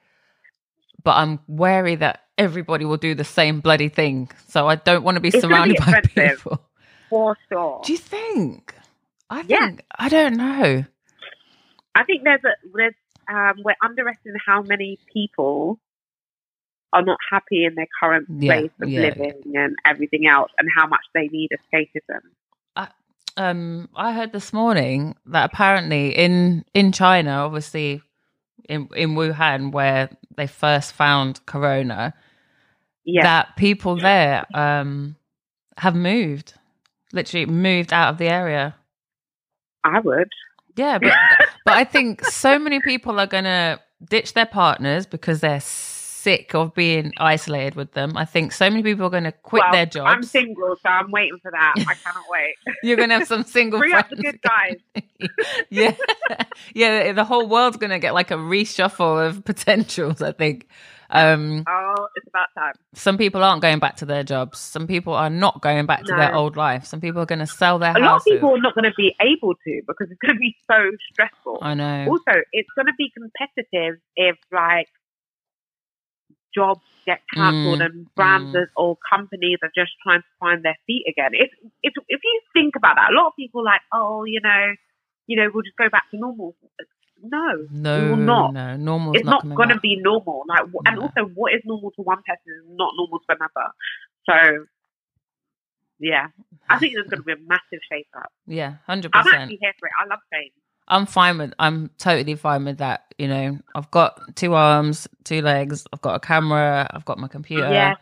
but 1.03 1.13
I'm 1.13 1.41
wary 1.47 1.97
that 1.97 2.23
everybody 2.39 2.85
will 2.85 2.97
do 2.97 3.15
the 3.15 3.25
same 3.25 3.61
bloody 3.61 3.89
thing. 3.89 4.31
So 4.49 4.69
I 4.69 4.77
don't 4.77 5.05
want 5.05 5.17
to 5.17 5.21
be 5.21 5.29
it's 5.29 5.41
surrounded 5.41 5.77
by 5.79 6.01
people. 6.01 6.61
For 7.11 7.37
sure. 7.51 7.83
Do 7.85 7.93
you 7.93 7.99
think? 7.99 8.75
I 9.29 9.43
think 9.43 9.51
yeah. 9.51 9.97
I 9.99 10.09
don't 10.09 10.37
know. 10.37 10.85
I 11.95 12.05
think 12.05 12.23
there's 12.25 12.41
a 12.45 12.69
there's 12.75 12.95
um, 13.29 13.63
we're 13.65 13.75
underestimating 13.83 14.41
how 14.45 14.63
many 14.63 14.99
people 15.13 15.79
are 16.93 17.03
not 17.03 17.19
happy 17.31 17.65
in 17.65 17.75
their 17.77 17.87
current 18.01 18.27
yeah, 18.29 18.53
place 18.53 18.71
of 18.83 18.89
yeah. 18.89 19.01
living 19.01 19.43
and 19.55 19.77
everything 19.87 20.27
else, 20.27 20.51
and 20.59 20.69
how 20.75 20.87
much 20.87 21.05
they 21.15 21.29
need 21.29 21.51
escapism. 21.53 22.21
I, 23.41 23.51
Um, 23.51 23.89
I 23.97 24.13
heard 24.13 24.33
this 24.33 24.53
morning 24.53 25.17
that 25.27 25.53
apparently 25.53 26.17
in 26.17 26.65
in 26.75 26.93
China, 26.93 27.45
obviously 27.47 28.03
in 28.69 28.89
in 28.97 29.11
Wuhan, 29.17 29.73
where 29.73 30.11
they 30.37 30.47
first 30.47 30.93
found 30.93 31.45
corona, 31.47 32.15
Yeah. 33.05 33.23
that 33.25 33.57
people 33.57 33.97
there 33.97 34.47
um 34.55 35.17
have 35.79 35.95
moved, 35.97 36.55
literally 37.13 37.47
moved 37.47 37.93
out 37.93 38.11
of 38.11 38.19
the 38.19 38.29
area. 38.29 38.75
I 39.85 40.01
would. 40.01 40.29
Yeah, 40.77 40.99
but 40.99 41.15
but 41.65 41.75
I 41.75 41.85
think 41.85 42.25
so 42.25 42.59
many 42.59 42.81
people 42.81 43.19
are 43.21 43.27
gonna 43.27 43.81
ditch 44.05 44.35
their 44.35 44.47
partners 44.47 45.07
because 45.07 45.41
they're 45.41 45.61
sick 46.21 46.55
of 46.55 46.75
being 46.75 47.13
isolated 47.17 47.75
with 47.75 47.93
them. 47.93 48.17
I 48.17 48.25
think 48.25 48.53
so 48.53 48.69
many 48.69 48.83
people 48.83 49.07
are 49.07 49.11
gonna 49.11 49.33
quit 49.33 49.63
well, 49.65 49.73
their 49.73 49.87
jobs. 49.87 50.11
I'm 50.11 50.23
single, 50.23 50.77
so 50.77 50.89
I'm 50.89 51.11
waiting 51.11 51.39
for 51.43 51.51
that. 51.51 51.75
I 51.79 51.95
cannot 51.95 52.25
wait. 52.29 52.55
You're 52.83 52.97
gonna 52.97 53.19
have 53.19 53.27
some 53.29 53.45
single 53.45 53.79
Bring 53.79 53.95
up 53.95 54.09
the 54.11 54.17
friends 54.17 54.39
good 54.43 54.43
guys. 54.43 55.29
yeah, 55.71 55.95
yeah. 56.75 57.13
The 57.13 57.25
whole 57.25 57.49
world's 57.49 57.77
gonna 57.79 57.99
get 57.99 58.15
like 58.15 58.31
a 58.31 58.37
reshuffle 58.37 59.27
of 59.27 59.45
potentials. 59.45 60.23
I 60.23 60.33
think. 60.33 60.69
Um, 61.13 61.65
Oh, 61.67 62.07
it's 62.15 62.29
about 62.29 62.47
time. 62.57 62.75
some 62.95 63.19
people 63.19 63.43
aren't 63.43 63.63
going 63.63 63.81
back 63.81 63.97
to 63.97 64.07
their 64.07 64.23
jobs. 64.23 64.61
Some 64.61 64.87
people 64.87 65.13
are 65.13 65.29
not 65.29 65.61
going 65.61 65.85
back 65.85 66.05
to 66.05 66.15
their 66.15 66.33
old 66.33 66.57
life. 66.57 66.85
Some 66.85 67.01
people 67.01 67.21
are 67.21 67.27
going 67.27 67.41
to 67.41 67.49
sell 67.49 67.81
their 67.81 67.95
house. 67.95 67.99
A 67.99 68.05
lot 68.05 68.17
of 68.19 68.25
people 68.25 68.51
are 68.55 68.61
not 68.61 68.77
going 68.77 68.85
to 68.85 68.95
be 68.97 69.13
able 69.21 69.55
to 69.57 69.83
because 69.89 70.09
it's 70.09 70.21
going 70.25 70.37
to 70.37 70.39
be 70.39 70.55
so 70.71 70.79
stressful. 71.11 71.59
I 71.63 71.75
know. 71.75 72.07
Also, 72.09 72.41
it's 72.53 72.69
going 72.77 72.87
to 72.87 72.95
be 72.97 73.11
competitive 73.13 73.99
if 74.15 74.37
like 74.53 74.87
jobs 76.55 76.81
get 77.07 77.21
cancelled 77.35 77.81
Mm, 77.81 77.85
and 77.87 78.15
brands 78.15 78.49
mm. 78.53 78.67
or 78.77 78.97
companies 79.11 79.59
are 79.63 79.73
just 79.75 79.93
trying 80.03 80.21
to 80.21 80.27
find 80.39 80.63
their 80.65 80.77
feet 80.87 81.05
again. 81.09 81.31
If 81.33 81.51
if 81.83 81.95
if 82.09 82.21
you 82.23 82.41
think 82.53 82.77
about 82.77 82.97
that, 82.97 83.11
a 83.13 83.15
lot 83.15 83.29
of 83.29 83.33
people 83.37 83.63
are 83.63 83.65
like, 83.65 83.81
oh, 83.93 84.25
you 84.25 84.41
know, 84.41 84.75
you 85.27 85.37
know, 85.37 85.51
we'll 85.53 85.63
just 85.65 85.77
go 85.77 85.89
back 85.89 86.05
to 86.11 86.19
normal. 86.19 86.57
No, 87.23 87.67
No, 87.71 88.11
will 88.11 88.17
not. 88.17 88.55
no, 88.55 88.77
normal's 88.77 89.17
it's 89.19 89.27
not 89.27 89.43
coming 89.43 89.57
going 89.57 89.69
to 89.71 89.81
be 89.81 89.97
normal. 89.97 90.45
Like, 90.49 90.63
and 90.87 90.97
No. 90.97 91.03
also, 91.03 91.31
what 91.35 91.53
is 91.53 91.63
normal 91.65 91.91
to 91.93 92.03
one 92.03 92.23
person 92.27 92.53
is 92.59 92.65
not 92.71 92.93
normal 92.97 93.19
to 93.21 93.37
another. 93.37 93.69
So, 94.29 94.67
yeah, 95.99 96.29
I 96.69 96.79
think 96.79 96.95
there's 96.95 97.09
going 97.09 97.21
to 97.21 97.25
be 97.25 97.33
a 97.33 97.37
massive 97.47 97.81
shake 97.91 98.09
up. 98.17 98.33
Yeah, 98.47 98.77
hundred 98.87 99.13
percent. 99.13 99.35
I'm 99.35 99.41
actually 99.43 99.59
here 99.61 99.73
for 99.79 99.87
it. 99.87 99.93
I 100.01 100.07
love 100.09 100.21
change. 100.33 100.53
I'm 100.91 101.07
fine 101.07 101.39
with. 101.39 101.55
I'm 101.59 101.91
totally 101.99 102.35
fine 102.35 102.65
with 102.65 102.79
that. 102.79 103.15
You 103.17 103.29
know, 103.29 103.59
I've 103.75 103.91
got 103.91 104.37
two 104.37 104.55
arms, 104.55 105.09
two 105.25 105.41
legs. 105.41 105.87
I've 105.93 106.01
got 106.03 106.17
a 106.17 106.21
camera. 106.21 106.89
I've 106.93 107.05
got 107.05 107.19
my 107.19 107.29
computer. 107.29 107.71
Yeah. 107.71 107.95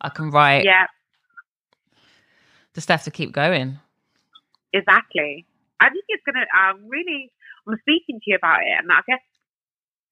I 0.00 0.08
can 0.08 0.30
write. 0.30 0.64
Yeah, 0.64 0.86
Just 2.74 2.88
have 2.88 3.04
to 3.04 3.10
keep 3.10 3.32
going. 3.32 3.78
exactly. 4.72 5.46
I 5.78 5.88
think 5.90 6.04
it's 6.08 6.22
going 6.24 6.34
to 6.34 6.46
um, 6.58 6.88
really. 6.88 7.30
I'm 7.66 7.78
speaking 7.82 8.18
to 8.18 8.24
you 8.26 8.36
about 8.36 8.60
it, 8.62 8.74
and 8.76 8.90
I 8.90 9.00
guess 9.06 9.22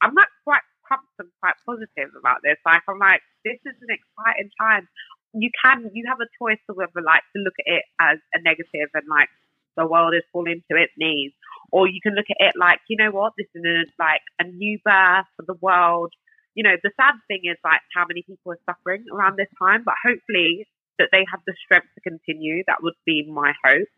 I'm 0.01 0.15
not 0.15 0.29
quite 0.45 0.63
pumped 0.89 1.11
and 1.19 1.29
quite 1.41 1.55
positive 1.67 2.15
about 2.19 2.39
this. 2.45 2.57
Like, 2.65 2.83
I'm 2.89 2.99
like, 3.01 3.23
this 3.45 3.59
is 3.67 3.75
an 3.83 3.91
exciting 3.91 4.51
time. 4.61 4.87
You 5.35 5.51
can, 5.63 5.91
you 5.95 6.05
have 6.07 6.19
a 6.21 6.31
choice 6.39 6.63
of 6.69 6.77
whether 6.77 7.03
like 7.03 7.23
to 7.35 7.43
look 7.43 7.55
at 7.67 7.73
it 7.75 7.85
as 8.01 8.19
a 8.35 8.43
negative 8.43 8.91
and 8.95 9.07
like 9.09 9.29
the 9.77 9.87
world 9.87 10.15
is 10.15 10.23
falling 10.33 10.63
to 10.71 10.77
its 10.77 10.93
knees, 10.99 11.33
or 11.73 11.89
you 11.89 12.01
can 12.03 12.15
look 12.15 12.27
at 12.31 12.47
it 12.49 12.55
like, 12.59 12.81
you 12.89 12.97
know 12.97 13.11
what, 13.11 13.33
this 13.37 13.47
is 13.55 13.63
a, 13.65 13.85
like 14.03 14.23
a 14.41 14.45
new 14.45 14.79
birth 14.85 15.27
for 15.37 15.45
the 15.47 15.59
world. 15.61 16.13
You 16.55 16.65
know, 16.65 16.77
the 16.83 16.91
sad 16.97 17.15
thing 17.29 17.43
is 17.45 17.57
like 17.65 17.81
how 17.95 18.05
many 18.09 18.23
people 18.23 18.53
are 18.53 18.59
suffering 18.67 19.05
around 19.13 19.37
this 19.39 19.53
time, 19.59 19.83
but 19.85 19.95
hopefully 20.05 20.67
that 20.99 21.09
they 21.13 21.25
have 21.31 21.41
the 21.47 21.55
strength 21.65 21.89
to 21.95 22.01
continue. 22.01 22.63
That 22.67 22.83
would 22.83 22.95
be 23.07 23.27
my 23.31 23.53
hope, 23.65 23.89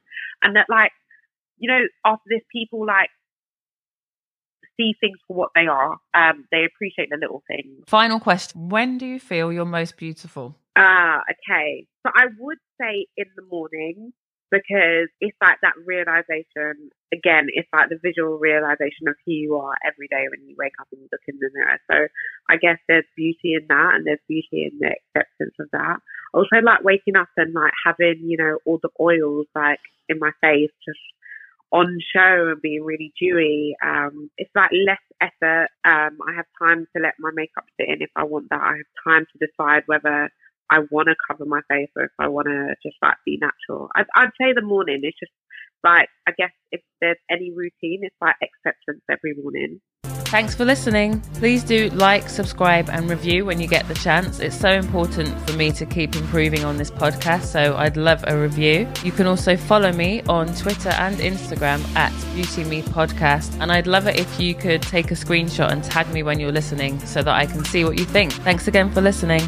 and 0.43 0.57
that 0.57 0.67
like, 0.69 0.93
you 1.59 1.69
know, 1.69 1.83
after 2.05 2.29
this, 2.29 2.43
people 2.53 2.87
like 2.87 3.11
see 4.77 4.95
things 5.01 5.19
for 5.27 5.37
what 5.37 5.51
they 5.55 5.67
are. 5.67 5.99
Um, 6.15 6.45
they 6.51 6.65
appreciate 6.65 7.11
the 7.11 7.17
little 7.21 7.43
things. 7.49 7.85
Final 7.87 8.21
question: 8.21 8.69
When 8.69 8.99
do 8.99 9.07
you 9.07 9.19
feel 9.19 9.53
you're 9.53 9.65
most 9.65 9.97
beautiful? 9.97 10.57
Ah, 10.77 11.21
okay. 11.31 11.87
So 12.07 12.13
I 12.15 12.27
would 12.39 12.59
say 12.81 13.07
in 13.17 13.27
the 13.37 13.43
morning 13.51 14.13
because 14.53 15.09
it's 15.21 15.37
like 15.41 15.57
that 15.63 15.73
realization. 15.85 16.93
Again, 17.13 17.49
it's 17.49 17.69
like 17.73 17.89
the 17.89 17.99
visual 18.01 18.39
realization 18.39 19.09
of 19.09 19.17
who 19.25 19.33
you 19.33 19.57
are 19.57 19.75
every 19.85 20.07
day 20.09 20.29
when 20.31 20.47
you 20.47 20.55
wake 20.59 20.77
up 20.79 20.87
and 20.93 21.01
you 21.01 21.09
look 21.11 21.25
in 21.27 21.39
the 21.41 21.51
mirror. 21.53 21.81
So 21.91 22.09
I 22.49 22.57
guess 22.57 22.79
there's 22.87 23.09
beauty 23.17 23.57
in 23.57 23.67
that, 23.69 23.95
and 23.97 24.07
there's 24.07 24.23
beauty 24.29 24.71
in 24.71 24.79
the 24.79 24.93
acceptance 24.93 25.57
of 25.59 25.69
that. 25.73 25.97
Also, 26.35 26.61
like 26.63 26.85
waking 26.85 27.17
up 27.17 27.29
and 27.37 27.55
like 27.55 27.73
having 27.85 28.21
you 28.23 28.37
know 28.37 28.59
all 28.67 28.79
the 28.83 28.93
oils 29.01 29.47
like 29.57 29.81
in 30.09 30.19
my 30.19 30.31
face 30.43 30.71
just 30.85 31.01
on 31.73 31.99
show 32.15 32.53
and 32.53 32.61
being 32.61 32.85
really 32.85 33.13
dewy. 33.19 33.75
Um, 33.83 34.31
it's 34.37 34.51
like 34.55 34.71
less 34.87 35.01
effort. 35.21 35.69
Um, 35.85 36.19
I 36.29 36.37
have 36.37 36.45
time 36.61 36.87
to 36.95 37.03
let 37.03 37.15
my 37.19 37.31
makeup 37.35 37.65
sit 37.81 37.89
in 37.89 38.03
if 38.03 38.11
I 38.15 38.25
want 38.25 38.51
that. 38.51 38.61
I 38.61 38.77
have 38.77 39.05
time 39.05 39.27
to 39.33 39.47
decide 39.47 39.85
whether 39.87 40.31
I 40.73 40.81
want 40.91 41.09
to 41.09 41.15
cover 41.29 41.45
my 41.45 41.61
face 41.69 41.91
or 41.97 42.05
if 42.05 42.13
I 42.19 42.29
want 42.29 42.47
to 42.47 42.75
just 42.83 42.97
like 43.03 43.17
be 43.27 43.39
natural. 43.39 43.91
I'd, 43.95 44.07
I'd 44.15 44.31
say 44.41 44.55
the 44.55 44.63
morning. 44.63 45.01
It's 45.03 45.19
just 45.21 45.33
like 45.85 46.09
I 46.27 46.33
guess 46.37 46.53
if 46.71 46.81
there's 47.03 47.19
any 47.31 47.51
routine, 47.51 48.01
it's 48.03 48.17
like 48.23 48.37
acceptance 48.43 49.03
every 49.11 49.35
morning. 49.35 49.81
Thanks 50.33 50.55
for 50.55 50.65
listening. 50.65 51.21
Please 51.35 51.63
do 51.63 51.91
like, 51.91 52.27
subscribe, 52.27 52.89
and 52.89 53.11
review 53.11 53.45
when 53.45 53.61
you 53.61 53.69
get 53.69 53.87
the 53.87 53.95
chance. 53.95 54.41
It's 54.41 54.59
so 54.59 54.71
important 54.71 55.29
for 55.47 55.55
me 55.59 55.73
to 55.73 55.85
keep 55.85 56.17
improving 56.17 56.65
on 56.65 56.79
this 56.79 56.91
podcast, 56.91 57.43
so 57.43 57.77
I'd 57.77 57.99
love 57.99 58.25
a 58.27 58.41
review. 58.41 58.89
You 59.05 59.13
can 59.13 59.27
also 59.27 59.59
follow 59.59 59.93
me 59.93 60.23
on 60.23 60.47
Twitter 60.55 60.89
and 60.89 61.17
Instagram 61.17 61.85
at 61.97 62.13
Beauty 62.35 62.65
Me 62.65 62.81
Podcast, 62.81 63.61
and 63.61 63.71
I'd 63.71 63.87
love 63.87 64.07
it 64.07 64.19
if 64.19 64.41
you 64.41 64.55
could 64.55 64.81
take 64.81 65.11
a 65.11 65.15
screenshot 65.15 65.71
and 65.71 65.85
tag 65.85 66.11
me 66.15 66.23
when 66.23 66.41
you're 66.41 66.51
listening 66.51 66.99
so 67.01 67.23
that 67.23 67.35
I 67.35 67.45
can 67.45 67.63
see 67.67 67.85
what 67.85 67.99
you 67.99 68.07
think. 68.07 68.33
Thanks 68.33 68.69
again 68.69 68.91
for 68.91 69.03
listening. 69.03 69.47